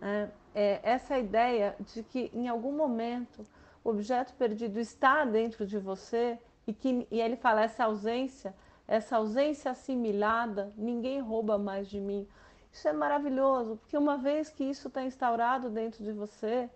É, 0.03 0.29
é 0.55 0.81
essa 0.83 1.19
ideia 1.19 1.75
de 1.81 2.03
que 2.03 2.31
em 2.35 2.49
algum 2.49 2.73
momento 2.73 3.47
o 3.83 3.91
objeto 3.91 4.35
perdido 4.35 4.79
está 4.79 5.25
dentro 5.25 5.67
de 5.67 5.79
você 5.79 6.39
e 6.67 6.75
que 6.75 7.07
e 7.11 7.21
ele 7.21 7.37
fala 7.37 7.63
essa 7.63 7.85
ausência, 7.85 8.55
essa 8.87 9.17
ausência 9.17 9.71
assimilada, 9.71 10.73
ninguém 10.77 11.21
rouba 11.21 11.57
mais 11.59 11.89
de 11.89 11.99
mim. 11.99 12.27
Isso 12.73 12.87
é 12.87 12.93
maravilhoso, 12.93 13.77
porque 13.77 13.97
uma 13.97 14.17
vez 14.17 14.51
que 14.51 14.65
isso 14.65 14.89
está 14.89 15.03
instaurado 15.03 15.71
dentro 15.71 16.05
de 16.05 16.13
você, 16.13 16.71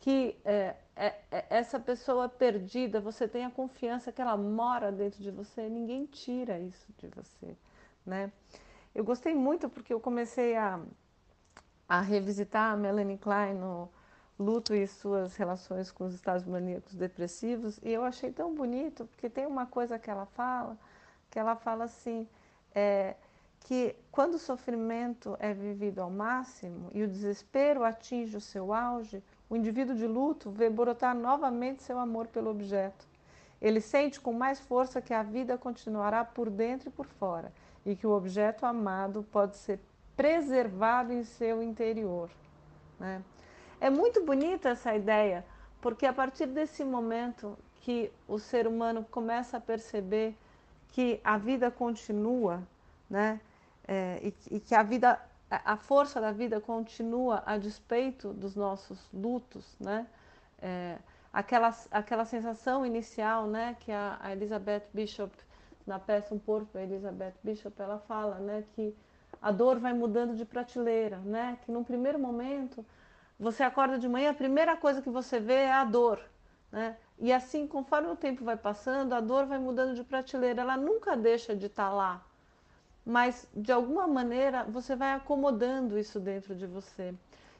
que 0.00 0.36
é, 0.44 0.52
é, 0.52 0.76
é, 0.76 0.83
essa 1.50 1.80
pessoa 1.80 2.28
perdida, 2.28 3.00
você 3.00 3.26
tem 3.26 3.44
a 3.44 3.50
confiança 3.50 4.12
que 4.12 4.20
ela 4.20 4.36
mora 4.36 4.92
dentro 4.92 5.22
de 5.22 5.30
você, 5.30 5.68
ninguém 5.68 6.06
tira 6.06 6.58
isso 6.58 6.86
de 6.98 7.08
você, 7.08 7.56
né? 8.06 8.30
Eu 8.94 9.02
gostei 9.02 9.34
muito 9.34 9.68
porque 9.68 9.92
eu 9.92 9.98
comecei 9.98 10.56
a, 10.56 10.80
a 11.88 12.00
revisitar 12.00 12.72
a 12.72 12.76
Melanie 12.76 13.18
Klein 13.18 13.54
no 13.54 13.88
Luto 14.38 14.72
e 14.72 14.86
suas 14.86 15.36
relações 15.36 15.90
com 15.90 16.04
os 16.04 16.14
estados 16.14 16.44
maníacos 16.44 16.94
depressivos 16.94 17.78
e 17.82 17.90
eu 17.92 18.04
achei 18.04 18.32
tão 18.32 18.54
bonito 18.54 19.04
porque 19.06 19.28
tem 19.28 19.46
uma 19.46 19.66
coisa 19.66 19.98
que 19.98 20.08
ela 20.08 20.26
fala, 20.26 20.78
que 21.28 21.38
ela 21.38 21.56
fala 21.56 21.84
assim, 21.84 22.28
é, 22.72 23.16
que 23.60 23.96
quando 24.12 24.34
o 24.34 24.38
sofrimento 24.38 25.36
é 25.40 25.52
vivido 25.52 26.00
ao 26.00 26.10
máximo 26.10 26.90
e 26.92 27.02
o 27.02 27.08
desespero 27.08 27.82
atinge 27.82 28.36
o 28.36 28.40
seu 28.40 28.72
auge, 28.72 29.22
o 29.54 29.56
indivíduo 29.56 29.94
de 29.94 30.06
luto 30.06 30.50
vê 30.50 30.68
brotar 30.68 31.14
novamente 31.14 31.84
seu 31.84 31.96
amor 31.96 32.26
pelo 32.26 32.50
objeto. 32.50 33.06
Ele 33.62 33.80
sente 33.80 34.20
com 34.20 34.32
mais 34.32 34.58
força 34.58 35.00
que 35.00 35.14
a 35.14 35.22
vida 35.22 35.56
continuará 35.56 36.24
por 36.24 36.50
dentro 36.50 36.88
e 36.88 36.92
por 36.92 37.06
fora 37.06 37.52
e 37.86 37.94
que 37.94 38.04
o 38.04 38.10
objeto 38.10 38.66
amado 38.66 39.22
pode 39.30 39.56
ser 39.56 39.78
preservado 40.16 41.12
em 41.12 41.22
seu 41.22 41.62
interior. 41.62 42.28
Né? 42.98 43.22
É 43.80 43.88
muito 43.88 44.24
bonita 44.24 44.70
essa 44.70 44.92
ideia, 44.92 45.44
porque 45.80 46.04
a 46.04 46.12
partir 46.12 46.46
desse 46.46 46.84
momento 46.84 47.56
que 47.82 48.10
o 48.26 48.40
ser 48.40 48.66
humano 48.66 49.06
começa 49.08 49.58
a 49.58 49.60
perceber 49.60 50.36
que 50.88 51.20
a 51.22 51.38
vida 51.38 51.70
continua, 51.70 52.60
né? 53.08 53.40
É, 53.86 54.18
e, 54.22 54.56
e, 54.56 54.60
que 54.60 54.74
a 54.74 54.82
vida, 54.82 55.20
a 55.50 55.76
força 55.76 56.20
da 56.20 56.32
vida 56.32 56.60
continua 56.60 57.42
a 57.46 57.56
despeito 57.56 58.32
dos 58.32 58.56
nossos 58.56 59.08
lutos, 59.12 59.76
né? 59.78 60.06
É, 60.60 60.98
aquela, 61.32 61.74
aquela 61.90 62.24
sensação 62.24 62.84
inicial, 62.84 63.46
né? 63.46 63.76
Que 63.80 63.92
a, 63.92 64.18
a 64.20 64.32
Elizabeth 64.32 64.84
Bishop 64.92 65.32
na 65.86 65.98
peça 65.98 66.34
Um 66.34 66.38
Porco, 66.38 66.78
a 66.78 66.82
Elizabeth 66.82 67.34
Bishop, 67.42 67.80
ela 67.80 67.98
fala, 67.98 68.36
né? 68.36 68.64
Que 68.74 68.94
a 69.40 69.50
dor 69.52 69.78
vai 69.78 69.92
mudando 69.92 70.34
de 70.34 70.44
prateleira, 70.44 71.18
né? 71.18 71.58
Que 71.62 71.70
num 71.70 71.84
primeiro 71.84 72.18
momento 72.18 72.84
você 73.38 73.62
acorda 73.62 73.98
de 73.98 74.08
manhã, 74.08 74.30
a 74.30 74.34
primeira 74.34 74.76
coisa 74.76 75.02
que 75.02 75.10
você 75.10 75.40
vê 75.40 75.54
é 75.54 75.72
a 75.72 75.84
dor, 75.84 76.20
né? 76.72 76.96
E 77.18 77.32
assim, 77.32 77.66
conforme 77.66 78.08
o 78.08 78.16
tempo 78.16 78.44
vai 78.44 78.56
passando, 78.56 79.12
a 79.12 79.20
dor 79.20 79.46
vai 79.46 79.58
mudando 79.58 79.94
de 79.94 80.02
prateleira. 80.02 80.62
Ela 80.62 80.76
nunca 80.76 81.16
deixa 81.16 81.54
de 81.54 81.66
estar 81.66 81.88
tá 81.88 81.94
lá, 81.94 82.24
mas 83.04 83.46
de 83.54 83.72
alguma 83.72 84.06
maneira 84.06 84.64
você 84.64 84.96
vai 84.96 85.12
acomodando 85.12 85.98
isso 85.98 86.18
dentro 86.18 86.54
de 86.54 86.66
você. 86.66 87.14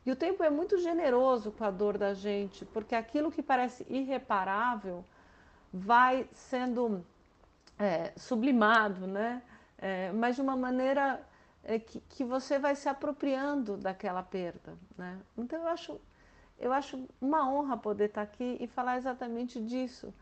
E 0.06 0.10
o 0.10 0.16
tempo 0.16 0.42
é 0.42 0.50
muito 0.50 0.78
generoso 0.78 1.50
com 1.52 1.64
a 1.64 1.70
dor 1.70 1.96
da 1.96 2.12
gente, 2.14 2.64
porque 2.66 2.94
aquilo 2.94 3.30
que 3.30 3.42
parece 3.42 3.86
irreparável 3.88 5.04
vai 5.72 6.28
sendo 6.32 7.04
é, 7.78 8.12
sublimado, 8.16 9.06
né? 9.06 9.42
É, 9.78 10.12
mas 10.12 10.36
de 10.36 10.42
uma 10.42 10.56
maneira 10.56 11.20
é, 11.62 11.78
que, 11.78 12.00
que 12.00 12.24
você 12.24 12.58
vai 12.58 12.74
se 12.74 12.88
apropriando 12.88 13.76
daquela 13.76 14.22
perda, 14.22 14.74
né? 14.96 15.18
Então 15.36 15.60
eu 15.60 15.68
acho 15.68 16.00
eu 16.58 16.72
acho 16.72 17.08
uma 17.20 17.50
honra 17.50 17.76
poder 17.76 18.06
estar 18.06 18.22
aqui 18.22 18.56
e 18.60 18.66
falar 18.66 18.96
exatamente 18.96 19.60
disso, 19.60 20.14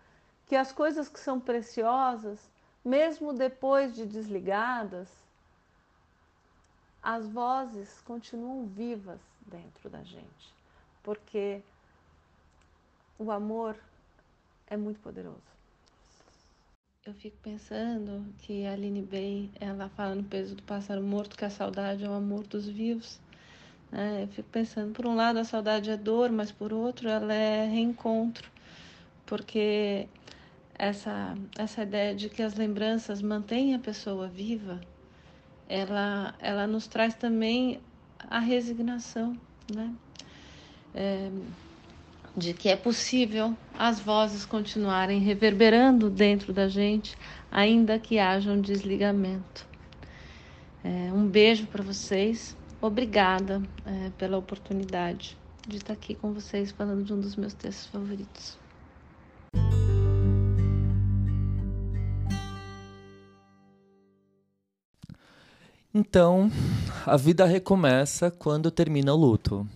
que 0.47 0.57
as 0.57 0.73
coisas 0.73 1.09
que 1.09 1.21
são 1.21 1.39
preciosas, 1.39 2.51
mesmo 2.85 3.33
depois 3.33 3.95
de 3.95 4.07
desligadas, 4.07 5.09
as 7.03 7.29
vozes 7.29 8.01
continuam 8.03 8.67
vivas 8.67 9.21
dentro 9.47 9.91
da 9.91 10.03
gente, 10.03 10.55
porque 11.03 11.61
o 13.19 13.31
amor 13.31 13.77
é 14.67 14.77
muito 14.77 15.01
poderoso. 15.01 15.53
Eu 17.05 17.13
fico 17.15 17.37
pensando 17.43 18.25
que 18.39 18.65
a 18.65 18.73
Aline 18.73 19.03
Bay, 19.03 19.51
ela 19.61 19.89
fala 19.89 20.15
no 20.15 20.23
peso 20.23 20.55
do 20.55 20.63
pássaro 20.63 21.03
morto 21.03 21.37
que 21.37 21.45
a 21.45 21.51
saudade 21.51 22.05
é 22.05 22.09
o 22.09 22.13
amor 22.13 22.47
dos 22.47 22.69
vivos. 22.69 23.19
É, 23.91 24.23
eu 24.23 24.29
fico 24.29 24.49
pensando, 24.51 24.93
por 24.95 25.05
um 25.05 25.17
lado 25.17 25.39
a 25.41 25.45
saudade 25.45 25.91
é 25.91 25.97
dor, 25.97 26.31
mas 26.31 26.53
por 26.53 26.73
outro 26.73 27.09
ela 27.09 27.35
é 27.35 27.67
reencontro, 27.67 28.49
porque 29.27 30.09
essa, 30.79 31.35
essa 31.57 31.83
ideia 31.83 32.15
de 32.15 32.29
que 32.29 32.43
as 32.43 32.55
lembranças 32.55 33.23
mantêm 33.23 33.75
a 33.75 33.79
pessoa 33.79 34.29
viva, 34.29 34.81
ela, 35.69 36.35
ela 36.39 36.67
nos 36.67 36.87
traz 36.87 37.15
também 37.15 37.81
a 38.29 38.39
resignação, 38.39 39.37
né? 39.75 39.93
É, 40.95 41.31
de 42.37 42.55
que 42.55 42.69
é 42.69 42.77
possível 42.77 43.57
as 43.79 44.01
vozes 44.01 44.47
continuarem 44.47 45.21
reverberando 45.21 46.09
dentro 46.09 46.53
da 46.53 46.67
gente, 46.69 47.17
ainda 47.51 47.99
que 47.99 48.19
haja 48.19 48.51
um 48.51 48.61
desligamento. 48.61 49.67
É, 50.83 51.13
um 51.13 51.27
beijo 51.27 51.67
para 51.67 51.83
vocês. 51.83 52.57
Obrigada 52.81 53.63
é, 53.85 54.11
pela 54.19 54.37
oportunidade 54.39 55.37
de 55.69 55.77
estar 55.77 55.93
aqui 55.93 56.15
com 56.15 56.33
vocês 56.33 56.73
falando 56.73 57.05
de 57.05 57.13
um 57.13 57.21
dos 57.21 57.37
meus 57.37 57.55
textos 57.55 57.87
favoritos. 57.87 58.62
Então, 65.95 66.51
a 67.05 67.17
vida 67.19 67.45
recomeça 67.45 68.31
quando 68.31 68.71
termina 68.71 69.13
o 69.13 69.17
luto. 69.17 69.69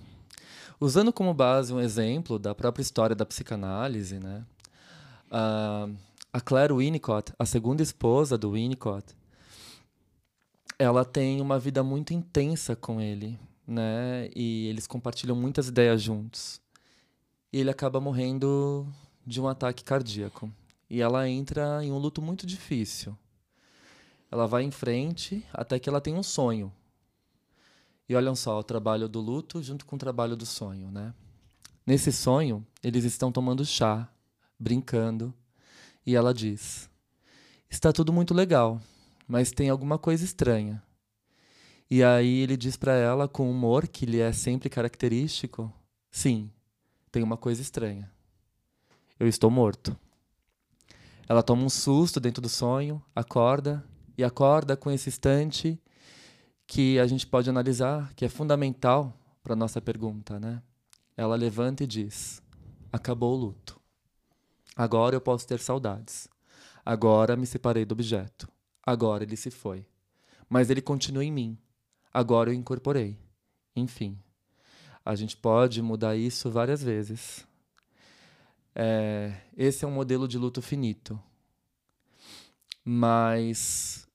Usando 0.80 1.12
como 1.12 1.34
base 1.34 1.74
um 1.74 1.80
exemplo 1.80 2.38
da 2.38 2.54
própria 2.54 2.82
história 2.82 3.14
da 3.14 3.26
psicanálise, 3.26 4.18
né? 4.18 4.44
a 5.30 6.40
Claire 6.40 6.72
Winnicott, 6.72 7.32
a 7.38 7.44
segunda 7.44 7.82
esposa 7.82 8.38
do 8.38 8.52
Winnicott, 8.52 9.14
ela 10.78 11.04
tem 11.04 11.40
uma 11.40 11.58
vida 11.58 11.82
muito 11.82 12.12
intensa 12.12 12.76
com 12.76 13.00
ele, 13.00 13.38
né? 13.66 14.28
E 14.34 14.68
eles 14.68 14.86
compartilham 14.86 15.34
muitas 15.34 15.68
ideias 15.68 16.02
juntos. 16.02 16.60
E 17.52 17.60
ele 17.60 17.70
acaba 17.70 18.00
morrendo 18.00 18.86
de 19.26 19.40
um 19.40 19.48
ataque 19.48 19.82
cardíaco. 19.82 20.50
E 20.88 21.00
ela 21.00 21.28
entra 21.28 21.82
em 21.82 21.90
um 21.90 21.98
luto 21.98 22.20
muito 22.20 22.46
difícil. 22.46 23.16
Ela 24.30 24.46
vai 24.46 24.62
em 24.62 24.70
frente 24.70 25.44
até 25.52 25.78
que 25.78 25.88
ela 25.88 26.00
tem 26.00 26.14
um 26.14 26.22
sonho. 26.22 26.72
E 28.08 28.14
olham 28.14 28.36
só, 28.36 28.58
o 28.58 28.64
trabalho 28.64 29.08
do 29.08 29.20
luto 29.20 29.62
junto 29.62 29.84
com 29.84 29.96
o 29.96 29.98
trabalho 29.98 30.36
do 30.36 30.46
sonho, 30.46 30.90
né? 30.90 31.12
Nesse 31.84 32.12
sonho, 32.12 32.66
eles 32.82 33.04
estão 33.04 33.30
tomando 33.30 33.64
chá, 33.64 34.08
brincando, 34.58 35.34
e 36.04 36.14
ela 36.14 36.32
diz: 36.32 36.90
Está 37.68 37.92
tudo 37.92 38.12
muito 38.12 38.32
legal, 38.32 38.80
mas 39.26 39.50
tem 39.50 39.70
alguma 39.70 39.98
coisa 39.98 40.24
estranha. 40.24 40.82
E 41.88 42.02
aí 42.02 42.40
ele 42.40 42.56
diz 42.56 42.76
para 42.76 42.94
ela, 42.94 43.28
com 43.28 43.50
humor 43.50 43.86
que 43.86 44.06
lhe 44.06 44.20
é 44.20 44.32
sempre 44.32 44.68
característico: 44.68 45.72
Sim, 46.10 46.50
tem 47.10 47.22
uma 47.22 47.36
coisa 47.36 47.62
estranha. 47.62 48.10
Eu 49.18 49.26
estou 49.26 49.50
morto. 49.50 49.96
Ela 51.28 51.42
toma 51.42 51.62
um 51.62 51.68
susto 51.68 52.20
dentro 52.20 52.42
do 52.42 52.48
sonho, 52.48 53.02
acorda, 53.14 53.84
e 54.16 54.24
acorda 54.24 54.76
com 54.76 54.90
esse 54.90 55.08
instante 55.08 55.80
que 56.66 56.98
a 56.98 57.06
gente 57.06 57.26
pode 57.26 57.48
analisar, 57.48 58.12
que 58.14 58.24
é 58.24 58.28
fundamental 58.28 59.16
para 59.42 59.52
a 59.52 59.56
nossa 59.56 59.80
pergunta. 59.80 60.40
Né? 60.40 60.62
Ela 61.16 61.36
levanta 61.36 61.84
e 61.84 61.86
diz: 61.86 62.42
Acabou 62.92 63.34
o 63.34 63.36
luto. 63.36 63.80
Agora 64.74 65.14
eu 65.14 65.20
posso 65.20 65.46
ter 65.46 65.60
saudades. 65.60 66.28
Agora 66.84 67.36
me 67.36 67.46
separei 67.46 67.84
do 67.84 67.92
objeto. 67.92 68.48
Agora 68.82 69.24
ele 69.24 69.36
se 69.36 69.50
foi. 69.50 69.86
Mas 70.48 70.70
ele 70.70 70.82
continua 70.82 71.24
em 71.24 71.32
mim. 71.32 71.58
Agora 72.12 72.50
eu 72.50 72.54
incorporei. 72.54 73.18
Enfim, 73.74 74.18
a 75.04 75.14
gente 75.14 75.36
pode 75.36 75.82
mudar 75.82 76.16
isso 76.16 76.50
várias 76.50 76.82
vezes. 76.82 77.46
É, 78.74 79.34
esse 79.56 79.84
é 79.84 79.88
um 79.88 79.90
modelo 79.90 80.28
de 80.28 80.38
luto 80.38 80.62
finito. 80.62 81.20
Mas 82.84 84.05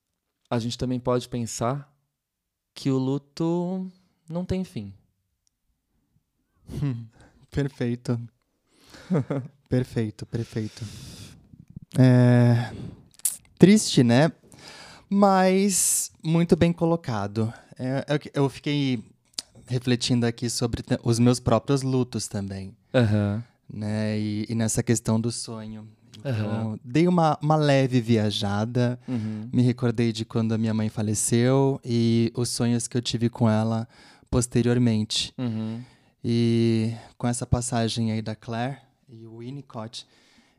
a 0.52 0.58
gente 0.58 0.76
também 0.76 1.00
pode 1.00 1.28
pensar 1.28 1.90
que 2.74 2.90
o 2.90 2.98
luto 2.98 3.90
não 4.28 4.44
tem 4.44 4.64
fim. 4.64 4.92
perfeito. 7.50 8.20
perfeito, 9.68 10.26
perfeito. 10.26 10.84
É... 11.98 12.70
Triste, 13.58 14.02
né? 14.02 14.30
mas 15.08 16.10
muito 16.22 16.54
bem 16.54 16.70
colocado. 16.70 17.52
É, 17.78 18.04
é 18.14 18.20
eu 18.34 18.48
fiquei 18.50 19.02
refletindo 19.66 20.26
aqui 20.26 20.50
sobre 20.50 20.82
os 21.02 21.18
meus 21.18 21.40
próprios 21.40 21.82
lutos 21.82 22.28
também. 22.28 22.76
Uhum. 22.92 23.42
Né? 23.72 24.18
E, 24.18 24.46
e, 24.50 24.54
nessa 24.54 24.82
questão 24.82 25.18
do 25.18 25.32
sonho. 25.32 25.88
Então, 26.18 26.72
uhum. 26.72 26.78
dei 26.84 27.08
uma, 27.08 27.38
uma 27.42 27.56
leve 27.56 28.00
viajada, 28.00 28.98
uhum. 29.08 29.48
me 29.52 29.62
recordei 29.62 30.12
de 30.12 30.24
quando 30.24 30.52
a 30.52 30.58
minha 30.58 30.74
mãe 30.74 30.88
faleceu 30.88 31.80
e 31.84 32.32
os 32.34 32.48
sonhos 32.48 32.86
que 32.86 32.96
eu 32.96 33.02
tive 33.02 33.28
com 33.28 33.48
ela 33.48 33.88
posteriormente. 34.30 35.32
Uhum. 35.38 35.80
E 36.24 36.94
com 37.18 37.26
essa 37.26 37.46
passagem 37.46 38.12
aí 38.12 38.22
da 38.22 38.36
Claire 38.36 38.78
e 39.08 39.26
o 39.26 39.38
Winnicott, 39.38 40.06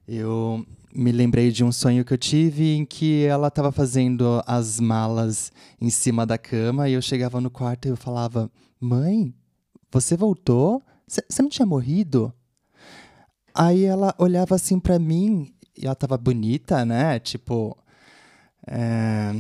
eu 0.08 0.66
me 0.94 1.12
lembrei 1.12 1.52
de 1.52 1.64
um 1.64 1.72
sonho 1.72 2.04
que 2.04 2.14
eu 2.14 2.18
tive 2.18 2.76
em 2.76 2.86
que 2.86 3.24
ela 3.24 3.48
estava 3.48 3.72
fazendo 3.72 4.44
as 4.46 4.80
malas 4.80 5.52
em 5.80 5.90
cima 5.90 6.26
da 6.26 6.38
cama 6.38 6.90
e 6.90 6.94
eu 6.94 7.02
chegava 7.02 7.40
no 7.40 7.50
quarto 7.50 7.88
e 7.88 7.90
eu 7.90 7.96
falava: 7.96 8.52
Mãe, 8.80 9.34
você 9.90 10.18
voltou? 10.18 10.82
Você 11.08 11.42
não 11.42 11.50
tinha 11.50 11.66
morrido? 11.66 12.34
Aí 13.54 13.86
ela 13.86 14.16
olhava 14.18 14.56
assim 14.56 14.80
para 14.80 14.98
mim 14.98 15.54
e 15.78 15.86
ela 15.86 15.96
tava 15.96 16.18
bonita, 16.18 16.86
né? 16.86 17.20
Tipo. 17.20 17.78
É... 18.68 19.34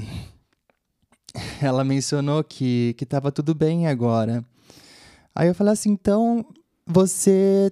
Ela 1.61 1.83
mencionou 1.83 2.43
que, 2.43 2.93
que 2.95 3.07
tava 3.07 3.31
tudo 3.31 3.55
bem 3.55 3.87
agora. 3.87 4.45
Aí 5.33 5.47
eu 5.47 5.55
falei 5.55 5.73
assim: 5.73 5.89
então 5.89 6.45
você 6.85 7.71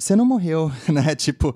você 0.00 0.16
não 0.16 0.24
morreu, 0.24 0.72
né? 0.88 1.14
Tipo, 1.14 1.54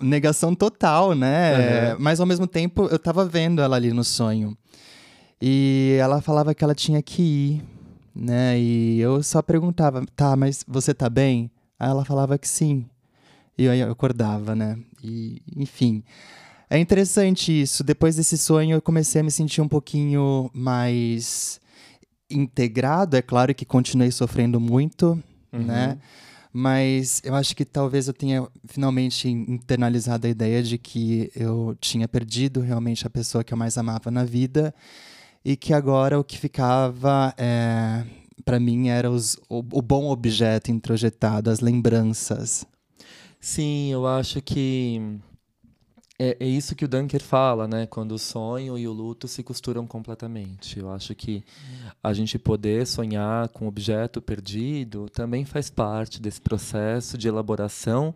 negação 0.00 0.54
total, 0.54 1.14
né? 1.14 1.92
Uhum. 1.92 1.96
Mas 1.98 2.20
ao 2.20 2.26
mesmo 2.26 2.46
tempo 2.46 2.86
eu 2.86 2.98
tava 2.98 3.26
vendo 3.26 3.60
ela 3.60 3.76
ali 3.76 3.92
no 3.92 4.04
sonho. 4.04 4.56
E 5.42 5.98
ela 6.00 6.22
falava 6.22 6.54
que 6.54 6.62
ela 6.62 6.74
tinha 6.74 7.02
que 7.02 7.22
ir, 7.22 7.64
né? 8.14 8.58
E 8.58 9.00
eu 9.00 9.22
só 9.22 9.42
perguntava, 9.42 10.04
tá, 10.14 10.36
mas 10.36 10.64
você 10.66 10.94
tá 10.94 11.10
bem? 11.10 11.50
Aí 11.78 11.90
ela 11.90 12.04
falava 12.04 12.38
que 12.38 12.48
sim. 12.48 12.86
E 13.56 13.64
eu 13.64 13.90
acordava, 13.90 14.54
né? 14.54 14.78
E, 15.02 15.40
enfim. 15.56 16.02
É 16.68 16.78
interessante 16.78 17.52
isso. 17.52 17.84
Depois 17.84 18.16
desse 18.16 18.36
sonho, 18.36 18.76
eu 18.76 18.82
comecei 18.82 19.20
a 19.20 19.24
me 19.24 19.30
sentir 19.30 19.60
um 19.60 19.68
pouquinho 19.68 20.50
mais 20.52 21.60
integrado. 22.30 23.16
É 23.16 23.22
claro 23.22 23.54
que 23.54 23.64
continuei 23.64 24.10
sofrendo 24.10 24.58
muito, 24.58 25.22
uhum. 25.52 25.62
né? 25.62 25.98
Mas 26.52 27.20
eu 27.24 27.34
acho 27.34 27.54
que 27.56 27.64
talvez 27.64 28.06
eu 28.06 28.14
tenha 28.14 28.46
finalmente 28.66 29.28
internalizado 29.28 30.26
a 30.26 30.30
ideia 30.30 30.62
de 30.62 30.78
que 30.78 31.30
eu 31.34 31.76
tinha 31.80 32.06
perdido 32.06 32.60
realmente 32.60 33.04
a 33.04 33.10
pessoa 33.10 33.42
que 33.42 33.52
eu 33.52 33.58
mais 33.58 33.76
amava 33.76 34.08
na 34.08 34.24
vida 34.24 34.72
e 35.44 35.56
que 35.56 35.74
agora 35.74 36.18
o 36.18 36.22
que 36.22 36.38
ficava 36.38 37.34
é, 37.36 38.04
para 38.44 38.60
mim 38.60 38.88
era 38.88 39.10
os, 39.10 39.36
o, 39.48 39.58
o 39.58 39.82
bom 39.82 40.08
objeto 40.08 40.70
introjetado, 40.70 41.50
as 41.50 41.58
lembranças. 41.58 42.64
Sim, 43.44 43.92
eu 43.92 44.06
acho 44.06 44.40
que 44.40 45.20
é, 46.18 46.34
é, 46.40 46.46
isso 46.46 46.74
que 46.74 46.86
o 46.86 46.88
Dunker 46.88 47.22
fala, 47.22 47.68
né? 47.68 47.86
Quando 47.86 48.12
o 48.12 48.18
sonho 48.18 48.78
e 48.78 48.88
o 48.88 48.92
luto 48.92 49.28
se 49.28 49.42
costuram 49.42 49.86
completamente. 49.86 50.78
Eu 50.78 50.90
acho 50.90 51.14
que 51.14 51.44
a 52.02 52.14
gente 52.14 52.38
poder 52.38 52.86
sonhar 52.86 53.50
com 53.50 53.68
objeto 53.68 54.22
perdido 54.22 55.10
também 55.10 55.44
faz 55.44 55.68
parte 55.68 56.22
desse 56.22 56.40
processo 56.40 57.18
de 57.18 57.28
elaboração, 57.28 58.14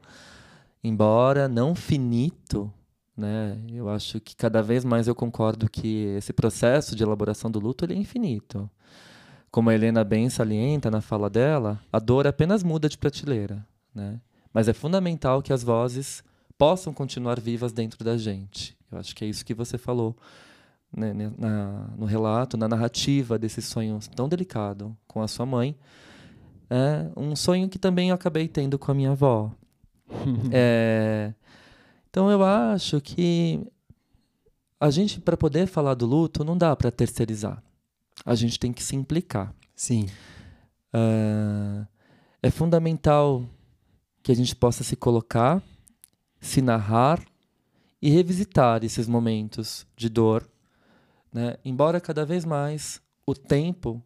embora 0.82 1.46
não 1.46 1.74
finito, 1.74 2.72
né? 3.14 3.58
Eu 3.70 3.90
acho 3.90 4.18
que 4.20 4.34
cada 4.34 4.62
vez 4.62 4.82
mais 4.82 5.08
eu 5.08 5.14
concordo 5.14 5.68
que 5.68 6.06
esse 6.16 6.32
processo 6.32 6.96
de 6.96 7.02
elaboração 7.02 7.50
do 7.50 7.60
luto 7.60 7.84
ele 7.84 7.92
é 7.92 7.98
infinito. 7.98 8.68
Como 9.50 9.68
a 9.68 9.74
Helena 9.74 10.02
bem 10.04 10.30
salienta 10.30 10.90
na 10.90 11.02
fala 11.02 11.28
dela, 11.28 11.78
a 11.92 11.98
dor 11.98 12.26
apenas 12.26 12.62
muda 12.62 12.88
de 12.88 12.96
prateleira, 12.96 13.62
né? 13.94 14.18
Mas 14.52 14.68
é 14.68 14.72
fundamental 14.72 15.42
que 15.42 15.52
as 15.52 15.62
vozes 15.62 16.22
possam 16.56 16.92
continuar 16.92 17.40
vivas 17.40 17.72
dentro 17.72 18.04
da 18.04 18.16
gente. 18.16 18.76
Eu 18.90 18.98
acho 18.98 19.14
que 19.14 19.24
é 19.24 19.28
isso 19.28 19.44
que 19.44 19.54
você 19.54 19.78
falou 19.78 20.16
né, 20.94 21.12
né, 21.12 21.30
na, 21.36 21.88
no 21.96 22.06
relato, 22.06 22.56
na 22.56 22.68
narrativa 22.68 23.38
desse 23.38 23.60
sonho 23.60 23.98
tão 24.14 24.28
delicado 24.28 24.96
com 25.06 25.22
a 25.22 25.28
sua 25.28 25.46
mãe. 25.46 25.76
É 26.70 27.10
um 27.16 27.34
sonho 27.36 27.68
que 27.68 27.78
também 27.78 28.10
eu 28.10 28.14
acabei 28.14 28.48
tendo 28.48 28.78
com 28.78 28.90
a 28.90 28.94
minha 28.94 29.12
avó. 29.12 29.52
é, 30.52 31.32
então 32.10 32.30
eu 32.30 32.42
acho 32.42 33.00
que 33.00 33.60
a 34.80 34.90
gente, 34.90 35.20
para 35.20 35.36
poder 35.36 35.66
falar 35.66 35.94
do 35.94 36.06
luto, 36.06 36.44
não 36.44 36.56
dá 36.56 36.74
para 36.74 36.90
terceirizar. 36.90 37.62
A 38.24 38.34
gente 38.34 38.58
tem 38.58 38.72
que 38.72 38.82
se 38.82 38.96
implicar. 38.96 39.54
Sim. 39.74 40.06
É, 40.92 41.86
é 42.44 42.50
fundamental 42.50 43.44
que 44.28 44.32
a 44.32 44.36
gente 44.36 44.54
possa 44.54 44.84
se 44.84 44.94
colocar 44.94 45.62
se 46.38 46.60
narrar 46.60 47.24
e 48.00 48.10
revisitar 48.10 48.84
esses 48.84 49.08
momentos 49.08 49.86
de 49.96 50.10
dor, 50.10 50.46
né? 51.32 51.56
Embora 51.64 51.98
cada 51.98 52.26
vez 52.26 52.44
mais 52.44 53.00
o 53.24 53.34
tempo 53.34 54.02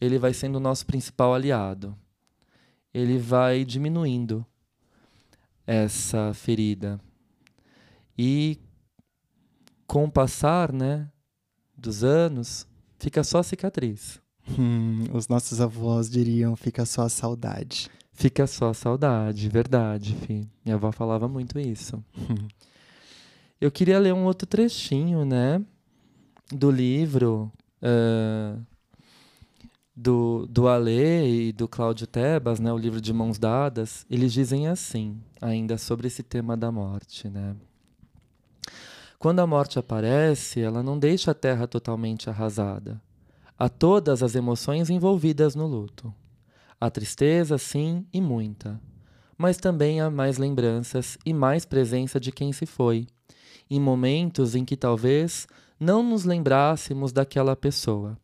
ele 0.00 0.16
vai 0.16 0.32
sendo 0.32 0.58
o 0.58 0.60
nosso 0.60 0.86
principal 0.86 1.34
aliado. 1.34 1.92
Ele 2.94 3.18
vai 3.18 3.64
diminuindo 3.64 4.46
essa 5.66 6.32
ferida. 6.32 7.00
E 8.16 8.60
com 9.88 10.04
o 10.04 10.10
passar, 10.12 10.72
né, 10.72 11.10
dos 11.76 12.04
anos, 12.04 12.64
fica 12.96 13.24
só 13.24 13.40
a 13.40 13.42
cicatriz. 13.42 14.20
Hum, 14.56 15.06
os 15.12 15.26
nossos 15.26 15.60
avós 15.60 16.08
diriam 16.08 16.54
fica 16.54 16.86
só 16.86 17.02
a 17.02 17.08
saudade. 17.08 17.90
Fica 18.14 18.46
só 18.46 18.72
saudade, 18.72 19.48
verdade, 19.48 20.14
fi. 20.14 20.48
Minha 20.64 20.76
avó 20.76 20.92
falava 20.92 21.28
muito 21.28 21.58
isso. 21.58 22.02
Eu 23.60 23.70
queria 23.70 23.98
ler 23.98 24.14
um 24.14 24.24
outro 24.24 24.46
trechinho, 24.46 25.24
né? 25.24 25.60
Do 26.52 26.70
livro 26.70 27.50
uh, 27.82 28.60
do, 29.94 30.46
do 30.48 30.68
Alê 30.68 31.48
e 31.48 31.52
do 31.52 31.66
Cláudio 31.66 32.06
Tebas, 32.06 32.60
né? 32.60 32.72
O 32.72 32.78
livro 32.78 33.00
de 33.00 33.12
Mãos 33.12 33.36
Dadas. 33.36 34.06
Eles 34.08 34.32
dizem 34.32 34.68
assim, 34.68 35.20
ainda 35.40 35.76
sobre 35.76 36.06
esse 36.06 36.22
tema 36.22 36.56
da 36.56 36.70
morte, 36.70 37.28
né? 37.28 37.56
Quando 39.18 39.40
a 39.40 39.46
morte 39.46 39.78
aparece, 39.78 40.60
ela 40.60 40.82
não 40.82 40.98
deixa 40.98 41.32
a 41.32 41.34
terra 41.34 41.66
totalmente 41.66 42.30
arrasada. 42.30 43.00
Há 43.58 43.68
todas 43.68 44.22
as 44.22 44.34
emoções 44.34 44.88
envolvidas 44.88 45.54
no 45.54 45.66
luto. 45.66 46.14
Há 46.84 46.90
tristeza, 46.90 47.56
sim, 47.56 48.04
e 48.12 48.20
muita. 48.20 48.78
Mas 49.38 49.56
também 49.56 50.02
há 50.02 50.10
mais 50.10 50.36
lembranças 50.36 51.16
e 51.24 51.32
mais 51.32 51.64
presença 51.64 52.20
de 52.20 52.30
quem 52.30 52.52
se 52.52 52.66
foi, 52.66 53.06
em 53.70 53.80
momentos 53.80 54.54
em 54.54 54.66
que 54.66 54.76
talvez 54.76 55.48
não 55.80 56.02
nos 56.02 56.24
lembrássemos 56.24 57.10
daquela 57.10 57.56
pessoa. 57.56 58.18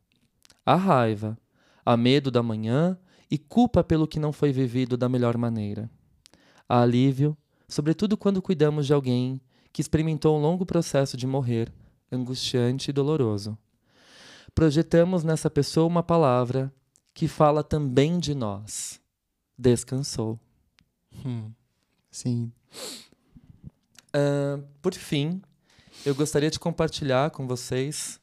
Há 0.63 0.75
raiva, 0.75 1.39
há 1.87 1.97
medo 1.97 2.31
da 2.31 2.43
manhã 2.43 2.99
e 3.31 3.39
culpa 3.39 3.83
pelo 3.83 4.07
que 4.07 4.21
não 4.21 4.31
foi 4.31 4.53
vivido 4.53 4.95
da 4.95 5.09
melhor 5.09 5.39
maneira. 5.39 5.91
Há 6.69 6.83
alívio, 6.83 7.35
sobretudo 7.67 8.15
quando 8.15 8.43
cuidamos 8.43 8.87
de 8.87 8.93
alguém 8.93 9.41
que 9.73 9.81
experimentou 9.81 10.37
um 10.37 10.43
longo 10.43 10.67
processo 10.67 11.17
de 11.17 11.27
morrer, 11.27 11.73
angustiante 12.13 12.91
e 12.91 12.93
doloroso. 12.93 13.57
Projetamos 14.55 15.25
nessa 15.25 15.49
pessoa 15.49 15.87
uma 15.87 16.03
palavra 16.03 16.71
que 17.15 17.29
fala 17.29 17.63
também 17.63 18.19
de 18.19 18.35
nós. 18.35 19.01
Descansou. 19.59 20.39
Hum, 21.25 21.53
sim. 22.11 22.53
Uh, 24.15 24.63
por 24.81 24.95
fim, 24.95 25.43
eu 26.05 26.15
gostaria 26.15 26.51
de 26.51 26.59
compartilhar 26.59 27.31
com 27.31 27.47
vocês 27.47 28.21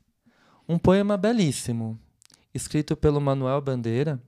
um 0.67 0.77
poema 0.77 1.15
belíssimo, 1.15 1.99
escrito 2.53 2.97
pelo 2.97 3.21
Manuel 3.21 3.61
Bandeira, 3.61 4.21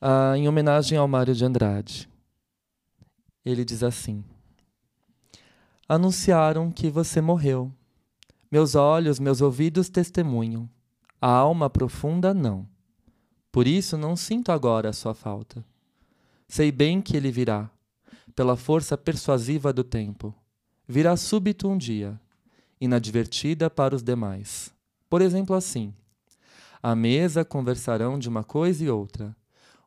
uh, 0.00 0.36
em 0.36 0.48
homenagem 0.48 0.96
ao 0.96 1.08
Mário 1.08 1.34
de 1.34 1.44
Andrade. 1.44 2.08
Ele 3.44 3.64
diz 3.64 3.82
assim: 3.82 4.24
Anunciaram 5.88 6.70
que 6.70 6.88
você 6.90 7.20
morreu. 7.20 7.72
Meus 8.50 8.74
olhos, 8.74 9.18
meus 9.18 9.40
ouvidos 9.40 9.88
testemunham. 9.88 10.68
A 11.20 11.28
alma 11.28 11.70
profunda, 11.70 12.34
não. 12.34 12.68
Por 13.50 13.66
isso 13.66 13.96
não 13.96 14.16
sinto 14.16 14.50
agora 14.50 14.88
a 14.88 14.92
sua 14.92 15.14
falta. 15.14 15.64
Sei 16.48 16.72
bem 16.72 17.00
que 17.00 17.16
ele 17.16 17.30
virá, 17.30 17.70
pela 18.34 18.56
força 18.56 18.98
persuasiva 18.98 19.72
do 19.72 19.84
tempo. 19.84 20.34
Virá 20.86 21.16
súbito 21.16 21.68
um 21.68 21.78
dia, 21.78 22.20
inadvertida 22.80 23.70
para 23.70 23.94
os 23.94 24.02
demais. 24.02 24.72
Por 25.08 25.22
exemplo, 25.22 25.54
assim: 25.54 25.94
à 26.82 26.94
mesa 26.94 27.44
conversarão 27.44 28.18
de 28.18 28.28
uma 28.28 28.44
coisa 28.44 28.84
e 28.84 28.90
outra. 28.90 29.34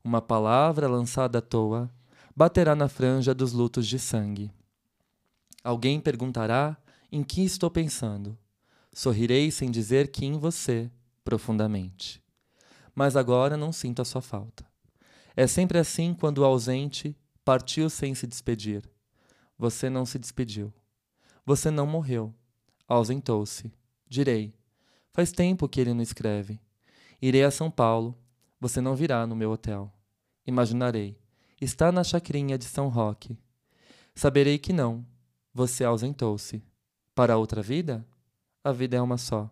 Uma 0.03 0.21
palavra 0.21 0.87
lançada 0.87 1.39
à 1.39 1.41
toa 1.41 1.91
baterá 2.35 2.75
na 2.75 2.87
franja 2.87 3.35
dos 3.35 3.51
lutos 3.51 3.85
de 3.85 3.99
sangue. 3.99 4.51
Alguém 5.63 5.99
perguntará 5.99 6.77
em 7.11 7.23
que 7.23 7.43
estou 7.43 7.69
pensando. 7.69 8.37
Sorrirei 8.93 9.51
sem 9.51 9.69
dizer 9.69 10.07
que 10.09 10.25
em 10.25 10.37
você 10.37 10.89
profundamente. 11.27 12.23
Mas 12.95 13.17
agora 13.17 13.57
não 13.57 13.73
sinto 13.73 14.01
a 14.01 14.05
sua 14.05 14.21
falta. 14.21 14.65
É 15.35 15.45
sempre 15.45 15.77
assim 15.77 16.13
quando 16.13 16.37
o 16.37 16.45
ausente 16.45 17.17
partiu 17.43 17.89
sem 17.89 18.15
se 18.15 18.25
despedir. 18.25 18.89
Você 19.57 19.89
não 19.89 20.05
se 20.05 20.17
despediu. 20.17 20.73
Você 21.45 21.69
não 21.69 21.85
morreu. 21.85 22.33
Ausentou-se. 22.87 23.73
Direi. 24.07 24.53
Faz 25.11 25.33
tempo 25.33 25.67
que 25.67 25.81
ele 25.81 25.93
não 25.93 26.01
escreve. 26.01 26.61
Irei 27.21 27.43
a 27.43 27.51
São 27.51 27.69
Paulo. 27.69 28.17
Você 28.57 28.79
não 28.79 28.95
virá 28.95 29.27
no 29.27 29.35
meu 29.35 29.51
hotel. 29.51 29.91
Imaginarei. 30.45 31.19
Está 31.59 31.91
na 31.91 32.05
chacrinha 32.05 32.57
de 32.57 32.63
São 32.63 32.87
Roque. 32.87 33.37
Saberei 34.15 34.57
que 34.57 34.71
não. 34.71 35.05
Você 35.53 35.83
ausentou-se. 35.83 36.63
Para 37.13 37.35
outra 37.35 37.61
vida? 37.61 38.07
A 38.63 38.71
vida 38.71 38.95
é 38.95 39.01
uma 39.01 39.17
só. 39.17 39.51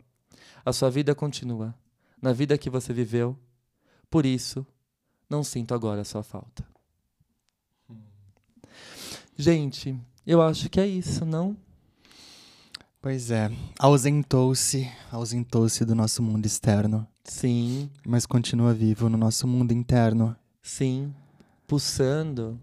A 0.65 0.73
sua 0.73 0.89
vida 0.89 1.13
continua, 1.13 1.75
na 2.19 2.33
vida 2.33 2.57
que 2.57 2.71
você 2.71 2.91
viveu. 2.91 3.37
Por 4.09 4.25
isso, 4.25 4.65
não 5.29 5.43
sinto 5.43 5.75
agora 5.75 6.01
a 6.01 6.05
sua 6.05 6.23
falta. 6.23 6.65
Gente, 9.37 9.95
eu 10.25 10.41
acho 10.41 10.67
que 10.67 10.79
é 10.79 10.87
isso, 10.87 11.23
não? 11.23 11.55
Pois 12.99 13.29
é, 13.29 13.51
ausentou-se, 13.77 14.91
ausentou-se 15.11 15.85
do 15.85 15.93
nosso 15.93 16.23
mundo 16.23 16.47
externo. 16.47 17.07
Sim. 17.23 17.87
Mas 18.03 18.25
continua 18.25 18.73
vivo 18.73 19.07
no 19.07 19.19
nosso 19.19 19.47
mundo 19.47 19.71
interno. 19.71 20.35
Sim, 20.63 21.13
pulsando 21.67 22.59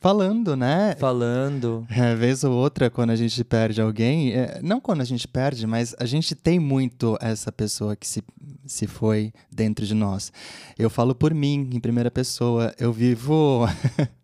Falando, 0.00 0.56
né? 0.56 0.94
Falando. 0.98 1.86
É, 1.90 2.14
vez 2.14 2.44
ou 2.44 2.52
outra, 2.52 2.88
quando 2.88 3.10
a 3.10 3.16
gente 3.16 3.42
perde 3.42 3.80
alguém, 3.80 4.32
é, 4.32 4.60
não 4.62 4.80
quando 4.80 5.00
a 5.00 5.04
gente 5.04 5.26
perde, 5.26 5.66
mas 5.66 5.94
a 5.98 6.06
gente 6.06 6.34
tem 6.34 6.58
muito 6.58 7.18
essa 7.20 7.50
pessoa 7.50 7.96
que 7.96 8.06
se, 8.06 8.22
se 8.64 8.86
foi 8.86 9.32
dentro 9.50 9.84
de 9.84 9.94
nós. 9.94 10.32
Eu 10.78 10.88
falo 10.88 11.14
por 11.14 11.34
mim, 11.34 11.68
em 11.72 11.80
primeira 11.80 12.10
pessoa. 12.10 12.72
Eu 12.78 12.92
vivo. 12.92 13.66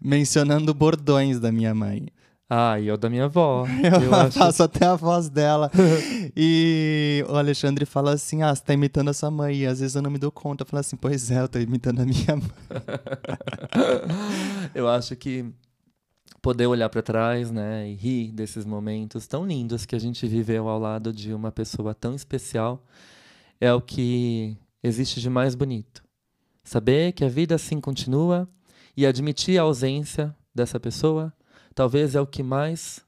mencionando 0.00 0.74
bordões 0.74 1.38
da 1.38 1.52
minha 1.52 1.74
mãe. 1.74 2.08
Ah, 2.48 2.78
e 2.78 2.86
eu 2.86 2.96
da 2.98 3.08
minha 3.08 3.24
avó. 3.24 3.66
Eu, 3.82 4.02
Eu 4.02 4.14
acho 4.14 4.38
faço 4.38 4.62
até 4.62 4.84
a 4.84 4.94
voz 4.94 5.30
dela. 5.30 5.70
e 6.36 7.24
o 7.28 7.34
Alexandre 7.34 7.86
fala 7.86 8.12
assim: 8.12 8.42
Ah, 8.42 8.54
você 8.54 8.62
tá 8.62 8.74
imitando 8.74 9.08
a 9.08 9.14
sua 9.14 9.30
mãe. 9.30 9.60
E 9.60 9.66
às 9.66 9.80
vezes 9.80 9.96
eu 9.96 10.02
não 10.02 10.10
me 10.10 10.18
dou 10.18 10.30
conta. 10.30 10.62
Eu 10.62 10.66
falo 10.66 10.80
assim: 10.80 10.96
Pois 10.96 11.30
é, 11.30 11.40
eu 11.40 11.48
tô 11.48 11.58
imitando 11.58 12.00
a 12.00 12.04
minha 12.04 12.36
mãe. 12.36 12.50
eu 14.74 14.86
acho 14.86 15.16
que 15.16 15.50
poder 16.42 16.66
olhar 16.66 16.88
para 16.88 17.00
trás, 17.00 17.52
né, 17.52 17.88
e 17.88 17.94
rir 17.94 18.32
desses 18.32 18.64
momentos 18.64 19.28
tão 19.28 19.46
lindos 19.46 19.86
que 19.86 19.94
a 19.94 19.98
gente 19.98 20.26
viveu 20.26 20.68
ao 20.68 20.78
lado 20.78 21.12
de 21.12 21.32
uma 21.32 21.52
pessoa 21.52 21.94
tão 21.94 22.16
especial 22.16 22.84
é 23.60 23.72
o 23.72 23.80
que 23.80 24.56
existe 24.82 25.20
de 25.20 25.30
mais 25.30 25.54
bonito. 25.54 26.02
Saber 26.64 27.12
que 27.12 27.24
a 27.24 27.28
vida 27.28 27.54
assim 27.54 27.80
continua 27.80 28.48
e 28.96 29.06
admitir 29.06 29.56
a 29.56 29.62
ausência 29.62 30.34
dessa 30.52 30.80
pessoa, 30.80 31.32
talvez 31.74 32.14
é 32.14 32.20
o 32.20 32.26
que 32.26 32.42
mais 32.42 33.04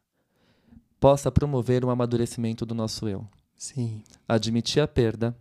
possa 0.99 1.31
promover 1.31 1.85
um 1.85 1.91
amadurecimento 1.91 2.65
do 2.65 2.75
nosso 2.75 3.09
eu. 3.09 3.27
Sim. 3.57 4.03
Admitir 4.29 4.83
a 4.83 4.89
perda, 4.89 5.37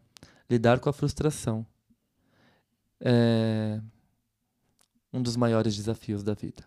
lidar 0.50 0.80
com 0.80 0.90
a 0.90 0.94
frustração, 0.94 1.66
é 3.00 3.80
um 5.12 5.22
dos 5.22 5.36
maiores 5.36 5.76
desafios 5.76 6.24
da 6.24 6.34
vida. 6.34 6.64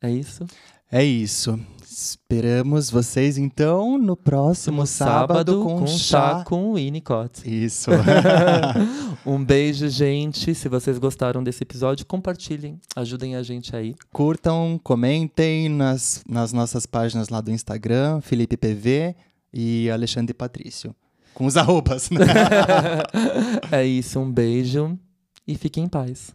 É 0.00 0.10
isso? 0.10 0.46
É 0.94 1.02
isso. 1.02 1.58
Esperamos 1.82 2.88
vocês 2.88 3.36
então 3.36 3.98
no 3.98 4.16
próximo 4.16 4.82
No 4.82 4.86
sábado, 4.86 5.60
com, 5.60 5.84
chá. 5.88 6.38
chá 6.38 6.44
com 6.44 6.70
o 6.70 6.74
Winnicott. 6.74 7.42
Isso. 7.44 7.90
um 9.26 9.44
beijo, 9.44 9.88
gente. 9.88 10.54
Se 10.54 10.68
vocês 10.68 10.96
gostaram 10.96 11.42
desse 11.42 11.64
episódio, 11.64 12.06
compartilhem, 12.06 12.78
ajudem 12.94 13.34
a 13.34 13.42
gente 13.42 13.74
aí. 13.74 13.96
Curtam, 14.12 14.78
comentem 14.84 15.68
nas, 15.68 16.22
nas 16.28 16.52
nossas 16.52 16.86
páginas 16.86 17.28
lá 17.28 17.40
do 17.40 17.50
Instagram, 17.50 18.20
Felipe 18.20 18.56
PV 18.56 19.16
e 19.52 19.90
Alexandre 19.90 20.32
Patrício. 20.32 20.94
Com 21.34 21.46
os 21.46 21.56
arrobas, 21.56 22.08
né? 22.08 22.22
é 23.72 23.84
isso, 23.84 24.20
um 24.20 24.30
beijo 24.30 24.96
e 25.44 25.56
fiquem 25.56 25.86
em 25.86 25.88
paz. 25.88 26.32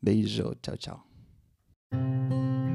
Beijo, 0.00 0.54
tchau, 0.62 0.78
tchau. 0.78 2.65